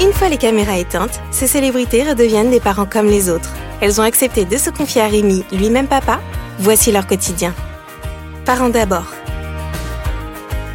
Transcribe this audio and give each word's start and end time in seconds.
Une 0.00 0.12
fois 0.12 0.28
les 0.28 0.36
caméras 0.36 0.78
éteintes, 0.78 1.20
ces 1.32 1.48
célébrités 1.48 2.08
redeviennent 2.08 2.52
des 2.52 2.60
parents 2.60 2.86
comme 2.86 3.06
les 3.06 3.28
autres. 3.28 3.52
Elles 3.80 4.00
ont 4.00 4.04
accepté 4.04 4.44
de 4.44 4.56
se 4.56 4.70
confier 4.70 5.02
à 5.02 5.08
Rémi, 5.08 5.44
lui-même 5.50 5.88
papa. 5.88 6.20
Voici 6.60 6.92
leur 6.92 7.04
quotidien. 7.04 7.52
Parents 8.44 8.68
d'abord. 8.68 9.06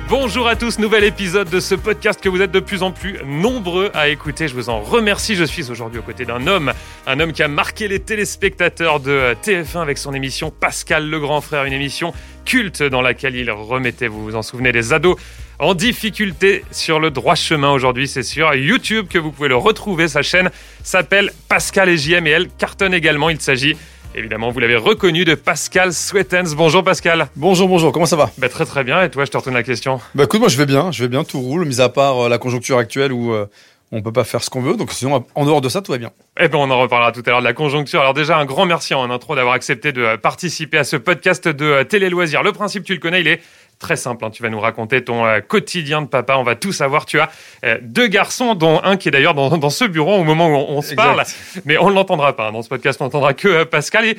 Bonjour 0.10 0.50
à 0.50 0.58
tous, 0.58 0.78
nouvel 0.78 1.06
épisode 1.06 1.50
de 1.50 1.62
ce 1.62 1.74
podcast 1.74 2.22
que 2.22 2.28
vous 2.28 2.42
êtes 2.42 2.52
de 2.52 2.60
plus 2.60 2.84
en 2.84 2.92
plus 2.92 3.18
nombreux 3.26 3.92
à 3.94 4.10
écouter. 4.10 4.50
Je 4.50 4.56
vous 4.56 4.70
en 4.70 4.82
remercie. 4.82 5.36
Je 5.36 5.46
suis 5.46 5.72
aujourd'hui 5.72 6.00
aux 6.00 6.04
côtés 6.04 6.26
d'un 6.26 6.46
homme, 6.46 6.74
un 7.08 7.20
homme 7.22 7.32
qui 7.32 7.44
a 7.44 7.48
marqué 7.48 7.88
les 7.88 8.00
téléspectateurs 8.00 9.00
de 9.00 9.36
TF1 9.42 9.82
avec 9.82 9.98
son 9.98 10.14
émission 10.14 10.52
Pascal 10.52 11.10
le 11.10 11.20
grand 11.22 11.40
frère, 11.40 11.64
une 11.64 11.74
émission 11.74 12.14
culte 12.44 12.84
dans 12.84 13.02
laquelle 13.02 13.38
il 13.38 13.50
remettait, 13.50 14.10
vous 14.10 14.22
vous 14.22 14.36
en 14.36 14.42
souvenez, 14.42 14.74
des 14.74 14.92
ados 14.92 15.16
en 15.60 15.74
difficulté 15.74 16.64
sur 16.72 17.00
le 17.00 17.12
droit 17.12 17.36
chemin 17.36 17.72
aujourd'hui. 17.72 18.08
C'est 18.08 18.24
sur 18.24 18.54
YouTube 18.54 19.08
que 19.10 19.20
vous 19.20 19.32
pouvez 19.32 19.50
le 19.50 19.56
retrouver. 19.56 20.08
Sa 20.08 20.22
chaîne 20.22 20.50
s'appelle 20.84 21.32
Pascal 21.48 21.90
et 21.90 21.98
JM 21.98 22.28
et 22.28 22.32
elle 22.32 22.50
cartonne 22.50 22.94
également. 22.94 23.30
Il 23.30 23.40
s'agit 23.42 23.76
Évidemment, 24.16 24.52
vous 24.52 24.60
l'avez 24.60 24.76
reconnu 24.76 25.26
de 25.26 25.34
Pascal 25.34 25.92
Sweetens. 25.92 26.54
Bonjour 26.56 26.84
Pascal. 26.84 27.30
Bonjour, 27.36 27.68
bonjour, 27.68 27.92
comment 27.92 28.06
ça 28.06 28.16
va? 28.16 28.30
Bah, 28.38 28.48
Très 28.48 28.66
très 28.66 28.84
bien, 28.84 29.02
et 29.02 29.10
toi, 29.10 29.26
je 29.26 29.32
te 29.32 29.38
retourne 29.38 29.56
la 29.56 29.64
question. 29.64 30.00
Bah 30.14 30.26
écoute, 30.26 30.40
moi 30.40 30.50
je 30.50 30.58
vais 30.58 30.68
bien, 30.68 30.92
je 30.92 31.02
vais 31.02 31.10
bien, 31.10 31.24
tout 31.24 31.40
roule, 31.40 31.66
mis 31.66 31.82
à 31.82 31.90
part 31.90 32.26
euh, 32.26 32.30
la 32.30 32.38
conjoncture 32.38 32.78
actuelle 32.78 33.12
où 33.12 33.34
euh, 33.34 33.48
on 33.92 34.04
peut 34.04 34.12
pas 34.12 34.24
faire 34.24 34.44
ce 34.44 34.52
qu'on 34.52 34.62
veut, 34.62 34.76
donc 34.76 34.92
sinon, 34.92 35.26
en 35.34 35.46
dehors 35.46 35.62
de 35.62 35.70
ça, 35.70 35.82
tout 35.82 35.92
va 35.92 35.98
bien. 35.98 36.12
Eh 36.40 36.48
ben, 36.48 36.60
on 36.60 36.70
en 36.70 36.80
reparlera 36.80 37.12
tout 37.12 37.24
à 37.26 37.30
l'heure 37.32 37.40
de 37.40 37.46
la 37.46 37.54
conjoncture. 37.54 38.02
Alors 38.02 38.14
déjà, 38.14 38.38
un 38.38 38.46
grand 38.46 38.68
merci 38.68 38.94
en 38.94 39.10
intro 39.10 39.36
d'avoir 39.36 39.56
accepté 39.56 39.92
de 39.92 40.04
euh, 40.04 40.18
participer 40.18 40.78
à 40.78 40.84
ce 40.84 40.96
podcast 40.96 41.48
de 41.48 41.82
Télé 41.82 42.10
Loisirs. 42.10 42.44
Le 42.44 42.52
principe, 42.52 42.84
tu 42.84 42.94
le 42.94 43.00
connais, 43.00 43.22
il 43.22 43.28
est 43.28 43.42
très 43.84 43.96
simple. 43.98 44.26
Hein. 44.26 44.32
Tu 44.32 44.42
vas 44.42 44.50
nous 44.50 44.60
raconter 44.60 45.04
ton 45.04 45.26
euh, 45.26 45.42
quotidien 45.42 46.02
de 46.02 46.08
papa. 46.08 46.38
On 46.38 46.44
va 46.44 46.56
tout 46.56 46.72
savoir. 46.72 47.06
Tu 47.06 47.20
as 47.20 47.30
euh, 47.64 47.78
deux 47.82 48.08
garçons, 48.08 48.56
dont 48.56 48.82
un 48.84 48.98
qui 48.98 49.10
est 49.10 49.12
d'ailleurs 49.12 49.36
dans, 49.36 49.70
ce 49.70 49.86
bureau 49.86 50.16
au 50.16 50.24
moment 50.24 50.48
où 50.48 50.56
on, 50.56 50.82
se 50.82 50.96
parle. 50.96 51.24
Mais 51.66 51.78
on 51.78 51.90
ne 51.90 51.96
l'entendra 51.96 52.36
pas. 52.36 52.48
Hein. 52.48 52.54
Dans 52.54 52.64
ce 52.64 52.70
podcast, 52.70 53.00
on 53.02 53.06
n'entendra 53.06 53.34
que 53.34 53.48
euh, 53.48 53.66
Pascal. 53.66 54.06
Et 54.06 54.18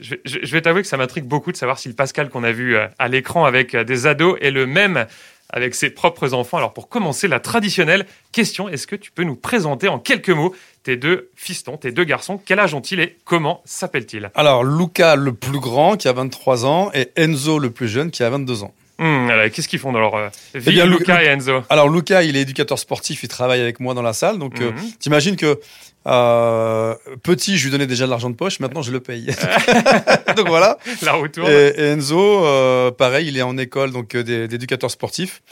je, 0.00 0.16
vais 0.50 0.62
t'avouer 0.62 0.82
que 0.82 0.88
ça 0.88 0.96
m'intrigue 0.96 1.24
beaucoup 1.24 1.52
de 1.52 1.56
savoir 1.56 1.78
si 1.78 1.88
le 1.88 1.94
Pascal 1.94 2.28
qu'on 2.28 2.42
a 2.42 2.50
vu 2.50 2.76
à 2.76 3.08
l'écran 3.08 3.44
avec 3.44 3.76
des 3.76 4.06
ados 4.08 4.36
est 4.40 4.50
le 4.50 4.66
même 4.66 5.06
avec 5.52 5.74
ses 5.74 5.90
propres 5.90 6.34
enfants. 6.34 6.56
Alors 6.56 6.72
pour 6.72 6.88
commencer, 6.88 7.28
la 7.28 7.38
traditionnelle 7.38 8.06
question, 8.32 8.68
est-ce 8.68 8.86
que 8.86 8.96
tu 8.96 9.12
peux 9.12 9.22
nous 9.22 9.36
présenter 9.36 9.88
en 9.88 9.98
quelques 9.98 10.30
mots 10.30 10.54
tes 10.82 10.96
deux 10.96 11.30
fistons, 11.36 11.76
tes 11.76 11.92
deux 11.92 12.04
garçons? 12.04 12.40
Quel 12.44 12.58
âge 12.58 12.74
ont-ils 12.74 13.00
et 13.00 13.16
comment 13.24 13.62
s'appellent-ils? 13.64 14.30
Alors 14.34 14.64
Luca 14.64 15.14
le 15.14 15.34
plus 15.34 15.60
grand 15.60 15.96
qui 15.96 16.08
a 16.08 16.12
23 16.12 16.66
ans 16.66 16.90
et 16.94 17.10
Enzo 17.16 17.58
le 17.58 17.70
plus 17.70 17.88
jeune 17.88 18.10
qui 18.10 18.22
a 18.22 18.30
22 18.30 18.64
ans. 18.64 18.74
Hmm, 18.98 19.28
qu'est-ce 19.52 19.68
qu'ils 19.68 19.78
font 19.78 19.92
dans 19.92 20.00
leur 20.00 20.14
euh, 20.14 20.28
vie, 20.54 20.80
eh 20.80 20.86
Luca 20.86 21.22
et 21.24 21.26
Enzo? 21.26 21.62
Alors 21.70 21.88
Luca, 21.88 22.22
il 22.22 22.36
est 22.36 22.42
éducateur 22.42 22.78
sportif, 22.78 23.22
il 23.22 23.28
travaille 23.28 23.60
avec 23.60 23.80
moi 23.80 23.94
dans 23.94 24.02
la 24.02 24.12
salle. 24.12 24.38
Donc 24.38 24.60
euh, 24.60 24.72
mhm. 24.72 24.92
t'imagines 24.98 25.36
que 25.36 25.58
euh, 26.06 26.94
petit, 27.22 27.58
je 27.58 27.64
lui 27.64 27.70
donnais 27.70 27.86
déjà 27.86 28.06
de 28.06 28.10
l'argent 28.10 28.30
de 28.30 28.36
poche, 28.36 28.60
maintenant 28.60 28.82
je 28.82 28.92
le 28.92 29.00
paye. 29.00 29.26
donc 30.36 30.48
voilà. 30.48 30.78
La 31.02 31.12
retour. 31.12 31.48
Et, 31.48 31.74
Enzo, 31.78 32.92
pareil, 32.92 33.28
il 33.28 33.36
est 33.36 33.42
en 33.42 33.56
école 33.58 33.92
donc 33.92 34.16
d'éducateur 34.16 34.90
sportif. 34.90 35.42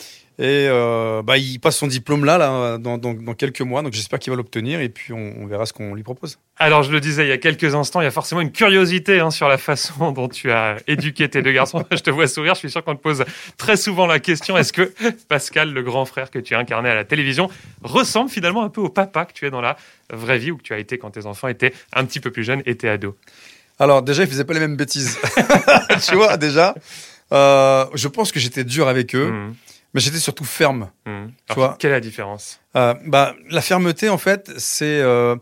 Et 0.40 0.68
euh, 0.70 1.20
bah, 1.22 1.36
il 1.36 1.60
passe 1.60 1.76
son 1.76 1.86
diplôme 1.86 2.24
là, 2.24 2.38
là 2.38 2.78
dans, 2.78 2.96
dans, 2.96 3.12
dans 3.12 3.34
quelques 3.34 3.60
mois, 3.60 3.82
donc 3.82 3.92
j'espère 3.92 4.18
qu'il 4.18 4.30
va 4.30 4.38
l'obtenir 4.38 4.80
et 4.80 4.88
puis 4.88 5.12
on, 5.12 5.34
on 5.38 5.46
verra 5.46 5.66
ce 5.66 5.74
qu'on 5.74 5.94
lui 5.94 6.02
propose. 6.02 6.38
Alors 6.56 6.82
je 6.82 6.90
le 6.90 6.98
disais 6.98 7.26
il 7.26 7.28
y 7.28 7.32
a 7.32 7.36
quelques 7.36 7.74
instants, 7.74 8.00
il 8.00 8.04
y 8.04 8.06
a 8.06 8.10
forcément 8.10 8.40
une 8.40 8.50
curiosité 8.50 9.20
hein, 9.20 9.30
sur 9.30 9.48
la 9.48 9.58
façon 9.58 10.12
dont 10.16 10.28
tu 10.28 10.50
as 10.50 10.76
éduqué 10.86 11.28
tes 11.28 11.42
deux 11.42 11.52
garçons. 11.52 11.84
je 11.90 11.98
te 11.98 12.08
vois 12.08 12.26
sourire, 12.26 12.54
je 12.54 12.60
suis 12.60 12.70
sûr 12.70 12.82
qu'on 12.82 12.96
te 12.96 13.02
pose 13.02 13.22
très 13.58 13.76
souvent 13.76 14.06
la 14.06 14.18
question 14.18 14.56
est-ce 14.56 14.72
que 14.72 14.90
Pascal, 15.28 15.74
le 15.74 15.82
grand 15.82 16.06
frère 16.06 16.30
que 16.30 16.38
tu 16.38 16.54
as 16.54 16.58
incarné 16.58 16.88
à 16.88 16.94
la 16.94 17.04
télévision, 17.04 17.50
ressemble 17.82 18.30
finalement 18.30 18.62
un 18.62 18.70
peu 18.70 18.80
au 18.80 18.88
papa 18.88 19.26
que 19.26 19.34
tu 19.34 19.46
es 19.46 19.50
dans 19.50 19.60
la 19.60 19.76
vraie 20.12 20.38
vie 20.38 20.50
ou 20.50 20.56
que 20.56 20.62
tu 20.62 20.72
as 20.72 20.78
été 20.78 20.98
quand 20.98 21.10
tes 21.10 21.26
enfants 21.26 21.48
étaient 21.48 21.72
un 21.92 22.04
petit 22.04 22.20
peu 22.20 22.30
plus 22.30 22.44
jeunes, 22.44 22.62
étaient 22.66 22.88
ados 22.88 23.14
Alors 23.78 24.02
déjà, 24.02 24.22
ils 24.22 24.28
faisaient 24.28 24.44
pas 24.44 24.54
les 24.54 24.60
mêmes 24.60 24.76
bêtises. 24.76 25.18
tu 26.08 26.14
vois 26.14 26.36
déjà, 26.36 26.74
euh, 27.32 27.86
je 27.94 28.08
pense 28.08 28.32
que 28.32 28.40
j'étais 28.40 28.64
dur 28.64 28.88
avec 28.88 29.14
eux. 29.14 29.30
Mmh. 29.30 29.54
Mais 29.94 30.00
j'étais 30.00 30.18
surtout 30.18 30.44
ferme. 30.44 30.90
Mmh. 31.06 31.26
Tu 31.48 31.54
vois 31.54 31.76
quelle 31.78 31.90
est 31.90 31.94
la 31.94 32.00
différence 32.00 32.60
euh, 32.76 32.94
bah, 33.06 33.34
La 33.50 33.60
fermeté, 33.60 34.08
en 34.08 34.18
fait, 34.18 34.50
c'est. 34.56 35.00
Euh, 35.00 35.36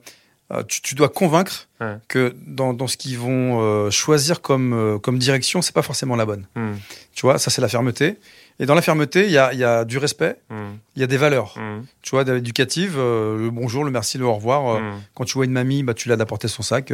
euh 0.51 0.63
tu, 0.67 0.81
tu, 0.81 0.95
dois 0.95 1.11
convaincre 1.11 1.69
que 2.09 2.35
dans, 2.47 2.73
dans 2.73 2.87
ce 2.87 2.97
qu'ils 2.97 3.19
vont 3.19 3.61
euh, 3.61 3.91
choisir 3.91 4.41
comme, 4.41 4.99
comme 5.03 5.19
direction, 5.19 5.61
c'est 5.61 5.75
pas 5.75 5.83
forcément 5.83 6.17
la 6.17 6.25
bonne. 6.25 6.47
Mmh. 6.55 6.73
Tu 7.15 7.23
vois, 7.23 7.39
ça, 7.39 7.51
c'est 7.51 7.61
la 7.61 7.69
fermeté. 7.69 8.17
Et 8.61 8.67
dans 8.67 8.75
la 8.75 8.83
fermeté, 8.83 9.27
il 9.27 9.31
y 9.31 9.39
a, 9.39 9.55
y 9.55 9.63
a, 9.63 9.85
du 9.85 9.99
respect, 9.99 10.37
mmh. 10.51 10.55
il 10.97 11.01
y 11.01 11.05
a 11.05 11.07
des 11.07 11.17
valeurs, 11.17 11.55
tu 12.03 12.11
vois, 12.11 12.23
éducatives, 12.23 12.97
le 12.97 13.51
bonjour, 13.53 13.85
le 13.85 13.91
merci, 13.93 14.19
le 14.19 14.25
au 14.25 14.35
revoir. 14.35 14.81
Quand 15.15 15.25
tu 15.25 15.35
vois 15.35 15.45
une 15.45 15.53
mamie, 15.53 15.85
bah, 15.85 15.95
tu 15.95 16.09
l'as 16.09 16.17
d'apporter 16.17 16.49
son 16.49 16.63
sac. 16.63 16.93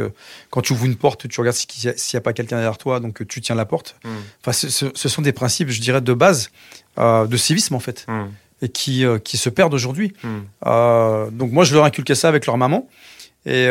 quand 0.51 0.61
tu 0.61 0.73
ouvres 0.73 0.85
une 0.85 0.95
porte, 0.95 1.27
tu 1.27 1.39
regardes 1.39 1.55
s'il 1.55 1.91
n'y 1.91 2.17
a, 2.17 2.21
pas 2.21 2.33
quelqu'un 2.33 2.57
derrière 2.57 2.77
toi, 2.77 2.99
donc 2.99 3.27
tu 3.27 3.41
tiens 3.41 3.55
la 3.55 3.65
porte. 3.65 3.97
Enfin, 4.41 4.51
ce, 4.51 4.91
ce, 4.93 5.09
sont 5.09 5.23
des 5.23 5.33
principes, 5.33 5.69
je 5.69 5.81
dirais, 5.81 6.01
de 6.01 6.13
base 6.13 6.51
euh, 6.97 7.27
de 7.27 7.35
civisme 7.35 7.75
en 7.75 7.79
fait, 7.81 8.05
et 8.61 8.69
qui, 8.69 9.03
euh, 9.03 9.19
qui 9.19 9.35
se 9.35 9.49
perdent 9.49 9.73
aujourd'hui. 9.73 10.13
Euh, 10.65 11.29
donc 11.29 11.51
moi, 11.51 11.65
je 11.65 11.73
leur 11.75 11.83
inculquais 11.83 12.15
ça 12.15 12.29
avec 12.29 12.45
leur 12.45 12.57
maman. 12.57 12.87
Et 13.45 13.67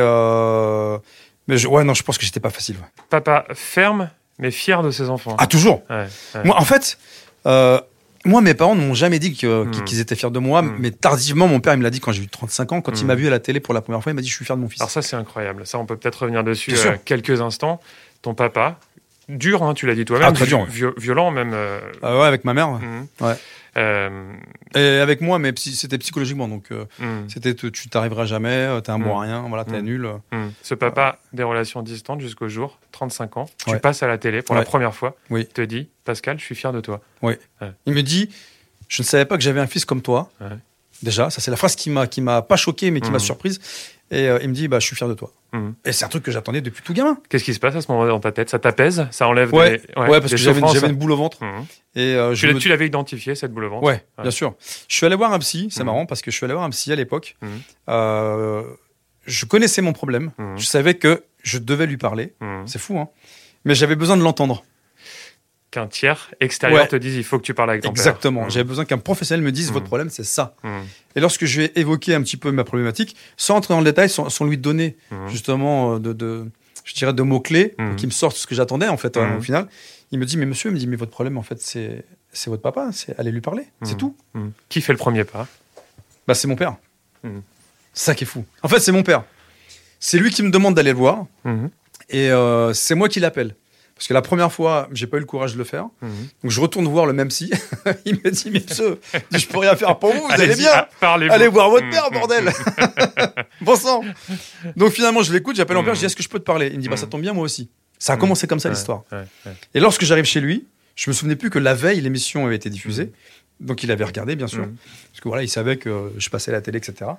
mais 1.46 1.58
je, 1.58 1.68
ouais, 1.68 1.84
non, 1.84 1.92
je 1.92 2.02
pense 2.02 2.16
que 2.16 2.24
j'étais 2.24 2.40
pas 2.40 2.50
facile. 2.50 2.76
Papa 3.10 3.44
ferme, 3.52 4.10
mais 4.38 4.50
fier 4.50 4.82
de 4.82 4.90
ses 4.90 5.10
enfants. 5.10 5.36
Ah 5.38 5.46
toujours. 5.46 5.82
Moi, 6.44 6.56
en 6.58 6.64
fait. 6.64 6.98
Moi, 7.44 8.40
mes 8.40 8.54
parents 8.54 8.74
ne 8.74 8.80
m'ont 8.80 8.94
jamais 8.94 9.18
dit 9.18 9.30
hmm. 9.30 9.84
qu'ils 9.84 10.00
étaient 10.00 10.14
fiers 10.16 10.30
de 10.30 10.38
moi, 10.38 10.62
mais 10.62 10.90
tardivement, 10.90 11.46
mon 11.46 11.60
père, 11.60 11.74
il 11.74 11.78
me 11.78 11.82
l'a 11.82 11.90
dit 11.90 12.00
quand 12.00 12.12
j'ai 12.12 12.22
eu 12.22 12.28
35 12.28 12.72
ans, 12.72 12.80
quand 12.80 12.98
il 13.00 13.06
m'a 13.06 13.14
vu 13.14 13.26
à 13.26 13.30
la 13.30 13.38
télé 13.38 13.60
pour 13.60 13.74
la 13.74 13.82
première 13.82 14.02
fois, 14.02 14.12
il 14.12 14.14
m'a 14.14 14.22
dit 14.22 14.28
Je 14.28 14.34
suis 14.34 14.44
fier 14.44 14.56
de 14.56 14.62
mon 14.62 14.68
fils. 14.68 14.80
Alors, 14.80 14.90
ça, 14.90 15.02
c'est 15.02 15.16
incroyable. 15.16 15.66
Ça, 15.66 15.78
on 15.78 15.86
peut 15.86 15.96
peut-être 15.96 16.22
revenir 16.22 16.42
dessus 16.42 16.74
quelques 17.04 17.40
instants. 17.40 17.80
Ton 18.22 18.32
papa, 18.32 18.78
dur, 19.28 19.62
hein, 19.62 19.74
tu 19.74 19.86
l'as 19.86 19.94
dit 19.94 20.04
toi-même. 20.04 20.28
Ah, 20.30 20.32
très 20.32 20.46
dur. 20.46 20.66
violent 20.96 21.30
même. 21.30 21.52
Euh... 21.52 21.78
Ah 22.02 22.18
ouais, 22.18 22.26
avec 22.26 22.44
ma 22.44 22.54
mère. 22.54 22.80
Ouais. 23.20 23.34
Euh... 23.76 24.34
Et 24.74 24.98
avec 24.98 25.20
moi, 25.20 25.38
mais 25.38 25.52
c'était 25.56 25.98
psychologiquement. 25.98 26.48
Donc, 26.48 26.70
euh, 26.70 26.84
mhm. 26.98 27.28
c'était 27.28 27.54
tu 27.54 27.88
t'arriveras 27.88 28.24
jamais, 28.24 28.48
euh, 28.48 28.80
t'es 28.80 28.90
un 28.90 28.98
bon 28.98 29.18
à 29.18 29.22
rien, 29.22 29.44
voilà, 29.48 29.64
t'es 29.64 29.82
nul. 29.82 30.08
Ce 30.62 30.74
papa 30.74 31.18
des 31.32 31.42
relations 31.42 31.82
distantes 31.82 32.20
jusqu'au 32.20 32.48
jour, 32.48 32.78
35 32.92 33.36
ans, 33.36 33.48
tu 33.66 33.78
passes 33.78 34.02
à 34.02 34.06
la 34.06 34.18
télé 34.18 34.42
pour 34.42 34.54
la 34.54 34.62
première 34.62 34.94
fois. 34.94 35.16
Oui. 35.30 35.46
Il 35.48 35.52
te 35.52 35.62
dit, 35.62 35.88
Pascal, 36.04 36.38
je 36.38 36.44
suis 36.44 36.54
fier 36.54 36.72
de 36.72 36.80
toi. 36.80 37.00
Oui. 37.22 37.34
Il 37.86 37.94
me 37.94 38.02
dit, 38.02 38.30
je 38.88 39.02
ne 39.02 39.06
savais 39.06 39.24
pas 39.24 39.36
que 39.36 39.42
j'avais 39.42 39.60
un 39.60 39.66
fils 39.66 39.84
comme 39.84 40.02
toi. 40.02 40.30
Déjà, 41.02 41.28
ça 41.28 41.40
c'est 41.40 41.50
la 41.50 41.56
phrase 41.56 41.76
qui 41.76 41.90
m'a 41.90 42.06
qui 42.06 42.20
m'a 42.20 42.40
pas 42.42 42.56
choqué, 42.56 42.90
mais 42.90 43.00
qui 43.00 43.10
m'a 43.10 43.18
surprise. 43.18 43.60
Et 44.10 44.28
euh, 44.28 44.38
il 44.42 44.48
me 44.48 44.54
dit, 44.54 44.68
bah, 44.68 44.78
je 44.80 44.86
suis 44.86 44.96
fier 44.96 45.08
de 45.08 45.14
toi. 45.14 45.32
Mhm. 45.52 45.74
Et 45.84 45.92
c'est 45.92 46.04
un 46.04 46.08
truc 46.08 46.22
que 46.22 46.30
j'attendais 46.30 46.60
depuis 46.60 46.82
tout 46.82 46.92
gamin. 46.92 47.18
Qu'est-ce 47.28 47.44
qui 47.44 47.54
se 47.54 47.60
passe 47.60 47.74
à 47.74 47.80
ce 47.80 47.90
moment-là 47.90 48.10
dans 48.10 48.20
ta 48.20 48.32
tête? 48.32 48.50
Ça 48.50 48.58
t'apaise? 48.58 49.06
Ça 49.10 49.26
enlève 49.26 49.52
ouais. 49.54 49.78
Des... 49.78 50.00
ouais, 50.00 50.20
parce 50.20 50.30
que 50.30 50.36
j'avais 50.36 50.60
une, 50.60 50.92
boule 50.92 51.12
au 51.12 51.16
ventre. 51.16 51.42
Mhm. 51.42 51.66
Et 51.96 52.14
euh, 52.14 52.34
tu, 52.34 52.68
l'avais 52.68 52.86
identifié, 52.86 53.34
cette 53.34 53.52
boule 53.52 53.64
au 53.64 53.70
ventre? 53.70 53.84
Ouais, 53.84 54.04
bien 54.20 54.30
sûr. 54.30 54.54
Je 54.88 54.94
suis 54.96 55.06
allé 55.06 55.16
voir 55.16 55.32
un 55.32 55.38
psy, 55.38 55.68
c'est 55.70 55.84
marrant, 55.84 56.06
parce 56.06 56.22
que 56.22 56.30
je 56.30 56.36
suis 56.36 56.44
allé 56.44 56.54
voir 56.54 56.64
un 56.64 56.70
psy 56.70 56.92
à 56.92 56.96
l'époque. 56.96 57.36
Euh, 57.88 58.62
je 59.26 59.46
connaissais 59.46 59.82
mon 59.82 59.92
problème. 59.92 60.32
Je 60.56 60.64
savais 60.64 60.94
que 60.94 61.24
je 61.42 61.58
devais 61.58 61.86
lui 61.86 61.96
parler. 61.96 62.34
C'est 62.66 62.78
fou, 62.78 62.98
hein. 62.98 63.08
Mais 63.66 63.74
j'avais 63.74 63.96
besoin 63.96 64.18
de 64.18 64.22
l'entendre 64.22 64.62
qu'un 65.74 65.88
tiers 65.88 66.30
extérieur 66.40 66.86
te 66.86 66.94
dise 66.94 67.16
il 67.16 67.24
faut 67.24 67.38
que 67.38 67.42
tu 67.42 67.52
parles 67.52 67.70
avec 67.70 67.82
ton 67.82 67.90
Exactement. 67.90 68.46
Mmh. 68.46 68.50
J'avais 68.50 68.64
besoin 68.64 68.84
qu'un 68.84 68.98
professionnel 68.98 69.44
me 69.44 69.50
dise 69.50 69.72
votre 69.72 69.84
mmh. 69.84 69.88
problème, 69.88 70.10
c'est 70.10 70.24
ça. 70.24 70.54
Mmh. 70.62 70.68
Et 71.16 71.20
lorsque 71.20 71.44
je 71.46 71.60
vais 71.60 71.72
évoquer 71.74 72.14
un 72.14 72.22
petit 72.22 72.36
peu 72.36 72.52
ma 72.52 72.62
problématique, 72.62 73.16
sans 73.36 73.56
entrer 73.56 73.74
dans 73.74 73.80
le 73.80 73.84
détail, 73.84 74.08
sans, 74.08 74.44
lui 74.44 74.56
donner 74.56 74.96
justement 75.28 75.94
euh, 75.94 75.98
de, 75.98 76.12
de, 76.12 76.46
je 76.84 76.94
dirais, 76.94 77.12
de 77.12 77.22
mots 77.22 77.40
clés 77.40 77.74
qui 77.96 78.06
me 78.06 78.12
sortent 78.12 78.36
ce 78.36 78.46
que 78.46 78.54
j'attendais 78.54 78.88
en 78.88 78.96
fait 78.96 79.16
au 79.16 79.40
final, 79.40 79.68
il 80.12 80.18
me 80.18 80.26
dit 80.26 80.36
mais 80.36 80.46
monsieur, 80.46 80.70
il 80.70 80.74
me 80.74 80.78
dit 80.78 80.86
mais 80.86 80.96
votre 80.96 81.10
problème 81.10 81.36
en 81.38 81.42
fait 81.42 81.60
c'est 81.60 82.04
c'est 82.32 82.50
votre 82.50 82.62
papa, 82.62 82.90
c'est 82.92 83.18
aller 83.18 83.30
lui 83.30 83.40
parler, 83.40 83.66
c'est 83.82 83.96
tout. 83.96 84.16
Qui 84.68 84.80
fait 84.80 84.92
le 84.92 84.98
premier 84.98 85.24
pas? 85.24 85.48
Bah 86.28 86.34
c'est 86.34 86.48
mon 86.48 86.56
père. 86.56 86.76
C'est 87.92 88.06
ça 88.06 88.14
qui 88.14 88.24
est 88.24 88.26
fou. 88.26 88.44
En 88.62 88.68
fait 88.68 88.78
c'est 88.78 88.92
mon 88.92 89.02
père. 89.02 89.24
C'est 89.98 90.18
lui 90.18 90.30
qui 90.30 90.42
me 90.42 90.50
demande 90.50 90.74
d'aller 90.74 90.92
le 90.92 90.98
voir 90.98 91.26
et 92.10 92.30
euh, 92.30 92.72
c'est 92.74 92.94
moi 92.94 93.08
qui 93.08 93.18
l'appelle. 93.18 93.56
Parce 93.96 94.08
que 94.08 94.14
la 94.14 94.22
première 94.22 94.52
fois, 94.52 94.88
j'ai 94.92 95.06
pas 95.06 95.18
eu 95.18 95.20
le 95.20 95.26
courage 95.26 95.52
de 95.52 95.58
le 95.58 95.64
faire. 95.64 95.86
Mhm. 96.02 96.10
Donc 96.42 96.50
je 96.50 96.60
retourne 96.60 96.86
voir 96.88 97.06
le 97.06 97.12
même 97.12 97.30
si. 97.30 97.52
il 98.04 98.16
me 98.16 98.30
dit, 98.30 98.50
mais 98.50 98.60
monsieur, 98.68 99.00
je 99.30 99.46
peux 99.46 99.58
rien 99.58 99.76
faire 99.76 99.98
pour 99.98 100.12
vous, 100.12 100.20
vous 100.20 100.32
allez 100.32 100.56
bien. 100.56 100.86
Allez 101.00 101.48
voir 101.48 101.70
votre 101.70 101.88
père, 101.90 102.10
mhm. 102.10 102.18
bordel. 102.18 102.50
bon 103.60 103.76
sang. 103.76 104.02
Donc 104.76 104.92
finalement, 104.92 105.22
je 105.22 105.32
l'écoute, 105.32 105.56
j'appelle 105.56 105.76
mon 105.76 105.84
père, 105.84 105.94
je 105.94 106.00
dis, 106.00 106.06
est-ce 106.06 106.16
que 106.16 106.22
je 106.22 106.28
peux 106.28 106.40
te 106.40 106.44
parler? 106.44 106.68
Il 106.72 106.78
me 106.78 106.82
dit, 106.82 106.88
bah 106.88 106.96
ça 106.96 107.06
tombe 107.06 107.20
bien, 107.20 107.32
moi 107.32 107.44
aussi. 107.44 107.70
Ça 107.98 108.14
a 108.14 108.16
commencé 108.16 108.46
comme 108.46 108.60
ça 108.60 108.68
l'histoire. 108.68 109.04
Et 109.74 109.80
lorsque 109.80 110.04
j'arrive 110.04 110.24
chez 110.24 110.40
lui, 110.40 110.66
je 110.96 111.10
me 111.10 111.14
souvenais 111.14 111.36
plus 111.36 111.50
que 111.50 111.58
la 111.58 111.74
veille, 111.74 112.00
l'émission 112.00 112.46
avait 112.46 112.56
été 112.56 112.70
diffusée. 112.70 113.06
Mhm. 113.60 113.66
Donc 113.66 113.84
il 113.84 113.92
avait 113.92 114.04
regardé, 114.04 114.34
bien 114.34 114.48
sûr. 114.48 114.66
Parce 115.12 115.20
que 115.20 115.28
voilà, 115.28 115.44
il 115.44 115.48
savait 115.48 115.76
que 115.76 116.12
je 116.18 116.28
passais 116.30 116.50
à 116.50 116.54
la 116.54 116.60
télé, 116.60 116.78
etc. 116.78 117.12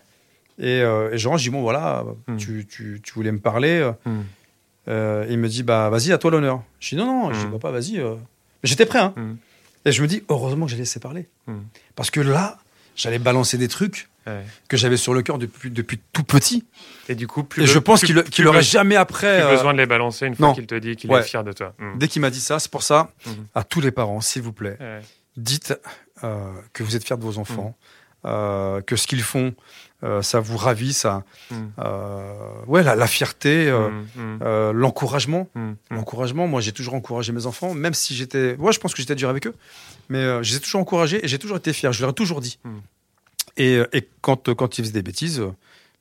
Et, 0.59 0.81
euh, 0.81 1.11
et 1.11 1.17
je 1.17 1.27
rentre, 1.27 1.39
je 1.39 1.45
dis, 1.45 1.49
bon 1.49 1.61
voilà, 1.61 2.03
tu, 2.37 2.65
tu, 2.69 3.01
tu, 3.01 3.13
voulais 3.13 3.31
me 3.31 3.39
parler. 3.39 3.89
Euh, 4.87 5.25
il 5.29 5.37
me 5.37 5.47
dit 5.47 5.63
bah 5.63 5.89
vas-y 5.89 6.11
à 6.11 6.17
toi 6.17 6.31
l'honneur. 6.31 6.63
Je 6.79 6.89
dis 6.89 6.95
non 6.95 7.05
non, 7.05 7.33
je 7.33 7.39
dis 7.39 7.45
bah, 7.51 7.57
pas 7.59 7.71
vas-y. 7.71 7.99
Euh. 7.99 8.15
J'étais 8.63 8.85
prêt 8.85 8.99
hein. 8.99 9.13
Mm. 9.15 9.33
Et 9.85 9.91
je 9.91 10.01
me 10.01 10.07
dis 10.07 10.23
heureusement 10.29 10.65
que 10.65 10.71
j'ai 10.71 10.77
laissé 10.77 10.99
parler 10.99 11.27
mm. 11.47 11.57
parce 11.95 12.11
que 12.11 12.19
là 12.19 12.57
j'allais 12.95 13.19
balancer 13.19 13.57
des 13.57 13.67
trucs 13.67 14.09
que 14.67 14.75
j'avais 14.75 14.97
sur 14.97 15.13
le 15.13 15.21
cœur 15.21 15.37
depuis, 15.37 15.69
depuis 15.69 15.99
tout 16.11 16.23
petit. 16.23 16.65
Et 17.09 17.13
du 17.13 17.27
coup, 17.27 17.43
plus 17.43 17.61
et 17.61 17.67
je 17.67 17.77
pense 17.77 18.03
qu'il 18.03 18.23
qu'il 18.23 18.47
aurait 18.47 18.63
jamais 18.63 18.95
après. 18.95 19.41
Plus 19.45 19.57
besoin 19.57 19.73
de 19.73 19.77
les 19.77 19.85
balancer 19.85 20.25
une 20.25 20.35
fois 20.35 20.55
qu'il 20.55 20.65
te 20.65 20.73
dit 20.73 20.95
qu'il 20.95 21.11
est 21.11 21.21
fier 21.21 21.43
de 21.43 21.51
toi. 21.51 21.75
Dès 21.97 22.07
qu'il 22.07 22.23
m'a 22.23 22.31
dit 22.31 22.39
ça, 22.39 22.57
c'est 22.57 22.71
pour 22.71 22.81
ça, 22.81 23.11
à 23.53 23.63
tous 23.63 23.81
les 23.81 23.91
parents, 23.91 24.21
s'il 24.21 24.41
vous 24.41 24.53
plaît, 24.53 24.79
dites 25.37 25.75
euh, 26.23 26.51
que 26.73 26.83
vous 26.83 26.95
êtes 26.95 27.05
fiers 27.05 27.17
de 27.17 27.21
vos 27.21 27.39
enfants, 27.39 27.75
euh, 27.77 28.04
que 28.25 28.95
ce 28.95 29.07
qu'ils 29.07 29.21
font, 29.21 29.53
euh, 30.03 30.21
ça 30.21 30.39
vous 30.39 30.57
ravit, 30.57 30.93
ça, 30.93 31.23
ouais, 32.67 32.83
la, 32.83 33.07
fierté, 33.07 33.71
l'encouragement, 34.73 35.49
l'encouragement. 35.89 36.47
Moi, 36.47 36.61
j'ai 36.61 36.71
toujours 36.71 36.95
encouragé 36.95 37.31
mes 37.31 37.45
enfants, 37.45 37.73
même 37.73 37.93
si 37.93 38.15
j'étais, 38.15 38.55
ouais, 38.55 38.73
je 38.73 38.79
pense 38.79 38.93
que 38.93 39.01
j'étais 39.01 39.15
dur 39.15 39.29
avec 39.29 39.47
eux, 39.47 39.55
mais 40.09 40.43
je 40.43 40.51
les 40.51 40.57
ai 40.57 40.59
toujours 40.59 40.81
encouragés 40.81 41.23
et 41.23 41.27
j'ai 41.27 41.39
toujours 41.39 41.57
été 41.57 41.73
fier. 41.73 41.93
Je 41.93 42.01
leur 42.01 42.11
ai 42.11 42.13
toujours 42.13 42.41
dit. 42.41 42.59
Et, 43.57 43.81
et, 43.93 44.07
quand 44.21 44.53
quand 44.53 44.77
ils 44.77 44.81
faisaient 44.81 44.93
des 44.93 45.01
bêtises, 45.01 45.41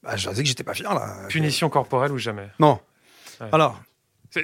bah, 0.02 0.16
je 0.16 0.24
leur 0.24 0.34
disais 0.34 0.42
que 0.42 0.48
j'étais 0.48 0.64
pas 0.64 0.74
fier 0.74 0.92
là. 0.92 1.26
Punition 1.28 1.68
corporelle 1.68 2.12
ou 2.12 2.18
jamais? 2.18 2.48
Non. 2.58 2.80
Alors. 3.52 3.80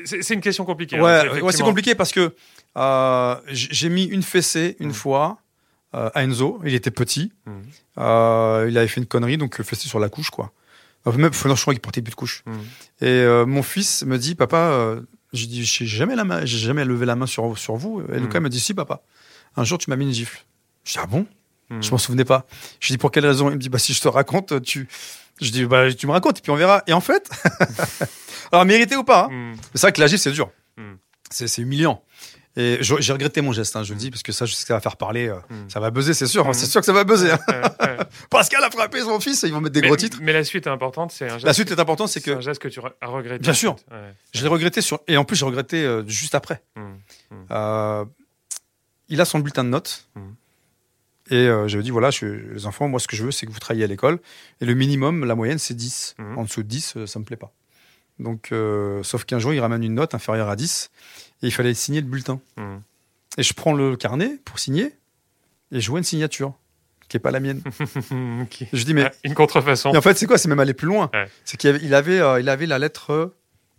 C'est 0.04 0.30
une 0.30 0.40
question 0.40 0.64
compliquée. 0.64 0.96
Hein, 0.96 1.40
ouais, 1.42 1.52
c'est 1.52 1.64
compliqué 1.64 1.96
parce 1.96 2.12
que 2.12 2.32
euh, 2.76 3.36
j'ai 3.48 3.88
mis 3.88 4.04
une 4.04 4.22
fessée 4.22 4.76
une 4.78 4.90
mmh. 4.90 4.94
fois 4.94 5.24
euh, 5.26 5.50
à 5.92 6.22
Enzo. 6.22 6.60
Il 6.64 6.75
était 6.75 6.90
petit. 6.90 7.32
Mmh. 7.46 7.50
Euh, 7.98 8.66
il 8.69 8.78
avait 8.78 8.88
fait 8.88 9.00
une 9.00 9.06
connerie, 9.06 9.37
donc 9.37 9.60
fessée 9.62 9.88
sur 9.88 9.98
la 9.98 10.08
couche, 10.08 10.31
quoi. 10.31 10.52
Même, 11.06 11.32
je 11.32 11.38
crois 11.38 11.72
qu'il 11.75 11.81
portait 11.81 12.02
plus 12.02 12.10
de 12.10 12.16
couche. 12.16 12.44
Mmh. 12.46 13.04
Et 13.04 13.44
mon 13.46 13.62
fils 13.62 14.04
me 14.04 14.19
dit, 14.19 14.34
papa, 14.34 14.96
j'ai 15.32 15.46
dit, 15.46 15.64
j'ai 15.64 15.87
jamais 15.87 16.14
la 16.14 16.25
main, 16.25 16.44
j'ai 16.44 16.58
jamais 16.58 16.84
levé 16.84 17.06
la 17.06 17.16
main 17.16 17.26
sur 17.26 17.56
sur 17.56 17.76
vous. 17.76 18.02
Et 18.12 18.20
Lucas 18.20 18.40
me 18.40 18.48
dit, 18.48 18.60
si, 18.60 18.75
papa. 18.75 19.02
Un 19.56 19.64
jour, 19.64 19.78
tu 19.78 19.90
m'as 19.90 19.96
mis 19.96 20.04
une 20.04 20.12
gifle. 20.12 20.44
Je 20.84 20.92
dis, 20.92 20.98
ah 21.00 21.06
bon? 21.06 21.26
Je 21.81 21.90
m'en 21.92 21.98
souvenais 21.98 22.25
pas. 22.25 22.46
Je 22.81 22.92
dis, 22.92 22.98
pour 22.98 23.10
quelle 23.12 23.26
raison 23.26 23.48
Il 23.48 23.54
me 23.54 23.60
dit, 23.60 23.69
bah 23.69 23.78
si 23.78 23.94
je 23.94 24.00
te 24.00 24.08
raconte, 24.08 24.60
tu. 24.62 24.88
Je 25.40 25.50
dis, 25.50 25.64
bah 25.64 25.92
tu 25.92 26.06
me 26.06 26.12
racontes 26.12 26.38
et 26.38 26.42
puis 26.42 26.50
on 26.50 26.56
verra. 26.56 26.82
Et 26.87 26.92
en 26.92 27.00
fait, 27.00 27.31
alors 28.52 28.64
mérité 28.64 28.96
ou 28.96 29.04
pas, 29.04 29.28
hein. 29.31 29.54
c'est 29.75 29.82
vrai 29.82 29.92
que 29.92 30.00
la 30.00 30.06
gifle 30.06 30.22
c'est 30.22 30.32
dur. 30.32 30.50
C'est 31.31 31.58
humiliant. 31.58 32.02
Et 32.56 32.79
j'ai 32.81 33.12
regretté 33.12 33.43
mon 33.43 33.52
geste, 33.52 33.76
hein, 33.76 33.85
je 33.85 33.93
le 33.93 33.99
dis, 33.99 34.11
parce 34.11 34.25
que 34.25 34.32
ça, 34.32 34.44
je 34.44 34.55
sais 34.55 34.62
que 34.62 34.69
ça 34.69 34.75
va 34.75 34.81
faire 34.81 34.97
parler. 34.97 35.29
Euh, 35.29 35.37
hmm. 35.50 35.69
Ça 35.69 35.79
va 35.79 35.91
buzzer, 35.91 36.14
c'est 36.14 36.26
sûr. 36.26 36.49
Hein, 36.49 36.52
c'est 36.52 36.67
hmm. 36.67 36.70
sûr 36.70 36.81
que 36.81 36.87
ça 36.87 36.93
va 36.93 37.05
buzzer. 37.05 37.31
Hein. 37.31 37.38
Pascal 38.31 38.64
a 38.64 38.70
frappé 38.70 39.00
son 39.00 39.20
fils, 39.20 39.44
ils 39.44 39.52
vont 39.52 39.61
mettre 39.61 39.75
des 39.75 39.82
gros 39.82 39.97
titres. 39.97 40.19
Mais 40.20 40.32
la 40.32 40.43
suite 40.43 40.67
est 40.67 40.70
importante, 40.70 41.12
c'est 41.12 41.26
un 41.26 41.35
geste. 41.35 41.47
La 41.47 41.52
suite 41.52 41.70
est 41.70 41.79
importante, 41.79 42.08
c'est 42.08 42.20
que. 42.20 42.32
un 42.32 42.41
geste 42.41 42.61
que 42.61 42.67
tu 42.67 42.81
as 42.81 43.06
regretté. 43.06 43.38
Bien 43.38 43.52
sûr. 43.52 43.76
Je 44.35 44.43
l'ai 44.43 44.49
regretté 44.49 44.81
sur. 44.81 45.00
Et 45.06 45.17
en 45.17 45.25
plus, 45.25 45.37
j'ai 45.37 45.47
regretté 45.47 45.85
euh, 45.85 46.05
juste 46.08 46.35
après. 46.35 46.61
Hmm. 46.75 46.97
Euh, 47.52 48.05
il 49.08 49.20
a 49.20 49.25
son 49.25 49.38
bulletin 49.38 49.62
de 49.62 49.69
notes. 49.69 50.08
Et 51.31 51.44
ai 51.44 51.82
dit 51.82 51.91
voilà, 51.91 52.11
je, 52.11 52.26
les 52.26 52.67
enfants, 52.67 52.88
moi, 52.88 52.99
ce 52.99 53.06
que 53.06 53.14
je 53.14 53.23
veux, 53.23 53.31
c'est 53.31 53.47
que 53.47 53.52
vous 53.52 53.61
travaillez 53.61 53.85
à 53.85 53.87
l'école. 53.87 54.19
Et 54.61 54.64
le 54.64 54.75
minimum, 54.75 55.25
la 55.25 55.37
moyenne, 55.37 55.58
c'est 55.58 55.75
10. 55.75 56.17
En 56.37 56.43
dessous 56.43 56.64
de 56.64 56.69
10, 56.69 57.05
ça 57.06 57.19
me 57.20 57.25
plaît 57.25 57.37
pas. 57.37 57.52
Donc, 58.20 58.52
sauf 59.02 59.25
qu'un 59.25 59.38
jour, 59.38 59.52
il 59.52 59.61
ramène 59.61 59.82
une 59.82 59.94
note 59.94 60.14
inférieure 60.14 60.49
à 60.49 60.56
10 60.56 60.90
et 61.43 61.46
il 61.46 61.52
fallait 61.52 61.75
signer 61.75 62.00
le 62.00 62.06
bulletin. 62.06 62.40
Hmm. 62.56 62.78
Et 63.38 63.43
je 63.43 63.55
prends 63.55 63.72
le 63.72 63.96
carnet 63.96 64.38
pour 64.44 64.58
signer 64.58 64.94
et 65.72 65.81
je 65.81 65.90
vois 65.90 65.99
une 65.99 66.05
signature 66.05 66.55
qui 67.08 67.17
est 67.17 67.20
pas 67.20 67.31
la 67.31 67.40
mienne. 67.40 67.62
Je 68.72 68.84
dis 68.84 68.94
mais 68.94 69.05
ah, 69.06 69.12
une 69.25 69.34
contrefaçon. 69.34 69.93
Et 69.93 69.96
en 69.96 70.02
fait, 70.02 70.17
c'est 70.17 70.26
quoi? 70.26 70.38
C'est 70.38 70.49
même 70.49 70.61
aller 70.61 70.75
plus 70.75 70.87
loin. 70.87 71.11
C'est 71.44 71.56
qu'il 71.56 71.70
avait, 71.70 71.81
il 71.82 71.94
avait, 71.94 72.20
euh, 72.20 72.40
il 72.40 72.49
avait 72.49 72.67
la 72.67 72.78
lettre. 72.78 73.34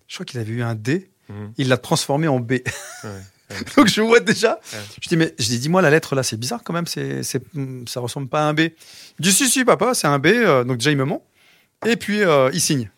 je 0.08 0.16
crois 0.16 0.26
qu'il 0.26 0.40
avait 0.40 0.52
eu 0.52 0.64
un 0.64 0.76
D. 0.76 1.10
Hmm. 1.30 1.48
Il 1.58 1.70
l'a 1.70 1.78
transformé 1.78 2.28
en 2.28 2.40
B. 2.40 2.56
Donc 3.78 3.88
je 3.88 4.02
vois 4.02 4.20
déjà. 4.20 4.60
Je 5.02 5.08
dis 5.08 5.18
mais 5.18 5.34
je 5.40 5.46
dis 5.46 5.60
dis-moi 5.60 5.82
la 5.82 5.90
lettre 5.90 6.16
là, 6.16 6.24
c'est 6.24 6.38
bizarre 6.38 6.62
quand 6.64 6.74
même. 6.74 6.88
C'est, 6.88 7.24
c'est, 7.24 7.42
ça 7.88 8.00
ressemble 8.00 8.28
pas 8.28 8.42
à 8.42 8.44
un 8.44 8.54
B. 8.54 8.60
Il 8.60 8.74
dit 9.20 9.32
si 9.32 9.50
si 9.50 9.64
papa, 9.64 9.94
c'est 9.94 10.08
un 10.08 10.20
B. 10.20 10.28
Euh, 10.28 10.64
donc 10.64 10.78
déjà 10.78 10.92
il 10.92 10.98
me 10.98 11.06
ment. 11.06 11.26
Et 11.86 11.96
puis 11.96 12.24
euh, 12.24 12.50
il 12.54 12.62
signe. 12.62 12.90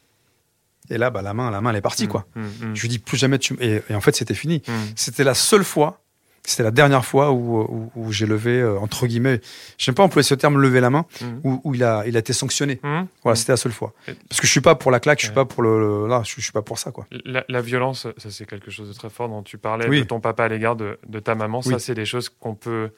Et 0.90 0.98
là, 0.98 1.10
bah, 1.10 1.22
la 1.22 1.34
main, 1.34 1.50
la 1.50 1.62
main, 1.62 1.70
elle 1.70 1.78
est 1.78 1.82
partie, 1.82 2.06
mmh, 2.06 2.10
quoi. 2.10 2.26
Mmh, 2.36 2.42
mmh. 2.42 2.76
Je 2.76 2.82
lui 2.82 2.90
dis 2.90 3.00
plus 3.00 3.18
jamais 3.18 3.40
tu. 3.40 3.56
Et, 3.62 3.82
et 3.90 3.96
en 3.96 4.02
fait, 4.02 4.16
c'était 4.16 4.34
fini. 4.34 4.62
C'était 4.96 5.24
la 5.24 5.34
seule 5.34 5.64
fois, 5.64 6.04
c'était 6.46 6.64
la 6.64 6.72
dernière 6.72 7.06
fois 7.06 7.32
où, 7.32 7.90
où, 7.96 8.12
j'ai 8.12 8.26
levé, 8.26 8.60
euh, 8.60 8.78
entre 8.78 9.08
guillemets, 9.08 9.40
j'aime 9.78 9.96
pas 9.96 10.04
employer 10.04 10.24
ce 10.24 10.36
terme, 10.36 10.60
lever 10.60 10.82
la 10.82 10.90
main, 10.90 11.06
où, 11.44 11.62
où, 11.64 11.74
il, 11.74 11.84
a, 11.84 12.04
il 12.06 12.18
a 12.18 12.20
été 12.20 12.34
sanctionné. 12.34 12.82
Voilà, 13.24 13.36
c'était 13.36 13.54
la 13.54 13.58
seule 13.58 13.72
fois. 13.72 13.94
Parce 14.28 14.42
que 14.42 14.48
je 14.48 14.52
suis 14.52 14.62
pas 14.62 14.76
pour 14.76 14.92
la 14.92 15.00
claque, 15.00 15.20
je 15.20 15.26
suis 15.26 15.34
pas 15.34 15.46
pour 15.46 15.64
le. 15.64 16.08
là, 16.08 16.22
je, 16.26 16.42
suis 16.42 16.52
pas 16.52 16.62
pour 16.62 16.78
ça, 16.80 16.92
quoi. 16.92 17.08
La, 17.26 17.62
violence, 17.62 18.08
ça, 18.18 18.30
c'est 18.30 18.46
quelque 18.46 18.72
chose 18.72 18.90
de 18.90 18.94
très 18.94 19.10
fort 19.10 19.30
dont 19.30 19.42
tu 19.42 19.58
parlais 19.58 19.88
de 19.88 20.04
ton 20.04 20.20
papa 20.20 20.46
à 20.46 20.48
l'égard 20.50 20.76
de, 20.76 21.00
de, 21.08 21.20
ta 21.20 21.36
maman. 21.36 21.62
Ça, 21.62 21.80
c'est 21.80 21.96
des 21.96 22.06
choses 22.06 22.30
qu'on 22.30 22.56
peut 22.56 22.92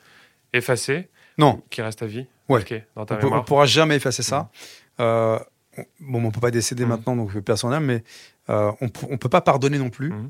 effacer. 0.54 1.10
Non. 1.38 1.62
Qui 1.70 1.82
restent 1.82 2.02
à 2.02 2.08
vie. 2.08 2.26
Ouais. 2.48 2.64
dans 2.96 3.06
ta 3.06 3.20
on, 3.26 3.44
pourra 3.44 3.66
jamais 3.66 3.96
effacer 3.98 4.24
ça. 4.24 4.50
Euh, 5.00 5.38
bon, 6.00 6.20
mon 6.20 6.32
papa 6.32 6.50
est 6.50 6.52
décédé 6.52 6.86
mmh. 6.86 6.90
maintenant, 6.90 7.16
donc 7.16 7.38
personne 7.40 7.78
mais 7.80 8.04
euh, 8.50 8.72
on, 8.82 8.86
ne 8.86 9.18
peut 9.18 9.30
pas 9.30 9.42
pardonner 9.42 9.78
non 9.78 9.90
plus. 9.90 10.10
Mmh. 10.10 10.30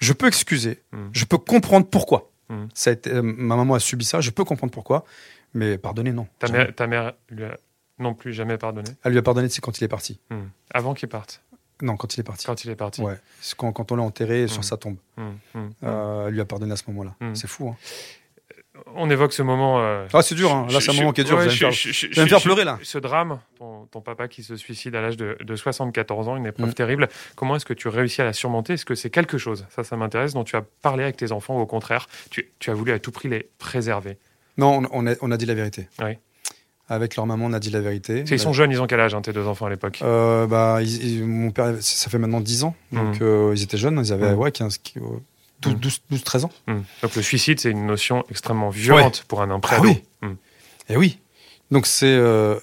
Je 0.00 0.12
peux 0.12 0.26
excuser, 0.26 0.82
mmh. 0.92 0.98
je 1.12 1.24
peux 1.24 1.38
comprendre 1.38 1.86
pourquoi. 1.86 2.30
Ça 2.72 2.90
a 2.90 2.92
été, 2.92 3.10
euh, 3.10 3.22
ma 3.22 3.56
maman 3.56 3.74
a 3.74 3.80
subi 3.80 4.04
ça, 4.04 4.20
je 4.20 4.30
peux 4.30 4.44
comprendre 4.44 4.72
pourquoi, 4.72 5.04
mais 5.54 5.76
pardonner, 5.76 6.12
non. 6.12 6.28
Ta 6.38 6.48
mère, 6.48 6.74
ta 6.74 6.86
mère 6.86 7.14
lui 7.30 7.44
a 7.44 7.56
non 7.98 8.14
plus 8.14 8.32
jamais 8.32 8.58
pardonné? 8.58 8.90
Elle 9.02 9.12
lui 9.12 9.18
a 9.18 9.22
pardonné, 9.22 9.48
c'est 9.48 9.60
quand 9.60 9.78
il 9.78 9.84
est 9.84 9.88
parti. 9.88 10.20
Avant 10.72 10.94
qu'il 10.94 11.08
parte? 11.08 11.42
Non, 11.82 11.96
quand 11.96 12.14
il 12.14 12.20
est 12.20 12.24
parti. 12.24 12.46
Quand 12.46 12.64
il 12.64 12.70
est 12.70 12.76
parti. 12.76 13.00
Ouais. 13.00 13.18
Quand, 13.56 13.72
quand 13.72 13.90
on 13.90 13.96
l'a 13.96 14.02
enterré 14.02 14.46
sur 14.46 14.62
sa 14.62 14.76
tombe. 14.76 14.96
Euh, 15.18 16.28
elle 16.28 16.34
lui 16.34 16.40
a 16.40 16.44
pardonné 16.44 16.72
à 16.72 16.76
ce 16.76 16.84
moment-là. 16.88 17.16
C'est 17.34 17.48
fou. 17.48 17.68
Hein 17.68 17.76
on 18.94 19.10
évoque 19.10 19.32
ce 19.32 19.42
moment. 19.42 19.80
Euh, 19.80 20.06
ah, 20.12 20.22
c'est 20.22 20.34
dur, 20.34 20.52
hein. 20.52 20.66
là, 20.70 20.80
c'est 20.80 20.90
un 20.90 20.94
moment 20.94 21.12
qui 21.12 21.20
est 21.20 21.24
dur. 21.24 21.40
je, 21.48 21.66
vais 22.14 22.22
me 22.22 22.28
faire, 22.28 22.40
pleurer, 22.40 22.64
là. 22.64 22.78
Ce 22.82 22.98
drame, 22.98 23.40
ton, 23.58 24.00
papa 24.00 24.28
qui 24.28 24.42
se 24.42 24.56
suicide 24.56 24.94
à 24.94 25.00
l'âge 25.00 25.16
de, 25.16 25.36
74 25.54 26.28
ans, 26.28 26.36
une 26.36 26.46
épreuve 26.46 26.70
mm. 26.70 26.74
terrible. 26.74 27.08
Comment 27.36 27.56
est-ce 27.56 27.64
que 27.64 27.74
tu 27.74 27.88
réussis 27.88 28.20
à 28.20 28.24
la 28.24 28.32
surmonter? 28.32 28.74
Est-ce 28.74 28.84
que 28.84 28.94
c'est 28.94 29.10
quelque 29.10 29.38
chose, 29.38 29.66
ça, 29.70 29.84
ça 29.84 29.96
m'intéresse, 29.96 30.34
dont 30.34 30.44
tu 30.44 30.56
as 30.56 30.62
parlé 30.82 31.04
avec 31.04 31.16
tes 31.16 31.32
enfants 31.32 31.56
ou 31.56 31.60
au 31.60 31.66
contraire, 31.66 32.08
tu, 32.30 32.46
as 32.66 32.74
voulu 32.74 32.92
à 32.92 32.98
tout 32.98 33.12
prix 33.12 33.28
les 33.28 33.48
préserver 33.58 34.18
Non, 34.58 34.82
on 34.92 35.06
a, 35.06 35.14
on 35.20 35.30
a 35.30 35.36
dit 35.36 35.46
la 35.46 35.54
vérité. 35.54 35.88
Oui. 36.02 36.18
Avec 36.88 37.16
leur 37.16 37.24
maman, 37.24 37.46
on 37.46 37.52
a 37.54 37.60
dit 37.60 37.70
la 37.70 37.80
vérité. 37.80 38.24
Ils 38.30 38.38
sont 38.38 38.52
jeunes, 38.52 38.70
ils 38.70 38.80
ont 38.80 38.86
quel 38.86 39.00
âge, 39.00 39.14
hein, 39.14 39.22
tes 39.22 39.32
deux 39.32 39.46
enfants 39.46 39.66
à 39.66 39.70
l'époque? 39.70 40.00
Euh, 40.02 40.46
bah, 40.46 40.80
Mon 41.22 41.50
père, 41.50 41.74
ça 41.80 42.10
fait 42.10 42.18
maintenant 42.18 42.40
10 42.40 42.64
ans, 42.64 42.76
donc 42.92 43.20
mm. 43.20 43.22
euh, 43.22 43.52
ils 43.54 43.62
étaient 43.62 43.78
jeunes, 43.78 43.98
ils 44.04 44.12
avaient 44.12 44.34
mm. 44.34 44.38
ouais, 44.38 44.52
15, 44.52 44.80
12, 45.72 46.00
13 46.24 46.44
ans. 46.44 46.50
Hmm. 46.66 46.80
Donc 47.02 47.14
le 47.16 47.22
suicide, 47.22 47.60
c'est 47.60 47.70
une 47.70 47.86
notion 47.86 48.24
extrêmement 48.30 48.70
violente 48.70 49.24
pour 49.28 49.42
un 49.42 49.50
imprévu. 49.50 49.80
Ah 49.82 49.90
oui. 49.90 50.02
Et 50.22 50.26
hmm. 50.26 50.36
eh 50.90 50.96
oui. 50.96 51.18
Donc 51.70 51.86
c'est 51.86 52.06
euh, 52.06 52.58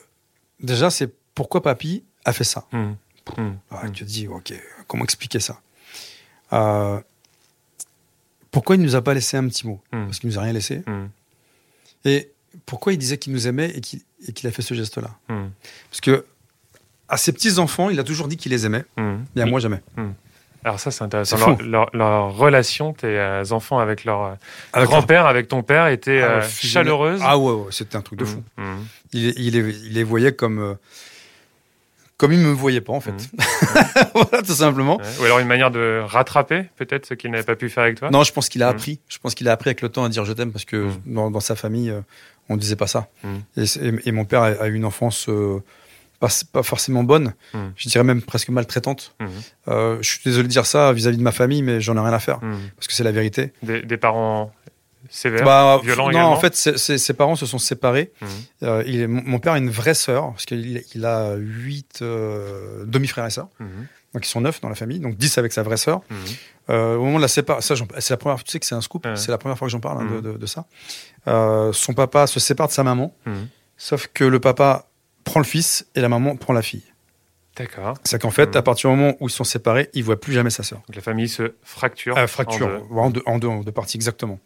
déjà 0.59 0.89
c'est 0.89 1.13
pourquoi 1.33 1.62
papy 1.62 2.04
a 2.25 2.33
fait 2.33 2.44
ça. 2.44 2.68
Ah, 2.71 3.90
tu 3.94 4.04
te 4.04 4.09
dis 4.09 4.28
ok 4.28 4.54
comment 4.87 5.04
expliquer 5.04 5.40
ça? 5.40 5.61
Euh, 6.54 6.99
pourquoi 8.52 8.75
il 8.75 8.81
nous 8.81 8.95
a 8.95 9.02
pas 9.02 9.14
laissé 9.14 9.37
un 9.37 9.47
petit 9.47 9.66
mot? 9.66 9.81
Parce 9.92 10.19
qu'il 10.19 10.30
nous 10.30 10.37
a 10.37 10.42
rien 10.42 10.54
laissé. 10.54 10.83
Et 12.04 12.31
pourquoi 12.66 12.94
il 12.94 12.97
disait 12.97 13.18
qu'il 13.18 13.31
nous 13.31 13.47
aimait 13.47 13.73
et 13.73 13.81
qu'il 14.33 14.47
a 14.47 14.52
fait 14.52 14.61
ce 14.61 14.73
geste-là? 14.73 15.18
Parce 15.28 16.02
que 16.02 16.25
à 17.07 17.18
ses 17.18 17.33
petits 17.33 17.59
enfants, 17.59 17.90
il 17.90 17.99
a 17.99 18.04
toujours 18.04 18.28
dit 18.28 18.37
qu'il 18.37 18.52
les 18.52 18.66
aimait, 18.66 18.85
et 19.35 19.42
à 19.42 19.45
moi 19.45 19.59
jamais. 19.59 19.81
Alors 20.63 20.80
ça, 20.80 20.91
c'est 20.91 21.03
intéressant. 21.03 21.57
Leur, 21.61 22.35
relation, 22.35 22.94
tes 22.94 23.07
euh, 23.07 23.44
enfants 23.51 23.80
avec 23.80 24.06
leur 24.06 24.37
euh, 24.75 24.85
grand-père, 24.85 25.25
avec 25.25 25.47
ton 25.47 25.63
père, 25.63 25.87
était 25.87 26.21
ah 26.21 26.31
euh, 26.31 26.41
chaleureuse. 26.41 27.19
Ah 27.23 27.37
ouais, 27.37 27.65
c'était 27.71 27.95
un 27.95 28.01
truc 28.01 28.19
de 28.19 28.25
mmh, 28.25 28.27
fou. 28.27 28.44
Mmh. 28.57 28.63
Il, 29.13 29.39
il, 29.39 29.94
les, 29.94 30.03
voyait 30.03 30.33
comme 30.33 30.77
comme 32.18 32.33
il 32.33 32.39
me 32.39 32.51
voyait 32.51 32.81
pas 32.81 32.94
en 32.94 32.99
fait. 32.99 33.11
Mmh. 33.11 33.41
voilà, 34.13 34.44
tout 34.44 34.53
simplement. 34.53 35.01
Ou 35.19 35.23
alors 35.23 35.39
une 35.39 35.47
manière 35.47 35.71
de 35.71 36.01
rattraper 36.06 36.65
peut-être 36.77 37.07
ce 37.07 37.15
qu'il 37.15 37.31
n'avait 37.31 37.44
pas 37.44 37.56
pu 37.56 37.68
faire 37.69 37.83
avec 37.83 37.97
toi. 37.97 38.11
Non, 38.11 38.23
je 38.23 38.31
pense 38.31 38.47
qu'il 38.47 38.61
a 38.61 38.68
appris. 38.68 38.99
Je 39.09 39.18
pense 39.18 39.33
qu'il 39.33 39.49
a 39.49 39.53
appris 39.53 39.69
avec 39.69 39.81
le 39.81 39.89
temps 39.89 40.03
à 40.03 40.09
dire 40.09 40.25
je 40.25 40.33
t'aime 40.33 40.51
parce 40.51 40.65
que 40.65 40.89
dans, 41.07 41.39
sa 41.39 41.56
famille, 41.56 41.91
on 42.49 42.57
disait 42.57 42.75
pas 42.75 42.87
ça. 42.87 43.07
Et, 43.57 44.11
mon 44.11 44.25
père 44.25 44.44
a, 44.44 44.68
eu 44.68 44.75
une 44.75 44.85
enfance 44.85 45.27
pas, 46.21 46.63
forcément 46.63 47.04
bonne, 47.04 47.33
mmh. 47.54 47.59
je 47.75 47.90
dirais 47.90 48.04
même 48.04 48.21
presque 48.21 48.49
maltraitante. 48.49 49.16
Mmh. 49.19 49.25
Euh, 49.68 49.97
je 50.01 50.09
suis 50.09 50.21
désolé 50.23 50.47
de 50.47 50.51
dire 50.51 50.66
ça 50.66 50.94
vis-à-vis 50.94 51.18
de 51.18 51.23
ma 51.23 51.31
famille, 51.31 51.63
mais 51.63 51.81
j'en 51.81 51.97
ai 51.97 51.99
rien 51.99 52.13
à 52.13 52.19
faire, 52.19 52.37
mmh. 52.37 52.57
parce 52.75 52.87
que 52.87 52.94
c'est 52.94 53.04
la 53.04 53.11
vérité. 53.11 53.54
Des, 53.63 53.97
parents 53.97 54.54
sévères, 55.09 55.44
bah, 55.44 55.80
violents 55.83 56.11
Non, 56.11 56.25
en 56.25 56.40
fait, 56.40 56.56
ses 56.56 57.13
parents 57.13 57.35
se 57.35 57.45
sont 57.45 57.57
séparés. 57.57 58.11
Euh, 58.63 58.83
il 58.85 59.07
mon 59.07 59.40
père 59.40 59.54
a 59.54 59.57
une 59.57 59.71
vraie 59.71 59.95
sœur, 59.95 60.31
parce 60.31 60.45
qu'il 60.45 60.83
il 60.94 61.06
a 61.06 61.35
huit 61.35 61.99
euh, 62.01 62.85
demi-frères 62.85 63.25
et 63.25 63.31
sœurs. 63.31 63.49
Donc 64.13 64.25
ils 64.25 64.30
sont 64.30 64.42
neuf 64.42 64.59
dans 64.59 64.69
la 64.69 64.75
famille, 64.75 64.99
donc 64.99 65.16
dix 65.16 65.37
avec 65.37 65.54
sa 65.54 65.63
vraie 65.63 65.78
sœur. 65.78 66.01
au 66.69 66.73
moment 66.73 67.18
de 67.18 67.23
la 67.23 67.28
séparation, 67.28 67.75
c'est 67.97 68.11
la 68.11 68.18
première, 68.18 68.44
tu 68.44 68.51
sais 68.51 68.59
que 68.59 68.66
c'est 68.66 68.75
un 68.75 68.81
scoop, 68.81 69.07
c'est 69.16 69.31
la 69.31 69.40
première 69.40 69.57
fois 69.57 69.68
que 69.68 69.71
j'en 69.71 69.80
parle 69.80 70.04
hein, 70.04 70.21
de, 70.21 70.37
de, 70.37 70.45
ça. 70.45 70.66
son 71.73 71.94
papa 71.94 72.28
se 72.28 72.40
sépare 72.40 72.68
de 72.68 72.73
sa 72.73 72.83
maman, 72.83 73.11
sauf 73.75 74.07
que 74.13 74.23
le 74.23 74.40
papa 74.40 74.85
prend 75.23 75.40
le 75.40 75.45
fils 75.45 75.85
et 75.95 76.01
la 76.01 76.09
maman 76.09 76.35
prend 76.35 76.54
la 76.54 76.61
fille. 76.61 76.83
D'accord. 77.56 77.97
C'est 78.04 78.21
qu'en 78.21 78.31
fait, 78.31 78.56
à 78.56 78.61
partir 78.61 78.90
du 78.90 78.95
moment 78.95 79.16
où 79.19 79.28
ils 79.28 79.31
sont 79.31 79.44
séparés, 79.44 79.90
il 79.94 80.04
voit 80.04 80.19
plus 80.19 80.33
jamais 80.33 80.49
sa 80.49 80.63
sœur. 80.63 80.81
Donc 80.87 80.95
la 80.95 81.01
famille 81.01 81.28
se 81.28 81.54
fracture. 81.63 82.18
Euh, 82.18 82.28
fracture, 82.28 82.85
en 82.92 83.09
deux. 83.09 83.21
En, 83.25 83.40
deux, 83.40 83.71
parties, 83.71 83.97
exactement. 83.97 84.40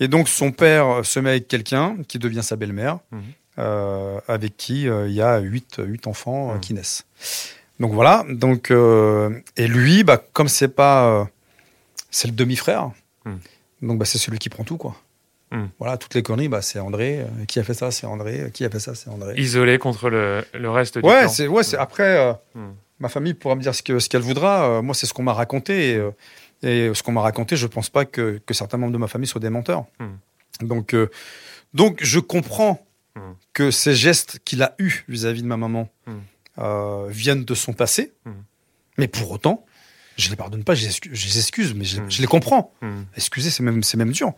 Et 0.00 0.08
donc 0.08 0.28
son 0.28 0.50
père 0.50 1.04
se 1.04 1.20
met 1.20 1.30
avec 1.30 1.48
quelqu'un 1.48 1.98
qui 2.08 2.18
devient 2.18 2.42
sa 2.42 2.56
belle-mère. 2.56 2.98
Mhm. 3.10 3.20
avec 4.26 4.56
qui 4.56 4.84
il 4.84 5.12
y 5.12 5.20
a 5.20 5.38
huit, 5.38 5.80
huit 5.84 6.06
enfants 6.06 6.58
qui 6.60 6.72
naissent. 6.72 7.04
Donc 7.78 7.92
voilà. 7.92 8.24
Donc 8.30 8.70
et 8.70 9.68
lui, 9.68 10.02
bah, 10.02 10.16
comme 10.32 10.48
c'est 10.48 10.68
pas, 10.68 11.28
c'est 12.10 12.28
le 12.28 12.34
demi-frère. 12.34 12.90
Donc 13.82 13.98
bah, 13.98 14.06
c'est 14.06 14.18
celui 14.18 14.38
qui 14.38 14.48
prend 14.48 14.64
tout 14.64 14.78
quoi. 14.78 14.96
Hmm. 15.52 15.66
Voilà, 15.78 15.96
toutes 15.96 16.14
les 16.14 16.22
conneries, 16.22 16.48
bah, 16.48 16.62
c'est 16.62 16.78
André. 16.78 17.20
Euh, 17.20 17.44
qui 17.46 17.58
a 17.58 17.64
fait 17.64 17.74
ça 17.74 17.90
C'est 17.90 18.06
André. 18.06 18.50
Qui 18.54 18.64
a 18.64 18.70
fait 18.70 18.78
ça 18.78 18.94
C'est 18.94 19.10
André. 19.10 19.34
Isolé 19.36 19.78
contre 19.78 20.08
le, 20.08 20.44
le 20.54 20.70
reste 20.70 20.98
du 20.98 21.06
ouais, 21.06 21.28
c'est 21.28 21.48
ouais, 21.48 21.64
c'est 21.64 21.76
après. 21.76 22.18
Euh, 22.18 22.32
hmm. 22.54 22.72
Ma 23.00 23.08
famille 23.08 23.34
pourra 23.34 23.56
me 23.56 23.62
dire 23.62 23.74
ce 23.74 23.82
qu'elle 23.82 24.00
ce 24.00 24.08
qu'elle 24.08 24.22
voudra. 24.22 24.68
Euh, 24.68 24.82
moi, 24.82 24.94
c'est 24.94 25.06
ce 25.06 25.14
qu'on 25.14 25.22
m'a 25.22 25.32
raconté. 25.32 26.00
Et, 26.62 26.92
ce 26.94 27.02
qu'on 27.02 27.12
m'a 27.12 27.22
raconté, 27.22 27.56
je 27.56 27.66
pense 27.66 27.88
pas 27.88 28.04
que, 28.04 28.40
que, 28.44 28.52
certains 28.52 28.76
membres 28.76 28.92
de 28.92 28.98
ma 28.98 29.08
famille 29.08 29.26
soient 29.26 29.40
des 29.40 29.50
menteurs. 29.50 29.86
Hmm. 29.98 30.66
Donc, 30.66 30.94
donc, 31.72 31.98
je 32.02 32.20
comprends 32.20 32.86
que 33.54 33.70
ces 33.70 33.94
gestes 33.94 34.40
qu'il 34.44 34.62
a 34.62 34.74
eus 34.78 35.04
vis-à-vis 35.08 35.42
de 35.42 35.46
ma 35.46 35.56
maman 35.56 35.88
viennent 37.08 37.44
de 37.44 37.54
son 37.54 37.72
passé. 37.72 38.12
Mais 38.98 39.08
pour 39.08 39.30
autant, 39.30 39.64
je 40.20 40.30
les 40.30 40.36
pardonne 40.36 40.64
pas, 40.64 40.74
je 40.74 40.86
les 40.86 41.38
excuse, 41.38 41.74
mais 41.74 41.84
je, 41.84 42.20
les 42.20 42.26
comprends. 42.26 42.72
Excusez, 43.16 43.50
c'est 43.50 43.62
même, 43.62 43.80
même 43.96 44.12
dur. 44.12 44.32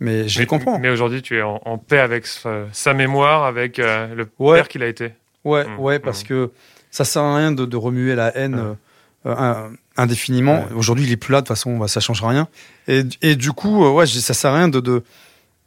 Mais 0.00 0.28
je 0.28 0.38
les 0.38 0.46
comprends. 0.46 0.78
Mais 0.78 0.90
aujourd'hui, 0.90 1.22
tu 1.22 1.38
es 1.38 1.42
en, 1.42 1.78
paix 1.78 1.98
avec 1.98 2.26
sa, 2.26 2.94
mémoire, 2.94 3.44
avec 3.44 3.78
euh, 3.78 4.14
le 4.14 4.26
père 4.26 4.68
qu'il 4.68 4.82
a 4.82 4.86
été. 4.86 5.12
Ouais, 5.44 5.66
mmh. 5.66 5.78
ouais, 5.78 5.98
parce 5.98 6.22
que 6.22 6.50
ça 6.90 7.04
sert 7.04 7.22
à 7.22 7.36
rien 7.36 7.52
de, 7.52 7.76
remuer 7.76 8.14
la 8.14 8.36
haine 8.36 8.76
euh, 9.24 9.68
indéfiniment. 9.96 10.66
Aujourd'hui, 10.74 11.06
il 11.06 11.12
est 11.12 11.16
plus 11.16 11.32
là, 11.32 11.40
de 11.40 11.46
toute 11.46 11.56
façon, 11.56 11.86
ça 11.86 12.00
change 12.00 12.22
rien. 12.22 12.48
Et, 12.88 13.02
et 13.22 13.36
du 13.36 13.52
coup, 13.52 13.84
euh, 13.84 13.90
ouais, 13.90 14.06
ça 14.06 14.34
sert 14.34 14.52
à 14.52 14.56
rien 14.56 14.68
de, 14.68 14.80
de, 14.80 15.02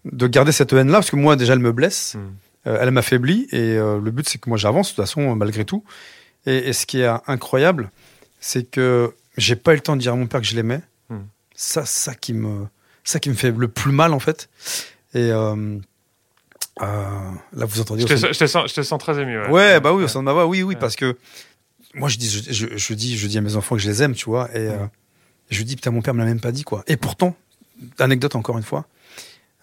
de 0.06 0.28
garder 0.28 0.52
cette 0.52 0.74
haine-là, 0.74 1.00
parce 1.00 1.12
que 1.12 1.16
moi, 1.16 1.36
déjà, 1.36 1.54
elle 1.54 1.60
me 1.60 1.72
blesse, 1.72 2.18
elle 2.66 2.92
m'affaiblit, 2.92 3.48
et 3.52 3.76
le 3.76 4.12
but, 4.12 4.28
c'est 4.30 4.38
que 4.40 4.50
moi, 4.50 4.58
j'avance, 4.58 4.92
de 4.92 4.96
toute 4.96 5.06
façon, 5.06 5.36
malgré 5.36 5.66
tout. 5.66 5.84
Et, 6.46 6.70
et, 6.70 6.74
ce 6.74 6.86
qui 6.86 7.02
est 7.02 7.10
incroyable, 7.28 7.92
c'est 8.40 8.70
que 8.70 9.14
j'ai 9.38 9.56
pas 9.56 9.74
eu 9.74 9.76
le 9.76 9.82
temps 9.82 9.96
de 9.96 10.02
dire 10.02 10.14
à 10.14 10.16
mon 10.16 10.28
père 10.28 10.42
que 10.42 10.48
je 10.48 10.56
l'aimais. 10.56 10.82
Ça, 11.56 11.86
ça 11.86 12.16
qui 12.16 12.34
me 12.34 12.68
ça 13.04 13.20
qui 13.20 13.30
me 13.30 13.36
fait 13.36 13.52
le 13.52 13.68
plus 13.68 13.92
mal 13.92 14.14
en 14.14 14.20
fait. 14.20 14.50
Et 15.14 15.32
euh, 15.32 15.80
euh, 16.82 17.32
là, 17.54 17.66
vous 17.66 17.82
entendez. 17.82 18.02
Je 18.04 18.08
te, 18.08 18.16
je, 18.16 18.40
te 18.40 18.48
sens, 18.48 18.70
je 18.70 18.76
te, 18.76 18.82
sens, 18.82 19.00
très 19.00 19.20
ému. 19.20 19.48
Ouais, 19.48 19.80
bah 19.80 19.94
oui, 19.94 20.04
au 20.04 20.08
sein 20.08 20.20
de 20.20 20.26
ma 20.26 20.34
voix, 20.34 20.46
oui, 20.46 20.64
oui, 20.64 20.76
parce 20.80 20.96
que 20.96 21.18
moi, 21.96 22.10
je 22.10 22.18
dis, 22.18 22.30
je, 22.30 22.78
je, 22.78 22.94
dis, 22.94 23.18
je 23.18 23.28
dis 23.28 23.38
à 23.38 23.42
mes 23.42 23.56
enfants 23.56 23.76
que 23.76 23.82
je 23.82 23.90
les 23.90 24.04
aime, 24.04 24.14
tu 24.14 24.26
vois, 24.26 24.50
et 24.56 24.68
euh, 24.68 24.86
je 25.50 25.64
dis, 25.64 25.76
putain, 25.76 25.92
mon 25.92 26.02
père 26.02 26.14
me 26.14 26.20
l'a 26.20 26.26
même 26.26 26.40
pas 26.40 26.52
dit, 26.52 26.64
quoi. 26.64 26.84
Et 26.88 26.96
pourtant, 26.96 27.36
anecdote 27.98 28.36
encore 28.36 28.58
une 28.58 28.64
fois, 28.64 28.86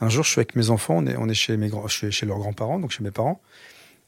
un 0.01 0.09
jour, 0.09 0.25
je 0.25 0.31
suis 0.31 0.41
avec 0.41 0.57
mes 0.57 0.71
enfants, 0.71 0.97
on 0.99 1.07
est, 1.07 1.17
on 1.17 1.29
est 1.29 1.35
chez 1.35 1.57
mes 1.57 1.69
grands, 1.69 1.87
je 1.87 1.95
suis 1.95 2.13
chez 2.13 2.27
leurs 2.27 2.39
grands-parents, 2.39 2.81
donc 2.81 2.91
chez 2.91 3.05
mes 3.05 3.13
parents, 3.13 3.41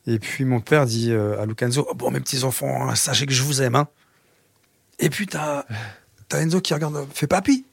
et 0.07 0.19
puis 0.19 0.45
mon 0.45 0.61
père 0.61 0.85
dit 0.85 1.13
à 1.13 1.47
Lucanzo, 1.47 1.87
oh, 1.89 1.95
bon, 1.95 2.11
mes 2.11 2.21
petits 2.21 2.43
enfants, 2.45 2.89
hein, 2.89 2.95
sachez 2.95 3.27
que 3.27 3.33
je 3.33 3.43
vous 3.43 3.63
aime, 3.63 3.77
hein. 3.77 3.89
Et 4.99 5.11
puis 5.11 5.27
t'as, 5.27 5.65
Enzo 6.33 6.61
qui 6.61 6.75
regarde, 6.75 7.07
fait 7.13 7.27
papy. 7.27 7.65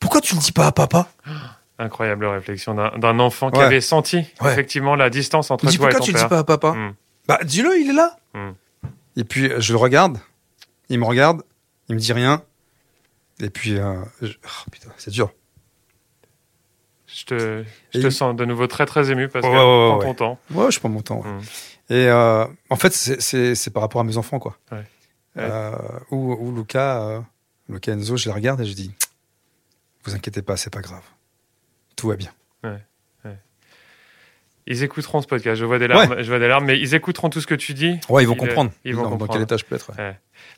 Pourquoi 0.00 0.20
tu 0.20 0.34
le 0.34 0.40
dis 0.40 0.52
pas 0.52 0.66
à 0.66 0.72
papa? 0.72 1.08
Incroyable 1.78 2.26
réflexion 2.26 2.74
d'un 2.74 3.18
enfant 3.18 3.50
qui 3.50 3.60
avait 3.60 3.80
senti 3.80 4.24
effectivement 4.44 4.94
la 4.94 5.10
distance 5.10 5.50
entre 5.50 5.64
toi 5.64 5.72
et 5.72 5.76
ton 5.76 5.82
Pourquoi 5.82 6.00
tu 6.00 6.12
le 6.12 6.18
dis 6.18 6.26
pas 6.26 6.38
à 6.38 6.44
papa? 6.44 6.72
Hmm. 6.72 6.94
Bah 7.26 7.38
dis-le, 7.42 7.78
il 7.78 7.90
est 7.90 7.94
là. 7.94 8.16
Hmm. 8.34 8.52
Et 9.16 9.24
puis 9.24 9.50
je 9.58 9.72
le 9.72 9.78
regarde, 9.78 10.18
il 10.88 10.98
me 10.98 11.04
regarde, 11.04 11.42
il 11.88 11.94
me 11.94 12.00
dit 12.00 12.12
rien. 12.12 12.42
Et 13.40 13.50
puis, 13.50 13.76
euh, 13.76 13.94
oh, 14.22 14.70
putain, 14.70 14.90
c'est 14.96 15.10
dur. 15.10 15.32
Je 17.06 17.24
te, 17.24 17.64
je 17.94 18.00
te 18.00 18.10
sens 18.10 18.34
de 18.34 18.44
nouveau 18.44 18.66
très 18.66 18.86
très 18.86 19.10
ému 19.10 19.28
parce 19.28 19.44
que 19.44 19.50
prends 19.50 19.98
ton 20.00 20.14
temps. 20.14 20.38
Ouais, 20.50 20.70
je 20.70 20.80
prends 20.80 20.88
mon 20.88 21.02
temps. 21.02 21.22
Hmm. 21.22 21.40
Et 21.90 22.08
euh, 22.08 22.46
en 22.70 22.76
fait, 22.76 22.92
c'est 22.92 23.70
par 23.72 23.82
rapport 23.82 24.00
à 24.00 24.04
mes 24.04 24.16
enfants, 24.16 24.38
quoi. 24.38 24.56
Euh, 25.36 25.72
ou, 26.10 26.32
ou 26.34 26.54
Luca, 26.54 27.02
euh, 27.02 27.20
Luca 27.68 27.92
Enzo, 27.92 28.16
je 28.16 28.26
les 28.26 28.34
regarde 28.34 28.60
et 28.60 28.64
je 28.64 28.74
dis, 28.74 28.92
vous 30.04 30.14
inquiétez 30.14 30.42
pas, 30.42 30.56
c'est 30.56 30.70
pas 30.70 30.80
grave. 30.80 31.02
Tout 31.96 32.08
va 32.08 32.16
bien. 32.16 32.32
Ils 34.66 34.82
écouteront 34.82 35.20
ce 35.20 35.26
podcast. 35.26 35.60
Je 35.60 35.66
vois 35.66 35.78
des 35.78 35.88
larmes, 35.88 36.22
je 36.22 36.28
vois 36.28 36.38
des 36.38 36.48
larmes, 36.48 36.64
mais 36.64 36.80
ils 36.80 36.94
écouteront 36.94 37.28
tout 37.28 37.40
ce 37.40 37.46
que 37.46 37.54
tu 37.54 37.74
dis. 37.74 38.00
Ouais, 38.08 38.22
ils 38.22 38.26
vont 38.26 38.34
comprendre. 38.34 38.70
Ils 38.84 38.94
vont 38.94 39.02
dans, 39.02 39.10
comprendre. 39.10 39.28
Dans 39.28 39.34
quel 39.34 39.42
état 39.42 39.56
je 39.58 39.64
peux 39.64 39.74
être. 39.74 39.90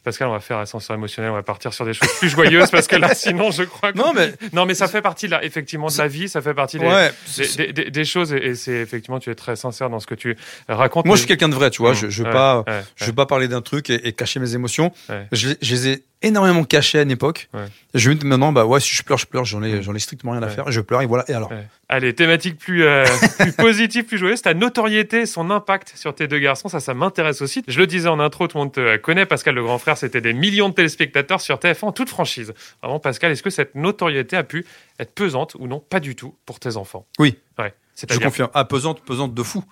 Pascal, 0.04 0.28
on 0.28 0.32
va 0.32 0.40
faire 0.40 0.58
ascenseur 0.58 0.96
émotionnel, 0.96 1.30
on 1.30 1.34
va 1.34 1.42
partir 1.42 1.72
sur 1.72 1.84
des 1.84 1.94
choses 1.94 2.12
plus 2.18 2.28
joyeuses 2.28 2.70
parce 2.70 2.86
que 2.86 2.96
là, 2.96 3.14
sinon, 3.14 3.50
je 3.50 3.62
crois 3.62 3.92
que. 3.92 3.98
Non, 3.98 4.12
mais. 4.14 4.32
Non, 4.52 4.66
mais 4.66 4.74
ça 4.74 4.88
fait 4.88 5.02
partie, 5.02 5.28
là, 5.28 5.44
effectivement, 5.44 5.88
de 5.88 5.98
la 5.98 6.08
vie, 6.08 6.28
ça 6.28 6.40
fait 6.40 6.54
partie 6.54 6.78
des, 6.78 7.72
des, 7.72 7.90
des, 7.90 8.04
choses 8.04 8.32
et, 8.32 8.54
c'est 8.54 8.72
effectivement, 8.74 9.18
tu 9.18 9.30
es 9.30 9.34
très 9.34 9.56
sincère 9.56 9.90
dans 9.90 10.00
ce 10.00 10.06
que 10.06 10.14
tu 10.14 10.36
racontes. 10.68 11.06
Moi, 11.06 11.16
je 11.16 11.20
suis 11.20 11.28
quelqu'un 11.28 11.48
de 11.48 11.54
vrai, 11.54 11.70
tu 11.70 11.82
vois. 11.82 11.94
Je, 11.94 12.08
je 12.08 12.22
veux 12.22 12.30
pas, 12.30 12.64
je 12.96 13.04
veux 13.06 13.14
pas 13.14 13.26
parler 13.26 13.48
d'un 13.48 13.62
truc 13.62 13.90
et, 13.90 14.12
cacher 14.12 14.40
mes 14.40 14.54
émotions. 14.54 14.92
Je, 15.32 15.50
je 15.60 15.74
les 15.74 15.88
ai 15.88 16.04
énormément 16.22 16.64
caché 16.64 16.98
à 16.98 17.02
une 17.02 17.10
époque. 17.10 17.48
Je 17.94 18.10
me 18.10 18.14
dis 18.14 18.26
maintenant, 18.26 18.52
bah 18.52 18.66
ouais, 18.66 18.80
si 18.80 18.94
je 18.94 19.02
pleure, 19.02 19.18
je 19.18 19.26
pleure, 19.26 19.44
j'en 19.44 19.62
ai, 19.62 19.82
j'en 19.82 19.94
ai 19.94 19.98
strictement 19.98 20.32
rien 20.32 20.42
à 20.42 20.48
faire. 20.48 20.70
Je 20.70 20.80
pleure 20.80 21.02
et 21.02 21.06
voilà. 21.06 21.24
Et 21.28 21.34
alors? 21.34 21.50
Allez, 21.88 22.14
thématique 22.14 22.58
plus, 22.58 22.84
euh, 22.84 23.04
plus 23.38 23.52
positive, 23.52 24.04
plus 24.04 24.18
joyeuse, 24.18 24.42
ta 24.42 24.54
notoriété, 24.54 25.24
son 25.24 25.50
impact 25.50 25.92
sur 25.94 26.14
tes 26.14 26.26
deux 26.26 26.40
garçons, 26.40 26.68
ça, 26.68 26.80
ça 26.80 26.94
m'intéresse 26.94 27.42
aussi. 27.42 27.62
Je 27.68 27.78
le 27.78 27.86
disais 27.86 28.08
en 28.08 28.18
intro, 28.18 28.48
tout 28.48 28.58
le 28.58 28.64
monde 28.64 28.72
te 28.72 28.96
connaît. 28.96 29.24
Pascal, 29.24 29.54
le 29.54 29.62
grand 29.66 29.78
frère, 29.78 29.96
c'était 29.96 30.20
des 30.20 30.32
millions 30.32 30.68
de 30.68 30.74
téléspectateurs 30.74 31.40
sur 31.40 31.56
TF1, 31.56 31.92
toute 31.92 32.08
franchise. 32.08 32.54
Vraiment, 32.82 33.00
Pascal, 33.00 33.32
est-ce 33.32 33.42
que 33.42 33.50
cette 33.50 33.74
notoriété 33.74 34.36
a 34.36 34.44
pu 34.44 34.64
être 34.98 35.12
pesante 35.14 35.54
ou 35.58 35.66
non? 35.66 35.80
Pas 35.80 36.00
du 36.00 36.16
tout 36.16 36.34
pour 36.46 36.58
tes 36.58 36.76
enfants. 36.76 37.06
Oui. 37.18 37.38
Ouais. 37.58 37.74
Je 37.96 38.18
confirme. 38.18 38.50
Ah, 38.52 38.64
pesante, 38.64 39.00
pesante 39.00 39.34
de 39.34 39.42
fou. 39.42 39.64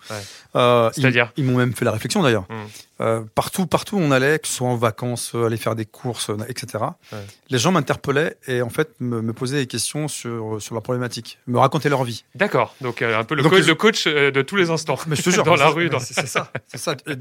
Euh, 0.57 0.91
C'est-à-dire 0.95 1.33
Ils, 1.37 1.45
m'ont 1.45 1.59
même 1.59 1.75
fait 1.75 1.85
la 1.85 1.93
réflexion 1.93 2.23
d'ailleurs. 2.23 2.47
Mmh. 2.49 2.55
Euh, 3.01 3.23
partout, 3.35 3.67
partout 3.67 3.97
où 3.97 4.01
on 4.01 4.11
allait, 4.11 4.39
que 4.39 4.47
ce 4.47 4.55
soit 4.55 4.69
en 4.69 4.77
vacances, 4.77 5.33
euh, 5.35 5.47
aller 5.47 5.57
faire 5.57 5.75
des 5.75 5.85
courses, 5.85 6.31
etc. 6.49 6.85
Les 7.51 7.59
gens 7.59 7.73
m'interpellaient 7.73 8.37
et 8.47 8.63
en 8.63 8.71
fait 8.71 8.91
me, 9.01 9.33
posaient 9.33 9.59
des 9.59 9.67
questions 9.67 10.09
sur 10.09 10.63
sur 10.63 10.75
leur 10.75 10.83
problématique, 10.83 11.39
me 11.47 11.59
racontaient 11.59 11.89
leur 11.89 12.05
vie. 12.05 12.25
D'accord. 12.35 12.75
Donc 12.81 13.03
un 13.03 13.25
peu 13.25 13.35
le 13.35 13.43
coach, 13.43 13.67
le 13.67 13.75
coach 13.75 14.07
de 14.07 14.43
tous 14.43 14.57
les 14.57 14.71
instants. 14.71 14.99
Mais 15.07 15.17
je 15.17 15.23
te 15.23 15.31
jure, 15.31 15.43
dans 15.45 15.57
la 15.57 15.69
rue. 15.69 15.91
C'est 15.99 16.27
ça, 16.27 16.51
ça. 16.75 16.97
Et 17.09 17.15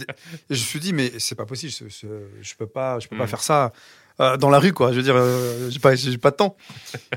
je 0.50 0.54
me 0.54 0.56
suis 0.56 0.80
dit 0.80 0.94
mais 0.94 1.12
c'est 1.18 1.36
pas 1.36 1.46
possible. 1.46 1.72
Je, 1.72 2.08
je, 2.42 2.56
peux 2.56 2.68
pas, 2.68 3.00
je 3.00 3.08
peux 3.08 3.18
pas 3.18 3.26
mmh. 3.26 3.28
faire 3.28 3.44
ça. 3.44 3.74
Euh, 4.20 4.38
dans 4.38 4.52
la 4.52 4.60
rue, 4.60 4.74
quoi. 4.74 4.92
Je 4.92 4.98
veux 4.98 5.02
dire, 5.02 5.16
euh, 5.18 5.72
j'ai 5.72 5.80
pas, 5.80 5.96
j'ai 5.96 6.18
pas 6.20 6.30
de 6.30 6.36
temps. 6.36 6.56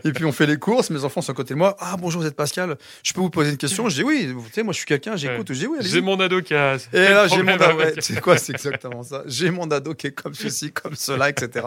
Et 0.04 0.12
puis 0.12 0.24
on 0.24 0.32
fait 0.32 0.46
les 0.46 0.56
courses, 0.56 0.88
mes 0.88 1.04
enfants 1.04 1.20
sont 1.20 1.32
à 1.32 1.34
côté 1.34 1.52
de 1.52 1.58
moi. 1.58 1.76
Ah 1.78 1.96
bonjour, 1.98 2.22
vous 2.22 2.26
êtes 2.26 2.36
Pascal. 2.36 2.76
Je 3.02 3.12
peux 3.12 3.20
vous 3.20 3.28
poser 3.28 3.50
une 3.50 3.58
question? 3.58 3.88
Je 3.90 3.96
dis 3.96 4.02
oui. 4.02 4.34
Tu 4.46 4.52
sais, 4.52 4.62
moi 4.62 4.72
je 4.72 4.78
suis 4.78 4.86
quelqu'un, 4.86 5.14
j'écoute. 5.14 5.46
Je 5.50 5.58
dis 5.58 5.66
oui. 5.66 5.78
J'ai 5.82 6.00
mon 6.00 6.18
ado 6.18 6.40
qui 6.40 6.54
a. 6.54 6.76
Et 6.94 6.98
là, 6.98 7.28
j'ai 7.28 7.42
mon 7.42 7.52
ado. 7.52 7.82
c'est 8.00 8.20
quoi 8.20 8.38
C'est 8.38 8.52
exactement 8.52 9.02
ça? 9.02 9.22
J'ai 9.26 9.50
mon 9.50 9.70
ado 9.70 9.94
qui 9.94 10.06
est 10.06 10.12
comme 10.12 10.34
ceci, 10.34 10.72
comme 10.72 10.94
cela, 10.94 11.28
etc. 11.28 11.66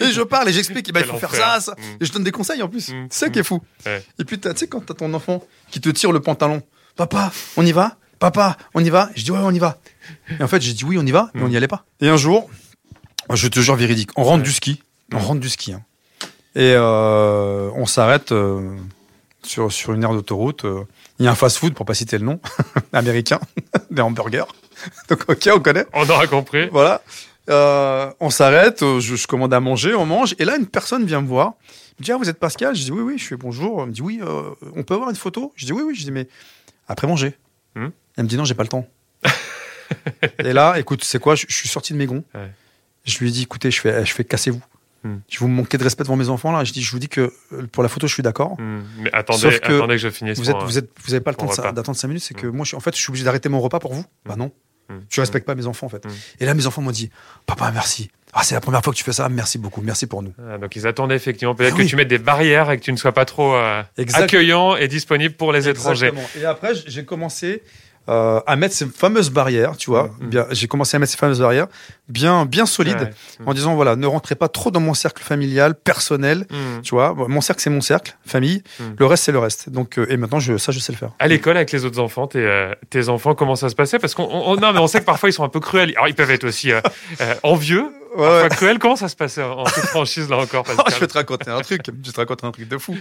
Et 0.00 0.12
je 0.12 0.20
parle 0.20 0.50
et 0.50 0.52
j'explique. 0.52 0.92
Ben, 0.92 1.00
il 1.00 1.06
faut 1.06 1.18
faire 1.18 1.34
ça, 1.34 1.60
ça. 1.60 1.72
Mm. 1.72 2.02
Et 2.02 2.04
je 2.04 2.12
donne 2.12 2.24
des 2.24 2.32
conseils 2.32 2.62
en 2.62 2.68
plus. 2.68 2.90
Mm. 2.90 3.06
C'est 3.10 3.24
ça 3.24 3.30
qui 3.30 3.38
est 3.38 3.44
fou. 3.44 3.62
Et 4.18 4.24
puis 4.24 4.38
tu 4.38 4.50
sais 4.54 4.66
quand 4.66 4.84
t'as 4.84 4.94
ton 4.94 5.14
enfant 5.14 5.42
qui 5.70 5.80
te 5.80 5.88
tire 5.88 6.12
le 6.12 6.20
pantalon, 6.20 6.62
papa, 6.94 7.32
on 7.56 7.64
y 7.64 7.72
va? 7.72 7.96
Papa, 8.18 8.56
on 8.74 8.84
y 8.84 8.90
va? 8.90 9.08
Je 9.14 9.24
dis 9.24 9.30
ouais, 9.30 9.38
on 9.40 9.52
y 9.52 9.58
va. 9.58 9.78
Et 10.38 10.42
en 10.42 10.48
fait, 10.48 10.60
j'ai 10.60 10.74
dit 10.74 10.84
oui, 10.84 10.98
on 10.98 11.06
y 11.06 11.10
va, 11.10 11.30
mais 11.34 11.42
on 11.42 11.48
n'y 11.48 11.56
allait 11.56 11.68
pas. 11.68 11.84
Et 12.00 12.08
un 12.08 12.16
jour, 12.16 12.50
je 13.36 13.48
te 13.48 13.60
jure 13.60 13.76
véridique. 13.76 14.10
On 14.16 14.24
rentre 14.24 14.42
du 14.42 14.52
ski. 14.52 14.82
On 15.12 15.18
rentre 15.18 15.40
du 15.40 15.48
ski. 15.48 15.72
Hein. 15.72 15.82
Et 16.54 16.74
euh, 16.74 17.70
on 17.74 17.86
s'arrête 17.86 18.32
euh, 18.32 18.76
sur, 19.42 19.70
sur 19.70 19.92
une 19.92 20.02
aire 20.02 20.12
d'autoroute. 20.12 20.64
Euh. 20.64 20.84
Il 21.18 21.24
y 21.24 21.28
a 21.28 21.30
un 21.30 21.36
fast-food, 21.36 21.74
pour 21.74 21.86
pas 21.86 21.94
citer 21.94 22.18
le 22.18 22.24
nom, 22.24 22.40
américain, 22.92 23.40
des 23.90 24.02
hamburgers. 24.02 24.46
Donc, 25.08 25.24
ok, 25.28 25.48
on 25.54 25.60
connaît. 25.60 25.86
On 25.92 26.08
aura 26.08 26.26
compris. 26.26 26.68
Voilà. 26.70 27.02
on 27.48 28.30
s'arrête, 28.30 28.80
je, 28.80 29.26
commande 29.26 29.54
à 29.54 29.60
manger, 29.60 29.94
on 29.94 30.06
mange. 30.06 30.34
Et 30.38 30.44
là, 30.44 30.56
une 30.56 30.66
personne 30.66 31.04
vient 31.04 31.20
me 31.20 31.28
voir. 31.28 31.54
Il 31.98 32.02
me 32.02 32.04
dit, 32.04 32.12
ah, 32.12 32.16
vous 32.16 32.28
êtes 32.28 32.38
Pascal? 32.38 32.74
Je 32.74 32.82
dis, 32.82 32.92
oui, 32.92 33.02
oui. 33.02 33.18
Je 33.18 33.24
fais 33.24 33.36
bonjour. 33.36 33.82
Il 33.82 33.88
me 33.88 33.92
dit, 33.92 34.02
oui, 34.02 34.20
on 34.74 34.82
peut 34.82 34.94
avoir 34.94 35.10
une 35.10 35.16
photo? 35.16 35.52
Je 35.56 35.66
dis, 35.66 35.72
oui, 35.72 35.82
oui. 35.84 35.94
Je 35.94 36.04
dis, 36.04 36.12
mais 36.12 36.28
après 36.88 37.06
manger. 37.06 37.34
Hmm? 37.74 37.88
Elle 38.16 38.24
me 38.24 38.28
dit, 38.28 38.36
non, 38.36 38.44
j'ai 38.44 38.54
pas 38.54 38.64
le 38.64 38.68
temps. 38.68 38.86
et 40.38 40.52
là, 40.52 40.78
écoute, 40.78 41.04
c'est 41.04 41.20
quoi? 41.20 41.34
Je, 41.34 41.46
suis 41.48 41.68
sorti 41.68 41.92
de 41.92 41.98
mes 41.98 42.06
gonds. 42.06 42.24
Je 43.08 43.18
lui 43.18 43.28
ai 43.28 43.32
dit, 43.32 43.42
écoutez, 43.42 43.70
je 43.70 43.80
fais, 43.80 44.04
je 44.04 44.12
fais 44.12 44.24
cassez-vous. 44.24 44.62
Hmm. 45.04 45.18
Je 45.28 45.38
vous 45.38 45.48
manquez 45.48 45.78
de 45.78 45.84
respect 45.84 46.02
devant 46.02 46.16
mes 46.16 46.28
enfants 46.28 46.50
là. 46.50 46.64
Je 46.64 46.72
dis, 46.72 46.82
je 46.82 46.90
vous 46.90 46.98
dis 46.98 47.08
que 47.08 47.32
pour 47.70 47.82
la 47.82 47.88
photo, 47.88 48.06
je 48.06 48.14
suis 48.14 48.22
d'accord. 48.22 48.60
Hmm. 48.60 48.82
Mais 49.00 49.10
attendez, 49.12 49.58
que 49.60 49.72
attendez 49.72 49.94
que 49.94 50.00
je 50.00 50.10
finisse. 50.10 50.38
Vous 50.38 50.50
êtes, 50.50 50.56
vous 50.56 50.78
êtes, 50.78 50.90
vous 51.04 51.14
avez 51.14 51.20
pas 51.20 51.30
le 51.30 51.36
temps 51.36 51.46
d'attendre 51.72 51.96
5 51.96 52.08
minutes. 52.08 52.24
C'est 52.24 52.34
que 52.34 52.46
hmm. 52.46 52.56
moi, 52.56 52.64
je, 52.64 52.76
en 52.76 52.80
fait, 52.80 52.94
je 52.94 53.00
suis 53.00 53.10
obligé 53.10 53.24
d'arrêter 53.24 53.48
mon 53.48 53.60
repas 53.60 53.78
pour 53.78 53.94
vous. 53.94 54.04
Bah 54.24 54.36
non. 54.36 54.52
Tu 55.10 55.20
respectes 55.20 55.46
pas 55.46 55.54
mes 55.54 55.66
enfants 55.66 55.86
en 55.86 55.90
fait. 55.90 56.02
Et 56.40 56.46
là, 56.46 56.54
mes 56.54 56.66
enfants 56.66 56.80
m'ont 56.80 56.90
dit, 56.90 57.10
papa, 57.46 57.70
merci. 57.72 58.10
Ah, 58.32 58.42
c'est 58.42 58.54
la 58.54 58.60
première 58.60 58.82
fois 58.82 58.92
que 58.92 58.98
tu 58.98 59.04
fais 59.04 59.12
ça. 59.12 59.28
Merci 59.28 59.58
beaucoup. 59.58 59.80
Merci 59.82 60.06
pour 60.06 60.22
nous. 60.22 60.32
Ah, 60.38 60.58
donc 60.58 60.76
ils 60.76 60.86
attendaient 60.86 61.16
effectivement 61.16 61.54
peut-être 61.54 61.76
que 61.76 61.82
tu 61.82 61.96
mettes 61.96 62.08
des 62.08 62.18
barrières 62.18 62.70
et 62.70 62.78
que 62.78 62.84
tu 62.84 62.92
ne 62.92 62.96
sois 62.96 63.12
pas 63.12 63.24
trop 63.24 63.54
euh, 63.54 63.82
accueillant 64.14 64.76
et 64.76 64.88
disponible 64.88 65.34
pour 65.34 65.52
les 65.52 65.68
étrangers. 65.68 66.12
Et 66.40 66.44
après, 66.44 66.72
j'ai 66.86 67.04
commencé 67.04 67.62
euh, 68.08 68.40
à 68.46 68.56
mettre 68.56 68.74
ces 68.74 68.86
fameuses 68.86 69.30
barrières, 69.30 69.76
tu 69.76 69.90
vois. 69.90 70.10
Mm. 70.20 70.26
Bien, 70.28 70.46
j'ai 70.50 70.66
commencé 70.66 70.96
à 70.96 70.98
mettre 71.00 71.12
ces 71.12 71.18
fameuses 71.18 71.40
barrières 71.40 71.66
bien, 72.08 72.46
bien 72.46 72.64
solides, 72.64 72.96
Ouais. 73.00 73.44
Mm. 73.44 73.48
en 73.48 73.54
disant 73.54 73.74
voilà, 73.74 73.94
ne 73.96 74.06
rentrez 74.06 74.34
pas 74.34 74.48
trop 74.48 74.70
dans 74.70 74.80
mon 74.80 74.94
cercle 74.94 75.22
familial, 75.22 75.74
personnel, 75.74 76.46
Mm. 76.50 76.80
tu 76.82 76.94
vois. 76.94 77.14
Mon 77.14 77.40
cercle 77.42 77.60
c'est 77.62 77.68
mon 77.70 77.80
cercle, 77.82 78.16
famille. 78.26 78.62
Mm. 78.80 78.84
Le 78.98 79.06
reste 79.06 79.24
c'est 79.24 79.32
le 79.32 79.38
reste. 79.38 79.68
Donc 79.70 79.98
euh, 79.98 80.06
et 80.08 80.16
maintenant 80.16 80.40
je, 80.40 80.56
ça 80.56 80.72
je 80.72 80.78
sais 80.78 80.92
le 80.92 80.98
faire. 80.98 81.10
À 81.18 81.28
l'école, 81.28 81.56
avec 81.56 81.70
les 81.72 81.84
autres 81.84 82.00
enfants, 82.00 82.26
tes, 82.26 82.38
euh, 82.44 82.72
tes 82.90 83.08
enfants, 83.10 83.34
comment 83.34 83.56
ça 83.56 83.68
se 83.68 83.74
passait? 83.74 83.98
Parce 83.98 84.14
qu'on 84.14 84.24
on- 84.24 84.56
non, 84.56 84.72
mais 84.72 84.78
on 84.78 84.86
sait 84.86 85.00
que 85.00 85.04
parfois 85.04 85.28
ils 85.28 85.32
sont 85.34 85.44
un 85.44 85.48
peu 85.50 85.60
cruels. 85.60 85.92
Alors 85.96 86.08
ils 86.08 86.14
peuvent 86.14 86.30
être 86.30 86.44
aussi 86.44 86.70
envieux, 87.42 87.84
Ouais, 88.16 88.24
parfois 88.26 88.48
cruels. 88.48 88.78
Comment 88.78 88.96
ça 88.96 89.08
se 89.08 89.16
passait 89.16 89.42
en, 89.42 89.64
toute 89.64 89.84
franchise 89.84 90.30
là 90.30 90.38
encore 90.38 90.64
Pascal? 90.64 90.94
Je 90.94 90.98
vais 91.00 91.06
te 91.06 91.12
raconter 91.12 91.50
un 91.50 91.60
truc. 91.60 91.82
Je 91.86 92.06
vais 92.06 92.12
te 92.12 92.16
raconter 92.20 92.46
un 92.46 92.52
truc 92.52 92.66
de 92.68 92.78
fou. 92.78 92.96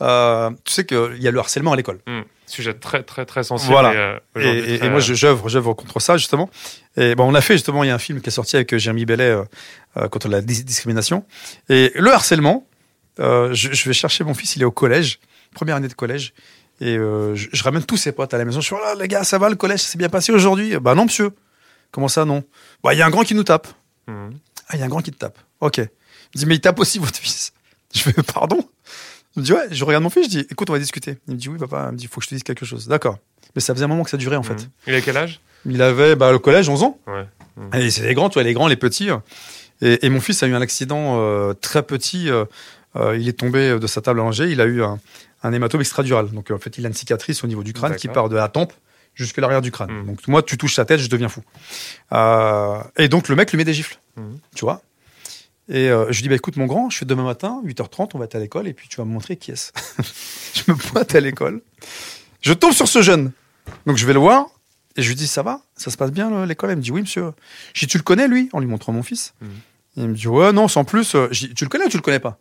Tu 0.00 0.72
sais 0.72 0.84
qu'il 0.84 1.16
y 1.22 1.28
a 1.28 1.30
le 1.30 1.38
harcèlement 1.38 1.72
à 1.72 1.76
l'école. 1.76 2.00
Sujet 2.46 2.74
très 2.74 3.02
très 3.02 3.24
très 3.24 3.42
sensible. 3.42 3.72
Voilà. 3.72 3.92
Et, 3.94 3.96
euh, 3.96 4.16
Et, 4.16 4.38
aujourd'hui 4.38 4.72
et- 4.74 4.78
très- 4.78 4.86
et 4.86 4.90
moi, 4.90 5.00
j'œuvre, 5.00 5.48
j'œuvre 5.48 5.72
contre 5.74 5.98
ça 6.00 6.16
justement. 6.16 6.50
Et 6.96 7.14
bon, 7.14 7.24
on 7.30 7.34
a 7.34 7.40
fait 7.40 7.54
justement, 7.54 7.82
il 7.84 7.88
y 7.88 7.90
a 7.90 7.94
un 7.94 7.98
film 7.98 8.20
qui 8.20 8.28
est 8.28 8.32
sorti 8.32 8.56
avec 8.56 8.76
Jérémy 8.76 9.04
Bellet 9.06 9.30
euh, 9.30 9.44
euh, 9.96 10.08
contre 10.08 10.28
la 10.28 10.40
dis- 10.40 10.64
discrimination. 10.64 11.24
Et 11.68 11.90
le 11.94 12.12
harcèlement, 12.12 12.66
euh, 13.20 13.52
je, 13.54 13.72
je 13.72 13.88
vais 13.88 13.94
chercher 13.94 14.24
mon 14.24 14.34
fils, 14.34 14.56
il 14.56 14.62
est 14.62 14.66
au 14.66 14.70
collège, 14.70 15.20
première 15.54 15.76
année 15.76 15.88
de 15.88 15.94
collège, 15.94 16.34
et 16.80 16.96
euh, 16.98 17.34
je, 17.34 17.48
je 17.52 17.62
ramène 17.62 17.84
tous 17.84 17.96
ses 17.96 18.12
potes 18.12 18.34
à 18.34 18.38
la 18.38 18.44
maison. 18.44 18.60
Je 18.60 18.66
suis 18.66 18.76
là, 18.76 18.94
les 18.94 19.08
gars, 19.08 19.24
ça 19.24 19.38
va, 19.38 19.48
le 19.48 19.56
collège, 19.56 19.80
ça 19.80 19.88
s'est 19.88 19.98
bien 19.98 20.08
passé 20.10 20.30
aujourd'hui? 20.32 20.76
Bah 20.78 20.94
non, 20.94 21.04
monsieur. 21.04 21.30
Comment 21.92 22.08
ça, 22.08 22.24
non? 22.24 22.42
Bah 22.82 22.92
il 22.92 22.98
y 22.98 23.02
a 23.02 23.06
un 23.06 23.10
grand 23.10 23.22
qui 23.22 23.34
nous 23.34 23.44
tape. 23.44 23.68
Mm. 24.08 24.30
Ah, 24.68 24.74
il 24.74 24.80
y 24.80 24.82
a 24.82 24.86
un 24.86 24.88
grand 24.88 25.00
qui 25.00 25.12
te 25.12 25.18
tape. 25.18 25.38
Ok. 25.60 25.78
Il 25.78 25.82
me 25.82 26.38
dit, 26.40 26.46
mais 26.46 26.54
il 26.56 26.60
tape 26.60 26.78
aussi 26.80 26.98
votre 26.98 27.16
fils. 27.18 27.52
Je 27.94 28.00
fais, 28.00 28.12
pardon? 28.34 28.68
Il 29.36 29.40
me 29.40 29.44
dit, 29.44 29.52
ouais, 29.52 29.66
je 29.70 29.84
regarde 29.84 30.02
mon 30.02 30.10
fils, 30.10 30.24
je 30.26 30.30
dis, 30.30 30.46
écoute, 30.50 30.70
on 30.70 30.72
va 30.72 30.78
discuter. 30.78 31.18
Il 31.28 31.34
me 31.34 31.38
dit, 31.38 31.48
oui, 31.48 31.58
papa, 31.58 31.86
il 31.88 31.92
me 31.92 31.98
dit, 31.98 32.06
faut 32.06 32.20
que 32.20 32.24
je 32.24 32.30
te 32.30 32.34
dise 32.34 32.44
quelque 32.44 32.64
chose. 32.64 32.86
D'accord. 32.86 33.18
Mais 33.54 33.60
ça 33.60 33.74
faisait 33.74 33.84
un 33.84 33.88
moment 33.88 34.04
que 34.04 34.10
ça 34.10 34.16
durait, 34.16 34.36
en 34.36 34.42
fait. 34.42 34.54
Mm. 34.54 34.68
Il 34.88 34.94
a 34.94 35.00
quel 35.00 35.16
âge? 35.16 35.40
Il 35.66 35.82
avait, 35.82 36.14
bah, 36.14 36.30
le 36.30 36.38
collège, 36.38 36.68
11 36.68 36.82
ans. 36.82 36.98
Ouais. 37.06 37.26
Et 37.80 37.90
c'est 37.90 38.06
les 38.06 38.14
grands, 38.14 38.28
tu 38.28 38.34
vois, 38.34 38.42
les 38.42 38.52
grands, 38.52 38.68
les 38.68 38.76
petits. 38.76 39.08
Et, 39.80 40.04
et 40.06 40.08
mon 40.08 40.20
fils 40.20 40.42
a 40.42 40.46
eu 40.46 40.54
un 40.54 40.60
accident 40.60 41.18
euh, 41.20 41.52
très 41.54 41.82
petit. 41.82 42.28
euh, 42.30 42.44
euh, 42.96 43.16
il 43.16 43.28
est 43.28 43.32
tombé 43.32 43.78
de 43.78 43.86
sa 43.86 44.00
table 44.00 44.20
à 44.20 44.22
langer. 44.24 44.50
Il 44.50 44.60
a 44.60 44.64
eu 44.66 44.82
un, 44.82 44.98
un 45.42 45.52
hématome 45.52 45.80
extradural. 45.80 46.30
Donc, 46.30 46.50
en 46.50 46.58
fait, 46.58 46.78
il 46.78 46.84
a 46.84 46.88
une 46.88 46.94
cicatrice 46.94 47.42
au 47.42 47.46
niveau 47.46 47.62
du 47.64 47.72
crâne 47.72 47.96
qui 47.96 48.08
part 48.08 48.28
de 48.28 48.36
la 48.36 48.48
tempe 48.48 48.72
jusque 49.14 49.38
l'arrière 49.38 49.62
du 49.62 49.70
crâne. 49.72 49.90
Mm. 50.02 50.06
Donc, 50.06 50.28
moi, 50.28 50.42
tu 50.42 50.56
touches 50.58 50.74
sa 50.74 50.84
tête, 50.84 51.00
je 51.00 51.08
deviens 51.08 51.28
fou. 51.28 51.42
Et 52.98 53.08
donc, 53.08 53.28
le 53.28 53.36
mec 53.36 53.50
lui 53.50 53.58
met 53.58 53.64
des 53.64 53.74
gifles. 53.74 53.98
Tu 54.54 54.64
vois? 54.64 54.82
Et 55.68 55.88
euh, 55.90 56.06
je 56.10 56.16
lui 56.18 56.22
dis, 56.24 56.28
bah, 56.28 56.34
écoute, 56.34 56.56
mon 56.56 56.66
grand, 56.66 56.90
je 56.90 56.98
fais 56.98 57.04
demain 57.06 57.24
matin, 57.24 57.62
8h30, 57.64 58.10
on 58.14 58.18
va 58.18 58.26
être 58.26 58.34
à 58.34 58.38
l'école 58.38 58.68
et 58.68 58.74
puis 58.74 58.86
tu 58.88 58.96
vas 58.96 59.04
me 59.04 59.10
montrer 59.12 59.36
qui 59.36 59.50
est-ce. 59.50 59.72
je 60.54 60.70
me 60.70 60.76
pointe 60.76 61.14
à 61.14 61.20
l'école. 61.20 61.62
Je 62.42 62.52
tombe 62.52 62.72
sur 62.72 62.86
ce 62.88 63.00
jeune. 63.02 63.32
Donc, 63.86 63.96
je 63.96 64.06
vais 64.06 64.12
le 64.12 64.18
voir. 64.20 64.46
Et 64.96 65.02
je 65.02 65.08
lui 65.08 65.16
dis, 65.16 65.26
ça 65.26 65.42
va? 65.42 65.62
Ça 65.76 65.90
se 65.90 65.96
passe 65.96 66.12
bien 66.12 66.28
le- 66.30 66.44
l'école? 66.44 66.70
Elle 66.70 66.76
me 66.76 66.82
dit, 66.82 66.92
oui, 66.92 67.00
monsieur. 67.00 67.32
Je 67.72 67.80
dis, 67.80 67.86
tu 67.86 67.96
le 67.96 68.02
connais, 68.04 68.28
lui? 68.28 68.48
En 68.52 68.60
lui 68.60 68.66
montrant 68.66 68.92
mon 68.92 69.02
fils. 69.02 69.34
Mhm. 69.40 69.48
Il 69.96 70.08
me 70.08 70.14
dit, 70.14 70.28
ouais, 70.28 70.52
non, 70.52 70.68
sans 70.68 70.84
plus. 70.84 71.14
euh, 71.14 71.28
Je 71.32 71.46
dis, 71.46 71.54
tu 71.54 71.64
le 71.64 71.70
connais 71.70 71.86
ou 71.86 71.88
tu 71.88 71.96
le 71.96 72.02
connais 72.02 72.20
pas? 72.20 72.38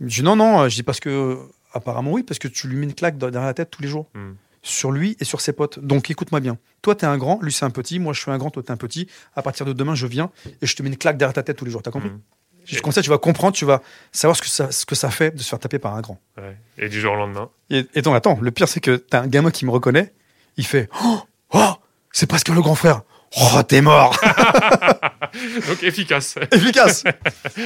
Il 0.00 0.06
me 0.06 0.10
dit, 0.10 0.22
non, 0.22 0.34
non. 0.36 0.68
Je 0.68 0.74
dis, 0.74 0.82
parce 0.82 1.00
que, 1.00 1.38
apparemment, 1.72 2.10
oui, 2.12 2.22
parce 2.24 2.38
que 2.38 2.48
tu 2.48 2.66
lui 2.68 2.76
mets 2.76 2.84
une 2.86 2.94
claque 2.94 3.16
derrière 3.18 3.42
la 3.42 3.54
tête 3.54 3.70
tous 3.70 3.82
les 3.82 3.88
jours. 3.88 4.08
Mhm. 4.14 4.34
Sur 4.62 4.90
lui 4.90 5.16
et 5.20 5.24
sur 5.24 5.40
ses 5.40 5.52
potes. 5.52 5.78
Donc, 5.78 6.10
écoute-moi 6.10 6.40
bien. 6.40 6.58
Toi, 6.82 6.94
t'es 6.96 7.06
un 7.06 7.16
grand, 7.16 7.38
lui, 7.40 7.52
c'est 7.52 7.64
un 7.64 7.70
petit. 7.70 8.00
Moi, 8.00 8.12
je 8.12 8.20
suis 8.20 8.30
un 8.32 8.36
grand, 8.38 8.50
toi, 8.50 8.62
t'es 8.62 8.72
un 8.72 8.76
petit. 8.76 9.06
À 9.36 9.42
partir 9.42 9.64
de 9.64 9.72
demain, 9.72 9.94
je 9.94 10.06
viens 10.08 10.30
et 10.60 10.66
je 10.66 10.74
te 10.74 10.82
mets 10.82 10.88
une 10.88 10.96
claque 10.96 11.16
derrière 11.16 11.32
ta 11.32 11.44
tête 11.44 11.56
tous 11.56 11.64
les 11.64 11.70
jours. 11.70 11.82
T'as 11.82 11.92
compris? 11.92 12.10
Mm. 12.10 12.20
Je 12.20 12.37
Comme 12.82 12.92
ça, 12.92 13.02
tu 13.02 13.10
vas 13.10 13.18
comprendre, 13.18 13.54
tu 13.54 13.64
vas 13.64 13.82
savoir 14.12 14.36
ce 14.36 14.42
que, 14.42 14.48
ça, 14.48 14.70
ce 14.70 14.84
que 14.84 14.94
ça 14.94 15.10
fait 15.10 15.34
de 15.34 15.40
se 15.40 15.48
faire 15.48 15.58
taper 15.58 15.78
par 15.78 15.94
un 15.94 16.00
grand. 16.00 16.20
Ouais. 16.36 16.56
Et 16.76 16.88
du 16.88 17.00
jour 17.00 17.12
au 17.12 17.16
lendemain. 17.16 17.48
Et, 17.70 17.86
et 17.94 18.02
donc, 18.02 18.14
attends, 18.14 18.38
le 18.40 18.50
pire, 18.50 18.68
c'est 18.68 18.80
que 18.80 18.96
t'as 18.96 19.22
un 19.22 19.26
gamin 19.26 19.50
qui 19.50 19.64
me 19.64 19.70
reconnaît. 19.70 20.12
Il 20.56 20.66
fait 20.66 20.88
Oh, 21.02 21.20
oh 21.54 21.72
c'est 22.12 22.26
presque 22.26 22.48
le 22.48 22.60
grand 22.60 22.74
frère. 22.74 23.02
Oh, 23.36 23.62
t'es 23.62 23.80
mort 23.80 24.18
Donc 25.68 25.82
efficace. 25.82 26.36
efficace. 26.52 27.04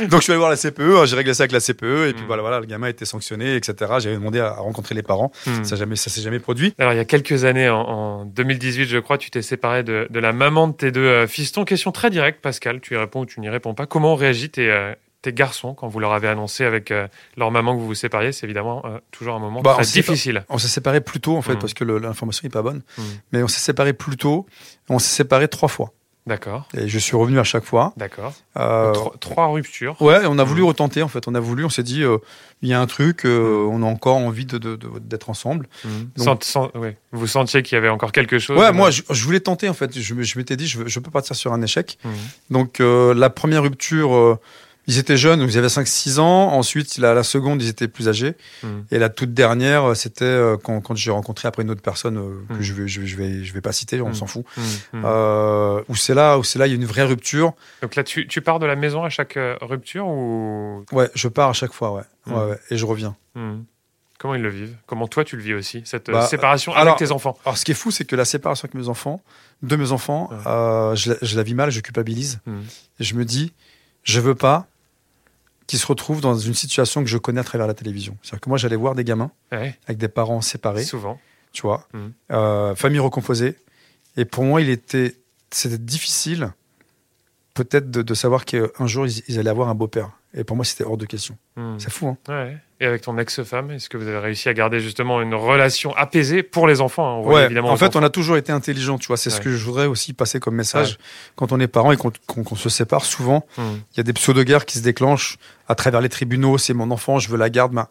Donc 0.09 0.21
je 0.21 0.21
suis 0.21 0.33
allé 0.33 0.39
voir 0.39 0.51
la 0.51 0.57
CPE, 0.57 0.81
hein, 0.81 1.05
j'ai 1.07 1.17
réglé 1.17 1.35
ça 1.35 1.43
avec 1.43 1.53
la 1.53 1.61
CPE 1.61 2.09
et 2.09 2.13
puis 2.13 2.23
Mm. 2.23 2.27
voilà, 2.27 2.43
voilà, 2.43 2.61
le 2.61 2.67
gamin 2.67 2.87
a 2.87 2.91
été 2.91 3.05
sanctionné, 3.05 3.57
etc. 3.57 3.75
J'avais 3.99 4.15
demandé 4.17 4.41
à, 4.41 4.49
à 4.49 4.61
rencontrer 4.61 4.95
les 4.95 5.03
parents, 5.03 5.33
Mm. 5.47 5.65
ça 5.65 5.77
jamais, 5.77 5.97
ça 5.97 6.11
s'est 6.11 6.23
jamais 6.23 6.39
produit. 6.41 6.75
Alors, 6.79 6.93
il 6.93 6.97
y 6.97 7.01
a 7.01 7.05
quelques 7.05 7.45
années, 7.45 7.69
en, 7.69 7.81
en 7.81 8.25
2018, 8.25 8.87
je 8.87 8.99
crois, 8.99 9.19
tu 9.19 9.31
t'es 9.31 9.43
séparé 9.43 9.83
de, 9.83 10.07
de 10.11 10.21
la 10.21 10.33
maman 10.33 10.69
de 10.69 10.75
tes 10.75 10.91
deux 10.93 11.01
euh, 11.05 11.27
fistons. 11.27 11.65
Question 11.65 11.93
très 11.93 12.11
directe, 12.11 12.41
Pascal. 12.41 12.81
Tu 12.81 12.95
y 12.95 12.97
réponds 12.97 13.21
ou 13.21 13.27
tu 13.27 13.41
n'y 13.41 13.49
réponds 13.49 13.75
pas. 13.75 13.87
Comment 13.87 14.13
ont 14.13 14.17
réagi 14.17 14.51
tes, 14.51 14.71
euh, 14.71 14.93
tes 15.23 15.33
garçons 15.33 15.75
quand 15.75 15.89
vous 15.89 16.01
leur 16.01 16.13
avez 16.13 16.29
annoncé 16.29 16.65
avec 16.65 16.91
euh, 16.91 17.07
leur 17.37 17.51
maman 17.51 17.75
que 17.75 17.81
vous 17.81 17.87
vous 17.87 17.95
sépariez? 17.95 18.33
C'est 18.33 18.45
évidemment 18.47 18.83
euh, 18.85 18.99
toujours 19.11 19.35
un 19.35 19.39
moment 19.39 19.63
Bah, 19.63 19.75
très 19.75 19.85
difficile. 19.85 20.45
On 20.49 20.59
s'est 20.59 20.69
séparés 20.69 21.01
plus 21.01 21.21
tôt 21.21 21.37
en 21.37 21.43
fait 21.43 21.55
Mm. 21.55 21.59
parce 21.59 21.75
que 21.75 21.85
l'information 21.85 22.47
est 22.47 22.53
pas 22.53 22.63
bonne, 22.63 22.83
Mm. 22.99 23.03
mais 23.33 23.43
on 23.43 23.49
s'est 23.49 23.61
séparés 23.61 23.93
plus 23.93 24.17
tôt. 24.17 24.47
On 24.89 24.99
s'est 24.99 25.15
séparés 25.17 25.49
trois 25.49 25.69
fois 25.69 25.93
D'accord, 26.25 26.69
et 26.73 26.87
je 26.87 26.99
suis 27.01 27.17
revenu 27.17 27.41
à 27.41 27.45
chaque 27.45 27.65
fois. 27.65 27.93
d'accord. 27.97 28.33
Euh, 28.57 28.93
Tro- 28.93 29.13
Trois 29.19 29.49
ruptures. 29.49 30.01
Ouais, 30.01 30.21
on 30.29 30.39
a 30.39 30.45
voulu 30.45 30.63
Mm. 30.63 30.67
retenter 30.67 31.03
en 31.03 31.09
fait. 31.09 31.27
On 31.27 31.35
a 31.35 31.41
voulu, 31.41 31.65
on 31.65 31.69
s'est 31.69 31.83
dit, 31.83 32.05
euh, 32.05 32.19
il 32.63 32.69
y 32.69 32.75
a 32.75 32.81
un 32.81 32.87
truc, 32.87 33.27
euh, 33.27 33.67
on 33.69 33.83
a 33.83 33.87
encore 33.87 34.17
envie 34.19 34.47
de- 34.47 34.59
de- 34.59 34.77
de- 34.77 34.99
d'être 35.01 35.31
ensemble. 35.31 35.67
Mm. 35.85 35.89
Donc- 36.25 36.41
ouais. 36.77 36.97
Vous 37.11 37.27
sentiez 37.27 37.65
qu'il 37.65 37.75
y 37.75 37.79
avait 37.79 37.89
encore 37.89 38.13
quelque 38.13 38.39
chose 38.39 38.57
Ouais, 38.57 38.71
moi 38.73 38.91
je, 38.93 39.03
je 39.11 39.25
voulais 39.25 39.41
tenter 39.41 39.69
en 39.69 39.75
fait. 39.75 39.99
Je, 39.99 40.23
je 40.23 40.39
m'étais 40.39 40.57
dit, 40.57 40.69
je, 40.69 41.01
peux 41.01 41.11
partir 41.11 41.35
sur 41.35 41.53
un 41.53 41.61
échec. 41.61 41.99
Donc 42.51 42.79
la 42.81 43.29
première 43.31 43.63
rupture, 43.65 44.39
ils 44.89 44.99
étaient 44.99 45.17
jeunes, 45.17 45.39
donc 45.41 45.51
ils 45.51 45.59
avaient 45.59 45.69
5-6 45.69 46.19
ans. 46.19 46.53
Ensuite, 46.53 46.99
la, 46.99 47.15
la 47.15 47.23
seconde, 47.23 47.63
ils 47.63 47.69
étaient 47.69 47.89
plus 47.89 48.09
âgés. 48.09 48.35
Mm. 48.63 48.67
Et 48.91 48.99
la 48.99 49.09
toute 49.09 49.33
dernière, 49.33 49.91
euh, 49.91 49.95
c'était 49.95 50.25
euh, 50.25 50.57
quand, 50.57 50.81
quand 50.81 50.97
j'ai 50.97 51.11
rencontré 51.13 51.47
après 51.49 51.63
une 51.63 51.71
autre 51.71 51.83
personne 51.83 52.17
euh, 52.19 52.43
que 52.49 52.59
Mm. 52.59 52.63
je 52.63 52.73
vais, 52.75 52.89
je, 52.89 53.01
vais- 53.01 53.07
je 53.07 53.17
vais, 53.17 53.45
je 53.45 53.53
vais 53.53 53.61
pas 53.61 53.73
citer, 53.73 54.01
on 54.01 54.09
Mm. 54.11 54.15
s'en 54.15 54.27
fout. 54.27 54.45
Euh, 54.95 55.83
où 55.89 55.97
c'est 55.97 56.15
là, 56.15 56.39
où 56.39 56.45
c'est 56.45 56.59
là, 56.59 56.67
il 56.67 56.71
y 56.71 56.73
a 56.73 56.77
une 56.77 56.85
vraie 56.85 57.05
rupture. 57.05 57.53
Donc 57.83 57.95
là, 57.97 58.05
tu, 58.05 58.27
tu 58.27 58.41
pars 58.41 58.59
de 58.59 58.67
la 58.67 58.77
maison 58.77 59.05
à 59.05 59.09
chaque 59.11 59.39
rupture 59.61 60.07
ou? 60.07 60.85
Ouais, 60.93 61.11
je 61.15 61.29
pars 61.29 61.51
à 61.51 61.53
chaque 61.53 61.73
fois, 61.73 61.93
ouais, 61.93 62.03
ouais, 62.27 62.35
ouais, 62.51 62.59
et 62.71 62.77
je 62.77 62.85
reviens. 62.87 63.17
Mm. 63.35 63.61
Comment 64.19 64.35
ils 64.37 64.43
le 64.43 64.51
vivent? 64.51 64.77
Comment 64.87 65.09
toi 65.09 65.25
tu 65.25 65.37
le 65.37 65.43
vis 65.43 65.55
aussi 65.55 65.83
cette 65.85 66.09
Bah, 66.09 66.27
séparation 66.27 66.73
alors- 66.73 66.95
avec 66.95 66.99
tes 67.09 67.11
enfants? 67.13 67.37
Alors, 67.45 67.59
ce 67.59 67.65
qui 67.65 67.73
est 67.73 67.75
fou, 67.75 67.91
c'est 67.91 68.05
que 68.05 68.15
la 68.15 68.25
séparation 68.25 68.67
avec 68.67 68.75
mes 68.81 68.89
enfants, 68.89 69.21
de 69.63 69.75
mes 69.75 69.91
enfants, 69.91 70.29
Ouais. 70.31 70.37
euh, 70.47 70.95
je, 70.95 71.11
la, 71.11 71.17
je 71.23 71.37
la 71.37 71.43
vis 71.43 71.55
mal, 71.55 71.71
je 71.71 71.81
culpabilise. 71.81 72.39
Je 73.01 73.15
me 73.15 73.25
dis, 73.25 73.53
je 74.05 74.21
veux 74.21 74.37
pas 74.37 74.67
qu'ils 75.67 75.79
se 75.79 75.87
retrouvent 75.87 76.21
dans 76.21 76.37
une 76.37 76.55
situation 76.55 77.03
que 77.03 77.09
je 77.09 77.19
connais 77.19 77.41
à 77.41 77.45
travers 77.45 77.67
la 77.67 77.75
télévision. 77.75 78.17
C'est-à-dire 78.23 78.41
que 78.41 78.49
moi, 78.49 78.59
j'allais 78.59 78.77
voir 78.77 78.95
des 78.95 79.05
gamins 79.05 79.31
Ouais, 79.53 79.79
avec 79.87 79.99
des 79.99 80.09
parents 80.09 80.41
séparés, 80.41 80.85
souvent. 80.85 81.19
tu 81.53 81.63
vois, 81.63 81.87
Mm. 81.93 81.99
euh, 82.33 82.75
famille 82.75 82.99
recomposée. 82.99 83.57
Et 84.17 84.25
pour 84.25 84.45
moi, 84.45 84.61
il 84.61 84.69
était, 84.69 85.17
c'était 85.51 85.79
difficile, 85.79 86.53
peut-être, 87.55 87.91
de, 87.91 88.03
de 88.03 88.15
savoir 88.15 88.45
qu'un 88.45 88.87
jour, 88.87 89.07
ils, 89.07 89.23
ils 89.29 89.39
allaient 89.39 89.51
avoir 89.51 89.69
un 89.69 89.75
beau-père. 89.75 90.11
Et 90.35 90.45
pour 90.45 90.57
moi, 90.57 90.65
c'était 90.65 90.85
hors 90.85 90.97
de 90.97 91.07
question. 91.07 91.37
Mm. 91.57 91.79
C'est 91.79 91.91
fou, 91.91 92.09
hein 92.09 92.17
Ouais. 92.29 92.59
Et 92.83 92.87
avec 92.87 93.03
ton 93.03 93.17
ex-femme, 93.17 93.71
est-ce 93.71 93.89
que 93.89 93.97
vous 93.97 94.09
avez 94.09 94.19
réussi 94.19 94.49
à 94.49 94.55
garder 94.55 94.81
justement 94.81 95.23
une 95.23 95.35
relation 95.35 95.95
apaisée 95.97 96.43
pour 96.43 96.67
les 96.67 96.81
enfants 96.81 97.07
hein 97.09 97.19
On 97.19 97.23
voit 97.23 97.35
Ouais, 97.35 97.45
évidemment 97.45 97.71
en 97.71 97.77
fait, 97.77 97.87
enfants. 97.87 98.01
on 98.01 98.03
a 98.03 98.11
toujours 98.11 98.37
été 98.37 98.51
intelligent, 98.51 98.99
tu 98.99 99.07
vois. 99.07 99.17
C'est 99.17 99.31
ce 99.31 99.41
que 99.41 99.51
je 99.53 99.65
voudrais 99.65 99.87
aussi 99.87 100.13
passer 100.15 100.41
comme 100.41 100.57
message. 100.57 100.99
Quand 101.37 101.53
on 101.53 101.61
est 101.61 101.69
parent 101.69 101.93
et 101.93 101.97
qu'on 101.97 102.57
se 102.57 102.69
sépare, 102.69 103.05
souvent, 103.05 103.47
Mm. 103.57 103.63
il 103.93 103.97
y 103.99 104.01
a 104.01 104.03
des 104.03 104.13
pseudo-guerres 104.13 104.65
qui 104.67 104.79
se 104.79 104.83
déclenchent 104.83 105.37
à 105.69 105.75
travers 105.77 106.01
les 106.01 106.09
tribunaux. 106.09 106.59
C'est 106.59 106.75
mon 106.75 106.91
enfant, 106.91 107.21
je 107.21 107.29
veux 107.29 107.39
la 107.39 107.51
garde. 107.51 107.73
Mais 107.73 107.83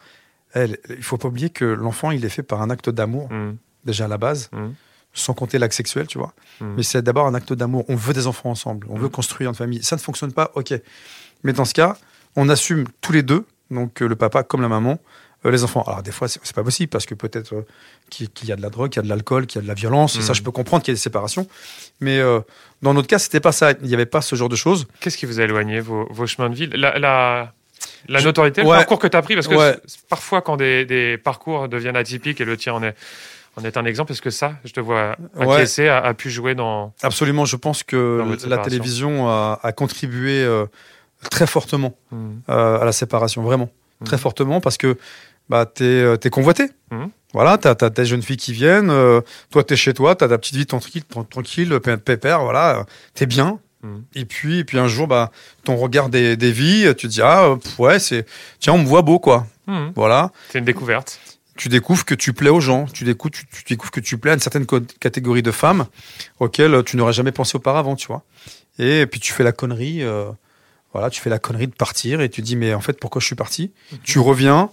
elle, 0.53 0.77
il 0.89 1.03
faut 1.03 1.17
pas 1.17 1.29
oublier 1.29 1.49
que 1.49 1.63
l'enfant, 1.63 2.11
il 2.11 2.25
est 2.25 2.29
fait 2.29 2.43
par 2.43 2.61
un 2.61 2.69
acte 2.69 2.89
d'amour, 2.89 3.31
Mm. 3.31 3.55
déjà 3.85 4.05
à 4.05 4.07
la 4.09 4.17
base, 4.17 4.49
Mm. 4.51 4.71
sans 5.13 5.33
compter 5.33 5.57
l'acte 5.57 5.73
sexuel, 5.75 6.05
tu 6.07 6.17
vois. 6.17 6.33
Mais 6.59 6.83
c'est 6.83 7.01
d'abord 7.01 7.27
un 7.27 7.33
acte 7.33 7.53
d'amour. 7.53 7.85
On 7.87 7.95
veut 7.95 8.13
des 8.13 8.27
enfants 8.27 8.49
ensemble. 8.49 8.87
On 8.89 8.97
veut 8.97 9.07
construire 9.09 9.49
une 9.49 9.55
famille. 9.55 9.81
Ça 9.83 9.95
ne 9.95 10.01
fonctionne 10.01 10.33
pas, 10.33 10.51
ok. 10.55 10.73
Mais 11.43 11.53
dans 11.53 11.63
ce 11.65 11.73
cas, 11.73 11.95
on 12.35 12.49
assume 12.49 12.85
tous 12.99 13.13
les 13.13 13.23
deux, 13.23 13.45
donc 13.71 14.01
euh, 14.01 14.07
le 14.07 14.15
papa 14.15 14.43
comme 14.43 14.61
la 14.61 14.67
maman, 14.67 14.99
euh, 15.45 15.51
les 15.51 15.63
enfants. 15.63 15.83
Alors 15.87 16.03
des 16.03 16.11
fois, 16.11 16.27
c'est 16.27 16.53
pas 16.53 16.63
possible 16.63 16.89
parce 16.89 17.05
que 17.07 17.15
peut-être 17.15 17.53
euh, 17.55 17.65
qu'il 18.09 18.29
y 18.43 18.51
a 18.51 18.55
de 18.55 18.61
la 18.61 18.69
drogue, 18.69 18.91
qu'il 18.91 18.97
y 19.01 19.03
a 19.03 19.03
de 19.03 19.09
l'alcool, 19.09 19.47
qu'il 19.47 19.57
y 19.57 19.59
a 19.59 19.63
de 19.63 19.67
la 19.67 19.73
violence. 19.73 20.19
Ça, 20.19 20.33
je 20.33 20.41
peux 20.43 20.51
comprendre 20.51 20.83
qu'il 20.83 20.91
y 20.91 20.95
a 20.95 20.97
des 20.97 21.01
séparations. 21.01 21.47
Mais 22.01 22.19
euh, 22.19 22.41
dans 22.81 22.93
notre 22.93 23.07
cas, 23.07 23.17
c'était 23.19 23.39
pas 23.39 23.51
ça. 23.51 23.71
Il 23.81 23.87
n'y 23.87 23.93
avait 23.93 24.05
pas 24.05 24.21
ce 24.21 24.35
genre 24.35 24.49
de 24.49 24.55
choses. 24.55 24.85
Qu'est-ce 24.99 25.17
qui 25.17 25.25
vous 25.25 25.39
a 25.39 25.43
éloigné 25.43 25.79
vos, 25.79 26.07
vos 26.11 26.27
chemins 26.27 26.49
de 26.49 26.55
vie? 26.55 26.67
La, 26.67 26.99
la, 26.99 27.53
la 28.07 28.19
Je- 28.19 28.25
notoriété, 28.25 28.61
le 28.61 28.67
Ouais. 28.67 28.77
parcours 28.77 28.99
que 28.99 29.07
tu 29.07 29.17
as 29.17 29.21
pris 29.21 29.33
Parce 29.35 29.47
que 29.47 29.55
Ouais. 29.55 29.77
parfois, 30.09 30.41
quand 30.41 30.57
des, 30.57 30.85
des 30.85 31.17
parcours 31.17 31.67
deviennent 31.69 31.95
atypiques, 31.95 32.41
et 32.41 32.45
le 32.45 32.57
tien 32.57 32.73
en 32.73 32.83
est, 32.83 32.95
en 33.57 33.63
est 33.63 33.75
un 33.77 33.85
exemple, 33.85 34.11
est-ce 34.11 34.21
que 34.21 34.29
ça, 34.29 34.53
je 34.65 34.71
te 34.73 34.79
vois 34.79 35.15
Ouais. 35.35 35.53
acquiescer, 35.55 35.87
a, 35.87 35.97
a 35.99 36.13
pu 36.13 36.29
jouer 36.29 36.53
dans. 36.55 36.93
Absolument. 37.01 37.45
Je 37.45 37.55
pense 37.55 37.83
que 37.83 38.23
la 38.47 38.57
télévision 38.59 39.27
a, 39.29 39.59
a 39.63 39.71
contribué 39.71 40.43
euh, 40.43 40.65
très 41.29 41.47
fortement 41.47 41.95
Mm. 42.11 42.29
euh, 42.49 42.79
à 42.79 42.85
la 42.85 42.91
séparation, 42.91 43.41
vraiment. 43.43 43.69
Très 44.05 44.15
Mhm. 44.15 44.21
fortement 44.21 44.61
parce 44.61 44.77
que 44.77 44.97
bah, 45.49 45.65
tu 45.65 45.83
es, 45.85 46.29
convoité. 46.29 46.69
Mhm. 46.91 47.09
Voilà, 47.33 47.57
tu 47.57 47.67
as, 47.67 47.89
des 47.89 48.05
jeunes 48.05 48.21
filles 48.23 48.37
qui 48.37 48.53
viennent, 48.53 48.89
euh, 48.89 49.21
toi 49.51 49.63
tu 49.63 49.73
es 49.73 49.77
chez 49.77 49.93
toi, 49.93 50.15
tu 50.15 50.23
as 50.23 50.27
ta 50.29 50.37
petite 50.37 50.55
vie 50.55 50.65
tranquille, 50.65 51.03
tran- 51.03 51.23
tranquille 51.25 51.79
pé- 51.83 51.97
pépère, 51.97 52.41
voilà, 52.41 52.85
tu 53.15 53.23
es 53.23 53.25
bien. 53.27 53.59
Et 54.13 54.25
puis, 54.25 54.59
et 54.59 54.63
puis 54.63 54.77
un 54.77 54.87
jour, 54.87 55.07
bah, 55.07 55.31
ton 55.63 55.75
regard 55.75 56.09
des, 56.09 56.37
des 56.37 56.51
vies, 56.51 56.85
tu 56.95 57.07
te 57.07 57.11
dis, 57.13 57.21
ah, 57.23 57.45
euh, 57.45 57.55
ouais, 57.79 57.97
c'est, 57.97 58.27
tiens, 58.59 58.73
on 58.73 58.77
me 58.77 58.85
voit 58.85 59.01
beau, 59.01 59.17
quoi. 59.19 59.47
Voilà. 59.95 60.31
C'est 60.51 60.59
une 60.59 60.65
découverte. 60.65 61.19
tu 61.57 61.67
découvres 61.69 62.05
que 62.05 62.13
tu 62.15 62.33
plais 62.33 62.49
aux 62.49 62.59
gens, 62.61 62.85
tu 62.85 63.03
découvres, 63.05 63.33
tu, 63.33 63.45
tu 63.47 63.63
découvres 63.67 63.91
que 63.91 63.99
tu 63.99 64.17
plais 64.17 64.31
à 64.31 64.33
une 64.35 64.39
certaine 64.39 64.65
catégorie 64.99 65.41
de 65.43 65.51
femmes 65.51 65.85
auxquelles 66.39 66.83
tu 66.83 66.95
n'aurais 66.97 67.13
jamais 67.13 67.31
pensé 67.31 67.55
auparavant, 67.55 67.95
tu 67.95 68.07
vois. 68.07 68.23
Et 68.79 69.05
puis 69.05 69.19
tu 69.19 69.31
fais 69.33 69.43
la 69.43 69.51
connerie, 69.51 70.01
euh, 70.03 70.29
voilà, 70.93 71.09
tu 71.09 71.21
fais 71.21 71.29
la 71.29 71.39
connerie 71.39 71.67
de 71.67 71.75
partir 71.75 72.21
et 72.21 72.29
tu 72.29 72.41
dis 72.41 72.55
mais 72.55 72.73
en 72.73 72.81
fait 72.81 72.99
pourquoi 72.99 73.21
je 73.21 73.25
suis 73.25 73.35
parti? 73.35 73.71
Tu 74.03 74.19
reviens, 74.19 74.69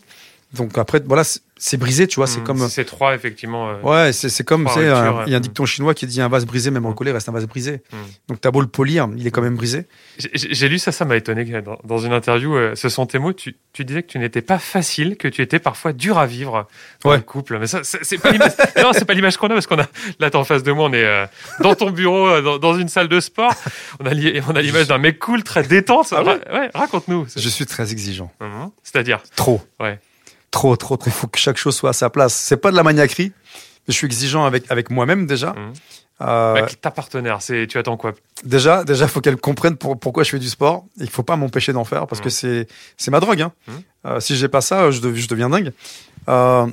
donc 0.54 0.78
après 0.78 1.00
voilà 1.04 1.24
c'est 1.58 1.76
brisé, 1.76 2.06
tu 2.06 2.16
vois. 2.16 2.26
C'est 2.26 2.40
mmh, 2.40 2.44
comme. 2.44 2.68
C'est 2.68 2.84
trois, 2.84 3.14
effectivement. 3.14 3.70
Euh, 3.70 3.80
ouais, 3.82 4.12
c'est 4.12 4.44
comme, 4.44 4.66
tu 4.66 4.74
sais, 4.74 4.82
il 4.82 5.30
y 5.30 5.34
a 5.34 5.36
un 5.36 5.40
dicton 5.40 5.66
chinois 5.66 5.92
qui 5.92 6.06
dit 6.06 6.20
un 6.20 6.28
vase 6.28 6.46
brisé, 6.46 6.70
même 6.70 6.86
en 6.86 6.90
mmh. 6.90 6.94
colère, 6.94 7.14
reste 7.14 7.28
un 7.28 7.32
vase 7.32 7.46
brisé. 7.46 7.82
Mmh. 7.92 7.96
Donc 8.28 8.40
t'as 8.40 8.50
beau 8.50 8.60
le 8.60 8.68
polir, 8.68 9.08
il 9.16 9.26
est 9.26 9.30
quand 9.30 9.42
même 9.42 9.56
brisé. 9.56 9.86
J'ai 10.34 10.68
lu 10.68 10.78
ça, 10.78 10.92
ça 10.92 11.04
m'a 11.04 11.16
étonné. 11.16 11.44
Dans, 11.84 11.98
une 11.98 12.12
interview, 12.12 12.56
euh, 12.56 12.74
ce 12.76 12.88
sont 12.88 13.06
tes 13.06 13.18
mots, 13.18 13.32
tu, 13.32 13.56
tu 13.72 13.84
disais 13.84 14.02
que 14.02 14.08
tu 14.08 14.18
n'étais 14.18 14.42
pas 14.42 14.58
facile, 14.58 15.16
que 15.16 15.26
tu 15.26 15.42
étais 15.42 15.58
parfois 15.58 15.92
dur 15.92 16.18
à 16.18 16.26
vivre 16.26 16.68
dans 17.02 17.12
le 17.12 17.20
couple. 17.20 17.58
Mais 17.58 17.66
ça, 17.66 17.80
c'est 17.82 18.18
pas 18.18 18.30
l'image. 18.30 18.52
non, 18.82 18.92
c'est 18.92 19.04
pas 19.04 19.14
l'image 19.14 19.36
qu'on 19.36 19.48
a 19.48 19.54
parce 19.54 19.66
qu'on 19.66 19.80
a, 19.80 19.86
là, 20.20 20.30
t'es 20.30 20.36
en 20.36 20.44
face 20.44 20.62
de 20.62 20.70
moi, 20.70 20.86
on 20.88 20.92
est 20.92 21.04
euh, 21.04 21.26
dans 21.60 21.74
ton 21.74 21.90
bureau, 21.90 22.58
dans, 22.58 22.78
une 22.78 22.88
salle 22.88 23.08
de 23.08 23.18
sport. 23.18 23.52
On 24.00 24.06
a, 24.06 24.12
on 24.48 24.54
a 24.54 24.62
l'image 24.62 24.86
d'un 24.86 24.98
mec 24.98 25.18
cool, 25.18 25.42
très 25.42 25.64
détente. 25.64 26.12
Ah 26.12 26.22
ouais, 26.22 26.70
raconte-nous. 26.72 27.26
Je 27.34 27.48
suis 27.48 27.66
très 27.66 27.90
exigeant. 27.90 28.32
C'est-à-dire? 28.84 29.20
Trop. 29.34 29.60
Ouais 29.80 29.98
trop, 30.50 30.76
trop, 30.76 30.96
trop. 30.96 31.10
Il 31.10 31.12
faut 31.12 31.26
que 31.26 31.38
chaque 31.38 31.56
chose 31.56 31.76
soit 31.76 31.90
à 31.90 31.92
sa 31.92 32.10
place. 32.10 32.34
C'est 32.34 32.56
pas 32.56 32.70
de 32.70 32.76
la 32.76 32.82
maniaquerie, 32.82 33.32
mais 33.54 33.92
je 33.92 33.92
suis 33.92 34.06
exigeant 34.06 34.44
avec, 34.44 34.70
avec 34.70 34.90
moi-même 34.90 35.26
déjà. 35.26 35.50
Mmh. 35.50 35.72
Euh, 36.20 36.56
avec 36.56 36.80
ta 36.80 36.90
partenaire, 36.90 37.40
c'est, 37.42 37.68
tu 37.68 37.78
attends 37.78 37.96
quoi? 37.96 38.12
Déjà, 38.42 38.82
déjà, 38.82 39.06
faut 39.06 39.20
qu'elle 39.20 39.36
comprenne 39.36 39.76
pourquoi 39.76 40.24
je 40.24 40.30
fais 40.30 40.40
du 40.40 40.48
sport. 40.48 40.84
Il 40.96 41.08
faut 41.08 41.22
pas 41.22 41.36
m'empêcher 41.36 41.72
d'en 41.72 41.84
faire 41.84 42.08
parce 42.08 42.20
que 42.20 42.26
mmh. 42.26 42.30
c'est, 42.30 42.68
c'est 42.96 43.10
ma 43.12 43.20
drogue. 43.20 43.40
Hein. 43.40 43.52
Mmh. 43.66 43.72
Euh, 44.06 44.20
si 44.20 44.36
j'ai 44.36 44.48
pas 44.48 44.60
ça, 44.60 44.90
je, 44.90 45.00
je 45.14 45.28
deviens 45.28 45.48
dingue. 45.48 45.72
Euh, 46.28 46.66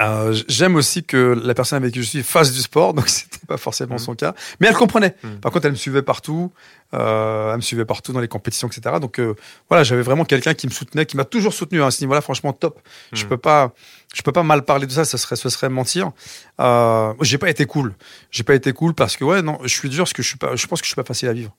euh, 0.00 0.34
j'aime 0.48 0.76
aussi 0.76 1.04
que 1.04 1.38
la 1.44 1.52
personne 1.52 1.76
avec 1.76 1.92
qui 1.92 2.02
je 2.02 2.08
suis 2.08 2.22
fasse 2.22 2.52
du 2.52 2.60
sport, 2.60 2.94
donc 2.94 3.08
c'était 3.08 3.46
pas 3.46 3.58
forcément 3.58 3.98
son 3.98 4.14
cas. 4.14 4.34
Mais 4.60 4.66
elle 4.66 4.74
comprenait. 4.74 5.14
Par 5.40 5.52
contre, 5.52 5.66
elle 5.66 5.72
me 5.72 5.76
suivait 5.76 6.02
partout. 6.02 6.52
Euh, 6.94 7.50
elle 7.50 7.56
me 7.56 7.62
suivait 7.62 7.84
partout 7.84 8.12
dans 8.12 8.20
les 8.20 8.28
compétitions, 8.28 8.68
etc. 8.68 8.96
Donc 9.00 9.18
euh, 9.18 9.34
voilà, 9.68 9.82
j'avais 9.82 10.02
vraiment 10.02 10.24
quelqu'un 10.24 10.52
qui 10.52 10.66
me 10.66 10.72
soutenait, 10.72 11.06
qui 11.06 11.16
m'a 11.16 11.24
toujours 11.24 11.54
soutenu 11.54 11.82
hein, 11.82 11.86
à 11.86 11.90
ce 11.90 12.02
niveau-là. 12.02 12.20
Franchement, 12.20 12.52
top. 12.52 12.80
Je 13.12 13.24
hmm. 13.24 13.28
peux 13.28 13.36
pas, 13.38 13.72
je 14.14 14.22
peux 14.22 14.32
pas 14.32 14.42
mal 14.42 14.62
parler 14.62 14.86
de 14.86 14.92
ça. 14.92 15.04
Ce 15.04 15.16
serait, 15.16 15.36
ce 15.36 15.48
serait 15.48 15.68
mentir. 15.68 16.12
Euh, 16.60 17.14
j'ai 17.20 17.38
pas 17.38 17.50
été 17.50 17.64
cool. 17.66 17.94
J'ai 18.30 18.42
pas 18.44 18.54
été 18.54 18.72
cool 18.72 18.94
parce 18.94 19.16
que 19.16 19.24
ouais, 19.24 19.42
non, 19.42 19.58
je 19.62 19.68
suis 19.68 19.88
dur 19.88 20.04
parce 20.04 20.12
que 20.12 20.22
je 20.22 20.28
suis 20.28 20.38
pas. 20.38 20.54
Je 20.56 20.66
pense 20.66 20.80
que 20.80 20.86
je 20.86 20.90
suis 20.90 20.96
pas 20.96 21.04
facile 21.04 21.28
à 21.28 21.32
vivre. 21.32 21.54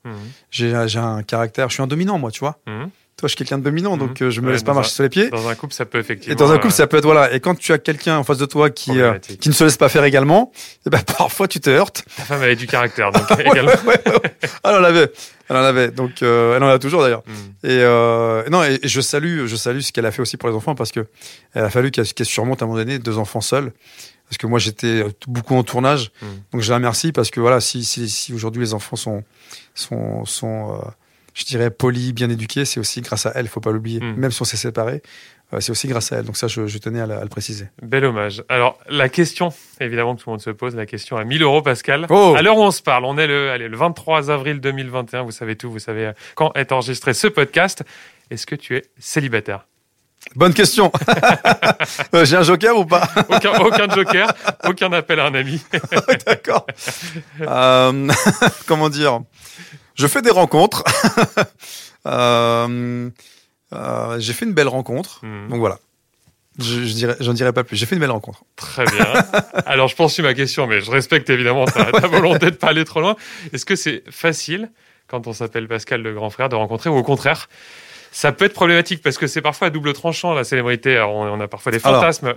J'ai, 0.52 0.74
un 0.74 1.24
caractère. 1.24 1.69
Je 1.69 1.76
suis 1.76 1.84
un 1.84 1.88
dominant, 1.88 2.19
moi, 2.19 2.32
tu 2.32 2.39
vois. 2.39 2.60
Hmm. 3.13 3.17
Toi, 3.17 3.28
je 3.28 3.28
suis 3.28 3.38
quelqu'un 3.38 3.58
de 3.58 3.63
dominant, 3.63 3.97
donc 3.97 4.21
euh, 4.21 4.30
je 4.30 4.41
me 4.41 4.52
laisse 4.52 4.63
pas 4.63 4.73
marcher 4.73 4.91
sur 4.91 5.04
les 5.04 5.10
pieds. 5.10 5.30
Dans 5.30 5.47
un 5.47 5.56
couple, 5.56 5.73
ça 5.73 5.86
peut 5.86 5.99
effectivement. 5.99 6.34
Et 6.34 6.36
dans 6.36 6.52
un 6.52 6.58
couple, 6.58 6.73
ça 6.73 6.88
peut 6.88 6.97
être 6.97 7.06
voilà. 7.06 7.34
Et 7.34 7.39
quand 7.39 7.56
tu 7.56 7.71
as 7.71 7.78
quelqu'un 7.78 8.17
en 8.17 8.23
face 8.23 8.38
de 8.38 8.45
toi 8.45 8.69
qui 8.69 8.91
qui 9.39 9.49
ne 9.49 9.54
se 9.54 9.63
laisse 9.63 9.78
pas 9.78 9.89
faire 9.89 10.04
également, 10.04 10.52
eh 10.86 10.89
ben, 10.89 11.02
parfois 11.17 11.47
tu 11.47 11.60
te 11.60 11.69
heurtes. 11.69 12.04
Ta 12.17 12.23
femme 12.23 12.41
avait 12.41 12.56
du 12.56 12.67
caractère, 12.67 13.12
donc 13.13 13.23
également. 13.39 13.71
ouais, 13.86 14.02
Alors, 14.63 14.80
elle 14.80 14.86
avait. 14.86 15.12
Elle 15.49 15.58
en 15.58 15.63
avait, 15.63 15.91
donc 15.91 16.23
euh, 16.23 16.56
elle 16.56 16.63
en 16.63 16.69
a 16.69 16.80
toujours 16.80 17.02
d'ailleurs. 17.02 17.23
Mm. 17.28 17.67
Et 17.67 17.80
euh, 17.82 18.49
non, 18.49 18.63
et, 18.63 18.80
je 18.84 19.02
salue, 19.02 19.45
je 19.45 19.56
salue 19.56 19.80
ce 19.80 19.91
qu'elle 19.91 20.06
a 20.06 20.12
fait 20.12 20.21
aussi 20.21 20.38
pour 20.38 20.49
les 20.49 20.56
enfants 20.56 20.73
parce 20.73 20.91
que 20.91 21.06
elle 21.54 21.65
a 21.65 21.69
fallu 21.69 21.91
qu'elle 21.91 22.26
surmonte 22.26 22.62
à 22.62 22.65
un 22.65 22.67
moment 22.67 22.80
donné 22.80 22.97
deux 22.97 23.17
enfants 23.17 23.41
seuls. 23.41 23.71
Parce 24.30 24.38
que 24.38 24.47
moi 24.47 24.58
j'étais 24.58 25.06
beaucoup 25.28 25.56
en 25.56 25.63
tournage, 25.63 26.12
mm. 26.21 26.26
donc 26.54 26.62
je 26.62 26.69
la 26.69 26.78
remercie 26.78 27.12
parce 27.12 27.30
que 27.30 27.39
voilà, 27.39 27.60
si, 27.60 27.84
si, 27.84 28.10
si 28.10 28.34
aujourd'hui 28.34 28.63
les 28.63 28.73
enfants 28.73 28.95
sont 28.95 29.23
sont 29.76 30.23
sont 30.26 30.73
euh, 30.73 30.89
je 31.34 31.46
dirais 31.46 31.72
polis, 31.72 32.13
bien 32.13 32.30
éduqués, 32.30 32.65
c'est 32.65 32.80
aussi 32.80 33.02
grâce 33.02 33.26
à 33.26 33.32
elle, 33.36 33.48
faut 33.48 33.60
pas 33.60 33.72
l'oublier. 33.72 34.00
Mm. 34.00 34.15
Même 34.15 34.32
si 34.32 34.41
on 34.41 34.46
s'est 34.46 34.58
séparés, 34.58 35.02
euh, 35.54 35.60
c'est 35.60 35.72
aussi 35.72 35.88
grâce 35.88 36.12
à 36.12 36.17
elle. 36.17 36.26
Donc 36.26 36.38
ça, 36.38 36.48
je, 36.48 36.78
tenais 36.78 37.02
à, 37.02 37.06
le 37.06 37.30
préciser. 37.30 37.67
Bel 37.82 38.06
hommage. 38.06 38.43
Alors, 38.50 38.80
la 38.89 39.10
question, 39.10 39.50
évidemment, 39.80 40.15
que 40.15 40.22
tout 40.22 40.30
le 40.30 40.34
monde 40.34 40.41
se 40.41 40.50
pose, 40.50 40.76
la 40.76 40.86
question 40.86 41.17
à 41.17 41.24
1000 41.24 41.41
euros, 41.43 41.62
Pascal. 41.62 42.08
Oh. 42.10 42.36
À 42.38 42.41
l'heure 42.41 42.58
où 42.58 42.63
on 42.63 42.72
se 42.72 42.82
parle, 42.82 43.06
on 43.06 43.17
est 43.17 43.28
le, 43.28 43.52
allez, 43.52 43.67
le 43.67 43.78
23 43.78 44.32
avril 44.32 44.60
2021. 44.60 45.24
Vous 45.24 45.32
savez 45.32 45.56
tout, 45.56 45.72
vous 45.72 45.80
savez 45.80 46.08
euh, 46.08 46.13
quand 46.36 46.52
est 46.56 46.72
enregistré 46.72 47.13
ce 47.13 47.28
podcast. 47.28 47.84
Est-ce 48.30 48.46
que 48.46 48.56
tu 48.56 48.76
es 48.76 48.84
célibataire? 48.98 49.65
Bonne 50.36 50.54
question. 50.54 50.91
Euh, 52.13 52.26
j'ai 52.26 52.38
un 52.38 52.43
joker 52.43 52.78
ou 52.78 52.86
pas? 52.86 53.08
Aucun, 53.30 53.60
aucun 53.60 53.89
joker, 53.89 54.32
aucun 54.65 54.91
appel 54.93 55.19
à 55.19 55.26
un 55.26 55.34
ami. 55.34 55.62
D'accord. 56.26 56.65
comment 58.67 58.89
dire? 58.89 59.19
Je 59.95 60.08
fais 60.08 60.21
des 60.21 60.32
rencontres. 60.32 60.84
euh, 62.08 63.10
euh, 63.73 64.19
j'ai 64.19 64.34
fait 64.34 64.45
une 64.45 64.53
belle 64.53 64.67
rencontre. 64.67 65.19
Hmm. 65.23 65.49
Donc 65.49 65.60
voilà. 65.60 65.79
Je, 66.60 66.84
je 66.84 66.93
dirais, 66.93 67.15
j'en 67.19 67.34
dirais 67.34 67.53
pas 67.53 67.63
plus. 67.63 67.75
J'ai 67.75 67.86
fait 67.86 67.95
une 67.95 68.01
belle 68.01 68.12
rencontre. 68.12 68.43
Très 68.56 68.86
bien. 68.86 69.06
Alors, 69.65 69.88
je 69.88 69.95
poursuis 69.95 70.21
ma 70.21 70.34
question, 70.34 70.67
mais 70.67 70.82
je 70.82 70.91
respecte 70.91 71.29
évidemment 71.29 71.65
ta, 71.65 71.89
volonté 72.08 72.51
de 72.51 72.56
pas 72.56 72.67
aller 72.67 72.86
trop 72.86 73.01
loin. 73.01 73.15
Est-ce 73.53 73.65
que 73.65 73.75
c'est 73.75 74.03
facile, 74.10 74.69
quand 75.08 75.25
on 75.25 75.34
s'appelle 75.34 75.67
Pascal 75.67 76.01
le 76.01 76.13
grand 76.13 76.29
frère, 76.29 76.49
de 76.49 76.56
rencontrer 76.56 76.89
ou 76.89 76.95
au 76.95 77.03
contraire, 77.03 77.49
ça 78.12 78.32
peut 78.32 78.45
être 78.45 78.53
problématique 78.53 79.01
parce 79.01 79.17
que 79.17 79.25
c'est 79.25 79.41
parfois 79.41 79.67
à 79.67 79.69
double 79.71 79.93
tranchant, 79.93 80.36
la 80.36 80.43
célébrité. 80.43 80.99
on, 80.99 81.39
a 81.39 81.47
parfois 81.47 81.71
des 81.71 81.79
fantasmes. 81.79 82.36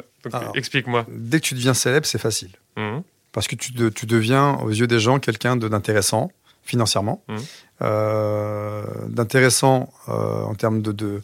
Explique-moi. 0.55 1.05
Dès 1.11 1.41
que 1.41 1.45
tu 1.45 1.55
deviens 1.55 1.75
célèbre, 1.75 2.07
c'est 2.07 2.21
facile. 2.21 2.53
Hmm. 2.77 3.01
Parce 3.33 3.49
que 3.49 3.55
tu, 3.55 3.75
tu, 3.93 4.07
deviens, 4.07 4.55
aux 4.63 4.71
yeux 4.71 4.87
des 4.87 4.99
gens, 4.99 5.19
quelqu'un 5.19 5.57
d'intéressant 5.57 6.31
financièrement, 6.67 7.25
mmh. 7.29 7.37
euh, 7.83 8.85
d'intéressant 9.09 9.91
euh, 10.09 10.43
en 10.43 10.55
termes 10.55 10.83
de, 10.83 10.93
de, 10.93 11.23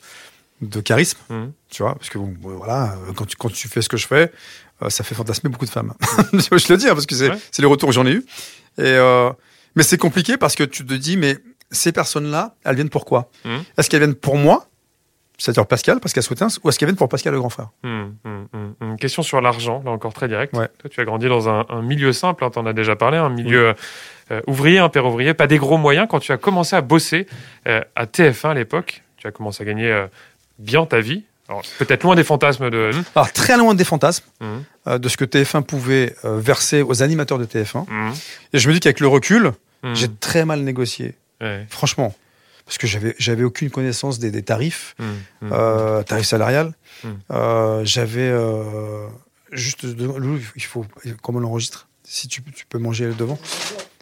de 0.63 0.81
charisme, 0.81 1.19
mmh. 1.29 1.45
tu 1.69 1.83
vois, 1.83 1.95
parce 1.97 2.09
que 2.09 2.19
bon, 2.19 2.35
voilà, 2.57 2.97
quand 3.17 3.27
tu, 3.27 3.37
quand 3.37 3.53
tu 3.53 3.69
fais 3.69 3.83
ce 3.83 3.89
que 3.89 3.97
je 3.97 4.07
fais, 4.07 4.33
euh, 4.83 4.89
ça 4.89 5.05
fait 5.05 5.15
fantasmer 5.15 5.51
beaucoup 5.51 5.67
de 5.67 5.71
femmes. 5.71 5.93
Mmh. 6.33 6.39
je 6.59 6.73
le 6.73 6.79
dis, 6.79 6.89
hein, 6.89 6.95
parce 6.95 7.07
que 7.07 7.15
c'est 7.15 7.29
ouais. 7.29 7.39
les 7.59 7.67
retours 7.67 7.91
que 7.91 7.95
j'en 7.95 8.07
ai 8.07 8.13
eu. 8.13 8.25
Et, 8.79 8.99
mais 9.75 9.83
c'est 9.83 9.99
compliqué 9.99 10.37
parce 10.37 10.55
que 10.55 10.65
tu 10.65 10.85
te 10.87 10.95
dis, 10.95 11.17
mais 11.17 11.37
ces 11.71 11.93
personnes-là, 11.93 12.55
elles 12.65 12.77
viennent 12.77 12.91
pour 12.91 13.05
quoi? 13.05 13.31
Est-ce 13.77 13.91
qu'elles 13.91 14.01
viennent 14.01 14.15
pour 14.15 14.37
moi? 14.37 14.67
C'est-à-dire 15.39 15.67
Pascal, 15.67 15.99
Pascal 16.01 16.23
Soutins, 16.23 16.49
ou 16.63 16.69
est-ce 16.69 16.85
vient 16.85 16.95
pour 16.95 17.09
Pascal 17.09 17.33
le 17.33 17.41
grand 17.41 17.49
frère? 17.49 17.69
Hmm, 17.83 18.11
hmm, 18.25 18.45
hmm, 18.53 18.73
Une 18.81 18.97
question 18.97 19.23
sur 19.23 19.41
l'argent, 19.41 19.83
là 19.85 19.91
encore 19.91 20.13
très 20.13 20.29
direct. 20.29 20.53
Toi, 20.53 20.69
tu 20.91 21.01
as 21.01 21.05
grandi 21.05 21.29
dans 21.29 21.49
un, 21.49 21.83
milieu 21.83 22.13
simple, 22.13 22.45
hein, 22.45 22.51
tu 22.51 22.59
en 22.59 22.67
as 22.67 22.73
déjà 22.73 22.97
parlé, 22.97 23.19
un 23.19 23.29
milieu 23.29 23.75
euh, 24.31 24.41
ouvrier, 24.47 24.79
un 24.79 24.89
père 24.89 25.07
ouvrier, 25.07 25.35
pas 25.35 25.47
des 25.47 25.59
gros 25.59 25.79
moyens. 25.79 26.07
Quand 26.09 26.21
tu 26.21 26.33
as 26.33 26.37
commencé 26.37 26.77
à 26.77 26.81
bosser 26.81 27.27
euh, 27.67 27.81
à 27.97 28.07
TF1 28.07 28.51
à 28.51 28.55
l'époque, 28.55 29.03
tu 29.17 29.27
as 29.27 29.31
commencé 29.31 29.63
à 29.63 29.67
gagner 29.67 29.91
euh, 29.91 30.07
bien 30.59 30.87
ta 30.87 31.01
vie. 31.01 31.25
Peut-être 31.79 32.05
loin 32.05 32.15
des 32.15 32.25
fantasmes 32.25 32.71
de. 32.71 32.93
Alors, 33.15 33.31
très 33.33 33.59
loin 33.59 33.75
des 33.75 33.85
fantasmes, 33.85 34.25
de 34.87 35.09
ce 35.09 35.17
que 35.19 35.27
TF1 35.27 35.65
pouvait 35.65 36.15
verser 36.25 36.81
aux 36.81 37.03
animateurs 37.03 37.39
de 37.39 37.45
TF1. 37.45 37.85
Et 38.55 38.59
je 38.59 38.69
me 38.69 38.73
dis 38.73 38.81
qu'avec 38.81 39.01
le 39.01 39.09
recul, 39.09 39.53
j'ai 39.93 40.09
très 40.09 40.47
mal 40.47 40.61
négocié. 40.61 41.15
Franchement 41.69 42.15
parce 42.65 42.79
que 42.79 42.87
j'avais 42.87 43.15
j'avais 43.19 43.45
aucune 43.45 43.71
connaissance 43.71 44.19
des, 44.19 44.31
des 44.31 44.43
tarifs, 44.43 44.95
mmh, 44.99 45.05
mmh. 45.05 45.51
Euh, 45.53 46.03
tarifs 46.03 46.27
salariales. 46.27 46.75
Mmh. 47.05 47.09
Euh, 47.31 47.85
j'avais 47.85 48.29
euh, 48.31 49.07
juste 49.53 49.85
il 49.85 50.63
faut 50.63 50.87
comment 51.23 51.39
on 51.39 51.43
l'enregistre. 51.43 51.89
Si 52.05 52.29
tu, 52.29 52.43
tu 52.43 52.67
peux 52.67 52.79
manger 52.79 53.13
devant, 53.17 53.39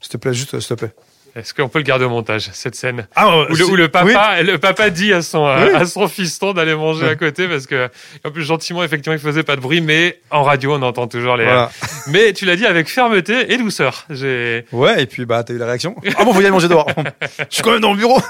s'il 0.01 0.11
te 0.11 0.17
plaît, 0.17 0.35
juste 0.35 0.59
s'il 0.59 0.69
te 0.69 0.75
plaît. 0.75 0.95
Est-ce 1.37 1.55
qu'on 1.55 1.69
peut 1.69 1.79
le 1.79 1.85
garder 1.85 2.05
au 2.05 2.11
montage, 2.11 2.51
cette 2.53 2.75
scène 2.75 3.07
ah, 3.15 3.45
où, 3.51 3.77
le, 3.77 3.89
papa, 3.89 4.43
le 4.43 4.59
papa 4.59 4.91
dit 4.91 5.13
à 5.13 5.23
son, 5.23 5.47
à 5.47 5.85
son 5.87 6.09
fiston 6.09 6.53
d'aller 6.53 6.75
manger 6.75 7.09
à 7.09 7.15
côté 7.15 7.47
parce 7.47 7.67
que, 7.67 7.89
en 8.25 8.31
plus, 8.31 8.43
gentiment, 8.43 8.83
effectivement, 8.83 9.15
il 9.15 9.21
faisait 9.21 9.43
pas 9.43 9.57
de 9.57 9.61
bruit, 9.61 9.81
mais 9.81 10.21
en 10.31 10.43
radio, 10.43 10.75
on 10.75 10.83
entend 10.83 11.07
toujours 11.07 11.37
les. 11.37 11.47
Mais 12.09 12.33
tu 12.33 12.45
l'as 12.45 12.57
dit 12.57 12.67
avec 12.67 12.89
fermeté 12.89 13.53
et 13.53 13.59
douceur. 13.59 14.07
J'ai. 14.11 14.65
Ouais, 14.73 15.03
et 15.03 15.07
puis, 15.07 15.25
bah, 15.25 15.45
t'as 15.45 15.55
eu 15.55 15.59
la 15.59 15.67
réaction. 15.67 15.95
Ah 16.17 16.25
bon, 16.25 16.35
faut 16.35 16.41
y 16.41 16.43
aller 16.43 16.51
manger 16.51 16.69
dehors. 16.69 16.91
Je 17.39 17.45
suis 17.49 17.63
quand 17.63 17.71
même 17.71 17.81
dans 17.81 17.93
le 17.93 17.97
bureau. 17.97 18.21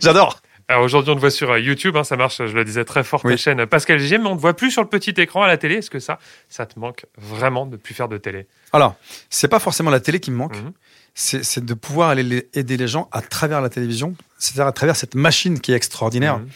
J'adore. 0.00 0.40
Alors 0.66 0.82
aujourd'hui, 0.82 1.12
on 1.12 1.14
te 1.14 1.20
voit 1.20 1.30
sur 1.30 1.50
euh, 1.50 1.60
YouTube, 1.60 1.94
hein, 1.96 2.04
ça 2.04 2.16
marche, 2.16 2.38
je 2.38 2.54
le 2.54 2.64
disais 2.64 2.86
très 2.86 3.04
fort, 3.04 3.20
oui. 3.24 3.36
chaîne 3.36 3.66
Pascal 3.66 3.98
GM, 3.98 4.22
mais 4.22 4.28
on 4.28 4.30
ne 4.30 4.36
te 4.36 4.40
voit 4.40 4.54
plus 4.54 4.70
sur 4.70 4.80
le 4.80 4.88
petit 4.88 5.10
écran 5.10 5.42
à 5.42 5.46
la 5.46 5.58
télé. 5.58 5.74
Est-ce 5.76 5.90
que 5.90 5.98
ça, 5.98 6.18
ça 6.48 6.64
te 6.64 6.78
manque 6.78 7.04
vraiment 7.18 7.66
de 7.66 7.72
ne 7.72 7.76
plus 7.76 7.92
faire 7.92 8.08
de 8.08 8.16
télé? 8.16 8.46
Alors, 8.72 8.94
c'est 9.28 9.48
pas 9.48 9.58
forcément 9.58 9.90
la 9.90 10.00
télé 10.00 10.20
qui 10.20 10.30
me 10.30 10.36
manque. 10.36 10.56
Mhm 10.56 10.72
c'est 11.14 11.64
de 11.64 11.74
pouvoir 11.74 12.10
aller 12.10 12.48
aider 12.54 12.76
les 12.76 12.88
gens 12.88 13.08
à 13.12 13.22
travers 13.22 13.60
la 13.60 13.68
télévision, 13.68 14.14
c'est-à-dire 14.38 14.66
à 14.66 14.72
travers 14.72 14.96
cette 14.96 15.14
machine 15.14 15.60
qui 15.60 15.72
est 15.72 15.76
extraordinaire. 15.76 16.38
Mmh. 16.38 16.46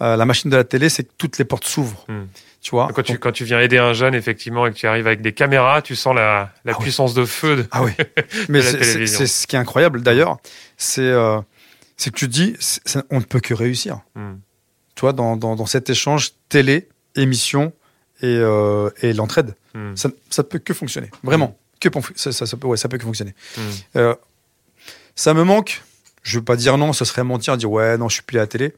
Euh, 0.00 0.16
la 0.16 0.24
machine 0.24 0.50
de 0.50 0.56
la 0.56 0.64
télé, 0.64 0.88
c'est 0.88 1.04
que 1.04 1.12
toutes 1.18 1.38
les 1.38 1.44
portes 1.44 1.64
s'ouvrent. 1.64 2.04
Mmh. 2.08 2.22
Tu 2.62 2.70
vois 2.70 2.88
quand, 2.94 3.02
tu, 3.02 3.18
quand 3.18 3.32
tu 3.32 3.44
viens 3.44 3.60
aider 3.60 3.78
un 3.78 3.92
jeune, 3.92 4.14
effectivement, 4.14 4.66
et 4.66 4.70
que 4.72 4.76
tu 4.76 4.86
arrives 4.86 5.06
avec 5.06 5.20
des 5.20 5.32
caméras, 5.32 5.82
tu 5.82 5.94
sens 5.94 6.14
la, 6.14 6.52
la 6.64 6.72
ah 6.74 6.80
puissance 6.80 7.14
de 7.14 7.24
feu 7.24 7.56
de, 7.56 7.66
ah 7.70 7.82
oui. 7.82 7.92
Mais 8.48 8.62
c'est 8.62 9.26
ce 9.26 9.46
qui 9.46 9.56
est 9.56 9.58
incroyable 9.58 10.02
d'ailleurs, 10.02 10.38
c'est 10.76 11.02
euh, 11.02 11.40
que 11.98 12.10
tu 12.10 12.10
te 12.10 12.32
dis, 12.32 12.56
on 13.10 13.18
ne 13.18 13.24
peut 13.24 13.40
que 13.40 13.54
réussir. 13.54 14.00
Mmh. 14.14 14.34
Tu 14.94 15.00
vois, 15.02 15.12
dans, 15.12 15.36
dans, 15.36 15.54
dans, 15.54 15.66
cet 15.66 15.90
échange 15.90 16.30
télé, 16.48 16.88
émission 17.14 17.72
et, 18.22 18.26
euh, 18.26 18.90
et 19.02 19.12
l'entraide, 19.12 19.54
ça 19.94 20.08
ne 20.08 20.42
peut 20.42 20.58
que 20.58 20.72
fonctionner. 20.72 21.10
Vraiment 21.22 21.56
que 21.80 21.88
ça, 22.16 22.32
ça, 22.32 22.56
peut, 22.56 22.66
ouais, 22.66 22.76
ça 22.76 22.88
peut 22.88 22.98
que 22.98 23.04
fonctionner. 23.04 23.34
Hmm. 23.56 23.60
Euh, 23.96 24.14
ça 25.14 25.34
me 25.34 25.44
manque. 25.44 25.82
Je 26.22 26.38
veux 26.38 26.44
pas 26.44 26.56
dire 26.56 26.76
non, 26.78 26.92
ce 26.92 27.04
serait 27.04 27.24
mentir, 27.24 27.56
dire 27.56 27.70
ouais, 27.70 27.96
non, 27.96 28.08
je 28.08 28.14
suis 28.14 28.22
plus 28.22 28.38
à 28.38 28.42
la 28.42 28.46
télé. 28.46 28.74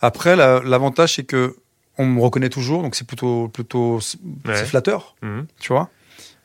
Après, 0.00 0.36
l'avantage, 0.36 1.14
c'est 1.16 1.24
que 1.24 1.56
on 1.98 2.06
me 2.06 2.20
reconnaît 2.22 2.48
toujours, 2.48 2.82
donc 2.82 2.94
c'est 2.94 3.06
plutôt, 3.06 3.48
plutôt 3.48 4.00
Ouais. 4.46 4.64
flatteur, 4.64 5.14
Mhm. 5.22 5.46
tu 5.60 5.72
vois. 5.72 5.90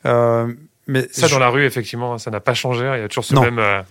Euh, 0.06 0.54
mais 0.88 1.08
Ça, 1.12 1.28
je- 1.28 1.34
dans 1.34 1.40
la 1.40 1.50
rue, 1.50 1.66
effectivement, 1.66 2.18
ça 2.18 2.32
n'a 2.32 2.40
pas 2.40 2.54
changé. 2.54 2.82
Il 2.96 3.00
y 3.00 3.04
a 3.04 3.08
toujours 3.08 3.26
ce 3.26 3.34
Non. 3.34 3.42
même. 3.44 3.60
euh, 3.60 3.82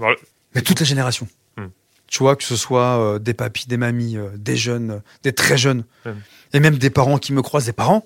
mais 0.55 0.62
toutes 0.62 0.81
les 0.81 0.87
générations. 0.87 1.27
Hmm. 1.57 1.67
Tu 2.07 2.19
vois, 2.19 2.37
que 2.37 2.45
ce 2.45 2.57
soit 2.57 2.99
euh, 2.99 3.19
des 3.19 3.35
papis, 3.35 3.67
des 3.69 3.77
mamies, 3.77 4.17
des 4.37 4.57
jeunes, 4.57 5.03
des 5.23 5.33
très 5.33 5.57
jeunes, 5.59 5.85
Hmm. 6.05 6.12
et 6.53 6.61
même 6.61 6.79
des 6.79 6.91
parents 6.91 7.19
qui 7.19 7.33
me 7.33 7.43
croisent, 7.43 7.67
des 7.67 7.73
parents 7.73 8.05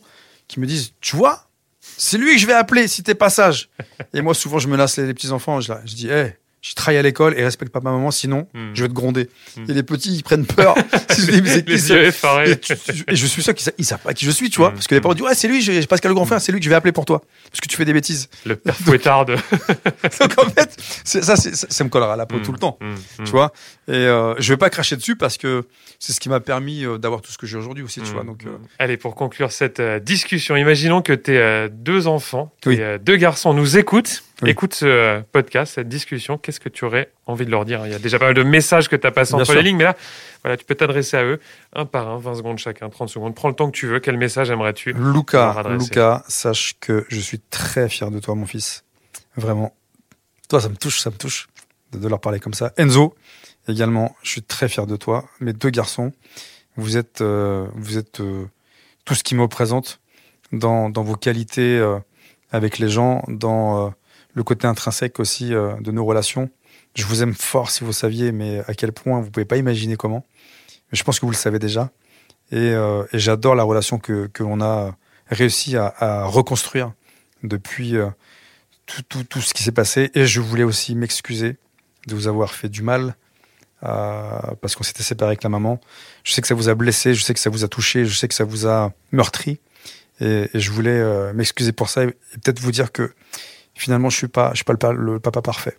qui 0.48 0.60
me 0.60 0.66
disent, 0.66 0.92
tu 1.00 1.16
vois, 1.16 1.48
c'est 1.96 2.18
lui 2.18 2.34
que 2.34 2.40
je 2.40 2.46
vais 2.46 2.52
appeler 2.52 2.88
si 2.88 3.02
t'es 3.02 3.14
pas 3.14 3.30
sage. 3.30 3.68
et 4.14 4.20
moi, 4.20 4.34
souvent, 4.34 4.58
je 4.58 4.68
me 4.68 4.76
lasse 4.76 4.96
les, 4.96 5.12
petits 5.14 5.30
enfants, 5.30 5.60
je, 5.60 5.72
je 5.84 5.94
dis, 5.94 6.08
hé, 6.08 6.36
je 6.62 6.74
travaille 6.74 6.98
à 6.98 7.02
l'école 7.02 7.38
et 7.38 7.42
respecte 7.44 7.72
papa, 7.72 7.90
maman, 7.90 8.10
sinon, 8.10 8.46
Hmm. 8.54 8.70
je 8.74 8.82
vais 8.82 8.88
te 8.88 8.92
gronder. 8.94 9.28
Hmm. 9.56 9.64
Et 9.70 9.72
les 9.74 9.82
petits, 9.82 10.14
ils 10.14 10.22
prennent 10.22 10.44
peur. 10.46 10.74
les 11.18 11.90
yeux 11.90 12.04
effarés. 12.04 12.50
et, 12.52 12.56
tu- 12.58 12.74
tu- 12.76 13.04
et 13.08 13.16
je 13.16 13.26
suis 13.26 13.42
sûr 13.42 13.54
qu'ils 13.54 13.64
sa- 13.64 13.72
ils 13.78 13.84
savent 13.84 14.00
pas 14.00 14.14
qui 14.14 14.24
je 14.24 14.30
suis, 14.30 14.50
tu 14.50 14.58
vois. 14.58 14.70
Mm. 14.70 14.74
Parce 14.74 14.86
que 14.86 14.94
les 14.94 15.00
parents 15.00 15.14
disent, 15.14 15.24
ouais, 15.24 15.34
c'est 15.34 15.48
lui, 15.48 15.60
j'ai 15.62 15.84
Pascal 15.86 16.10
le 16.10 16.14
grand 16.14 16.26
frère, 16.26 16.40
c'est 16.40 16.52
lui 16.52 16.58
que 16.60 16.64
je 16.64 16.70
vais 16.70 16.76
appeler 16.76 16.92
pour 16.92 17.04
toi. 17.04 17.22
Parce 17.50 17.60
que 17.60 17.68
tu 17.68 17.76
fais 17.76 17.84
des 17.84 17.92
bêtises. 17.92 18.28
Le 18.44 18.56
père 18.56 18.76
fouettard 18.76 19.24
de. 19.24 19.34
Donc 20.20 20.38
en 20.38 20.48
fait, 20.50 20.76
ça, 21.04 21.22
ça, 21.22 21.36
ça 21.36 21.84
me 21.84 21.88
collera 21.88 22.14
à 22.14 22.16
la 22.16 22.26
peau 22.26 22.38
tout 22.40 22.52
le 22.52 22.58
temps. 22.58 22.78
Tu 23.24 23.30
vois. 23.30 23.52
Et 23.88 23.92
euh, 23.94 24.34
je 24.38 24.52
vais 24.52 24.56
pas 24.56 24.70
cracher 24.70 24.96
dessus 24.96 25.16
parce 25.16 25.36
que 25.36 25.64
c'est 25.98 26.12
ce 26.12 26.20
qui 26.20 26.28
m'a 26.28 26.40
permis 26.40 26.84
euh, 26.84 26.98
d'avoir 26.98 27.20
tout 27.22 27.32
ce 27.32 27.38
que 27.38 27.46
j'ai 27.46 27.56
aujourd'hui 27.56 27.82
aussi, 27.84 28.00
tu 28.02 28.10
vois. 28.12 28.24
Donc, 28.24 28.44
euh. 28.46 28.50
Allez, 28.78 28.96
pour 28.96 29.14
conclure 29.14 29.50
cette 29.52 29.80
discussion, 30.02 30.56
imaginons 30.56 31.02
que 31.02 31.12
tes 31.12 31.68
deux 31.72 32.06
enfants, 32.06 32.52
Oui. 32.66 32.78
deux 33.02 33.16
garçons 33.16 33.52
nous 33.54 33.76
écoutent, 33.76 34.22
Oui. 34.42 34.50
écoutent 34.50 34.74
ce 34.74 34.86
euh, 34.86 35.20
podcast, 35.32 35.74
cette 35.74 35.88
discussion. 35.88 36.38
Qu'est-ce 36.38 36.60
que 36.60 36.68
tu 36.68 36.84
aurais 36.84 37.12
envie 37.26 37.44
de 37.44 37.50
leur 37.50 37.64
dire? 37.64 37.86
Il 37.86 37.92
y 37.92 37.94
a 37.94 37.98
déjà 37.98 38.18
pas 38.18 38.26
mal 38.26 38.34
de 38.34 38.42
messages 38.42 38.88
que 38.88 38.96
tu 38.96 39.06
as 39.06 39.10
passés 39.10 39.32
Bien 39.32 39.42
entre 39.42 39.52
sûr. 39.52 39.56
les 39.56 39.62
lignes, 39.62 39.76
mais 39.76 39.84
là, 39.84 39.96
voilà, 40.42 40.56
tu 40.56 40.64
peux 40.64 40.74
t'adresser 40.74 41.16
à 41.16 41.24
eux 41.24 41.40
un 41.74 41.84
par 41.84 42.08
un, 42.08 42.18
20 42.18 42.34
secondes 42.36 42.58
chacun, 42.58 42.88
30 42.88 43.08
secondes. 43.08 43.34
Prends 43.34 43.48
le 43.48 43.54
temps 43.54 43.70
que 43.70 43.76
tu 43.76 43.86
veux. 43.86 44.00
Quel 44.00 44.16
message 44.16 44.50
aimerais-tu 44.50 44.92
Luca. 44.94 45.62
Luca, 45.68 46.24
sache 46.28 46.76
que 46.80 47.04
je 47.08 47.20
suis 47.20 47.38
très 47.38 47.88
fier 47.88 48.10
de 48.10 48.18
toi, 48.18 48.34
mon 48.34 48.46
fils. 48.46 48.84
Vraiment. 49.36 49.74
Toi, 50.48 50.60
ça 50.60 50.68
me 50.68 50.76
touche, 50.76 51.00
ça 51.00 51.10
me 51.10 51.16
touche 51.16 51.48
de, 51.92 51.98
de 51.98 52.08
leur 52.08 52.20
parler 52.20 52.40
comme 52.40 52.54
ça. 52.54 52.72
Enzo, 52.76 53.14
également, 53.68 54.16
je 54.22 54.30
suis 54.30 54.42
très 54.42 54.68
fier 54.68 54.86
de 54.86 54.96
toi. 54.96 55.24
Mes 55.40 55.52
deux 55.52 55.70
garçons, 55.70 56.12
vous 56.76 56.96
êtes, 56.96 57.20
euh, 57.20 57.66
vous 57.74 57.98
êtes 57.98 58.20
euh, 58.20 58.46
tout 59.04 59.14
ce 59.14 59.22
qui 59.22 59.34
me 59.34 59.42
représente 59.42 60.00
dans, 60.52 60.90
dans 60.90 61.02
vos 61.02 61.16
qualités 61.16 61.78
euh, 61.78 61.98
avec 62.52 62.78
les 62.78 62.88
gens, 62.88 63.22
dans 63.28 63.86
euh, 63.86 63.90
le 64.34 64.42
côté 64.42 64.66
intrinsèque 64.66 65.20
aussi 65.20 65.54
euh, 65.54 65.74
de 65.80 65.90
nos 65.90 66.04
relations. 66.04 66.50
Je 66.94 67.04
vous 67.04 67.22
aime 67.22 67.34
fort 67.34 67.70
si 67.70 67.84
vous 67.84 67.92
saviez, 67.92 68.32
mais 68.32 68.62
à 68.66 68.74
quel 68.74 68.92
point 68.92 69.20
vous 69.20 69.30
pouvez 69.30 69.44
pas 69.44 69.56
imaginer 69.56 69.96
comment. 69.96 70.26
Mais 70.90 70.98
je 70.98 71.04
pense 71.04 71.20
que 71.20 71.26
vous 71.26 71.32
le 71.32 71.36
savez 71.36 71.58
déjà. 71.58 71.90
Et, 72.50 72.56
euh, 72.56 73.04
et 73.12 73.18
j'adore 73.18 73.54
la 73.54 73.62
relation 73.62 73.98
que, 73.98 74.26
que 74.26 74.42
l'on 74.42 74.60
a 74.60 74.96
réussi 75.28 75.76
à, 75.76 75.94
à 75.98 76.24
reconstruire 76.24 76.92
depuis 77.42 77.96
euh, 77.96 78.08
tout, 78.86 79.02
tout, 79.02 79.24
tout 79.24 79.40
ce 79.40 79.54
qui 79.54 79.62
s'est 79.62 79.72
passé. 79.72 80.10
Et 80.14 80.26
je 80.26 80.40
voulais 80.40 80.64
aussi 80.64 80.94
m'excuser 80.94 81.56
de 82.06 82.14
vous 82.14 82.26
avoir 82.26 82.52
fait 82.54 82.68
du 82.68 82.82
mal 82.82 83.14
euh, 83.82 84.40
parce 84.60 84.74
qu'on 84.74 84.82
s'était 84.82 85.02
séparés 85.02 85.30
avec 85.30 85.42
la 85.42 85.48
maman. 85.48 85.80
Je 86.24 86.32
sais 86.32 86.40
que 86.40 86.48
ça 86.48 86.54
vous 86.54 86.68
a 86.68 86.74
blessé, 86.74 87.14
je 87.14 87.22
sais 87.22 87.34
que 87.34 87.40
ça 87.40 87.50
vous 87.50 87.64
a 87.64 87.68
touché, 87.68 88.04
je 88.04 88.14
sais 88.14 88.28
que 88.28 88.34
ça 88.34 88.44
vous 88.44 88.66
a 88.66 88.92
meurtri. 89.12 89.60
Et, 90.20 90.50
et 90.52 90.60
je 90.60 90.70
voulais 90.70 90.90
euh, 90.90 91.32
m'excuser 91.32 91.72
pour 91.72 91.88
ça 91.88 92.04
et 92.04 92.08
peut-être 92.08 92.60
vous 92.60 92.72
dire 92.72 92.92
que 92.92 93.14
finalement 93.80 94.10
je 94.10 94.16
suis 94.16 94.28
pas, 94.28 94.50
je 94.52 94.56
suis 94.56 94.64
pas 94.64 94.72
le, 94.74 94.78
pa- 94.78 94.92
le 94.92 95.18
papa 95.18 95.40
parfait. 95.42 95.76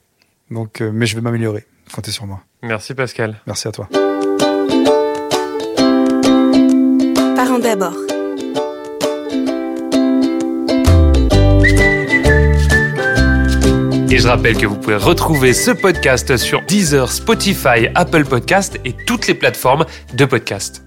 Donc, 0.49 0.81
euh, 0.81 0.91
mais 0.93 1.05
je 1.05 1.15
vais 1.15 1.21
m'améliorer. 1.21 1.65
Comptez 1.93 2.11
sur 2.11 2.25
moi. 2.25 2.41
Merci 2.61 2.93
Pascal. 2.93 3.39
Merci 3.47 3.67
à 3.67 3.71
toi. 3.71 3.87
Parents 7.35 7.59
d'abord. 7.59 7.95
Et 14.13 14.17
je 14.17 14.27
rappelle 14.27 14.57
que 14.57 14.65
vous 14.65 14.75
pouvez 14.75 14.97
retrouver 14.97 15.53
ce 15.53 15.71
podcast 15.71 16.35
sur 16.35 16.61
Deezer, 16.63 17.09
Spotify, 17.11 17.87
Apple 17.95 18.25
Podcast 18.25 18.77
et 18.83 18.93
toutes 19.05 19.27
les 19.27 19.33
plateformes 19.35 19.85
de 20.13 20.25
podcast. 20.25 20.83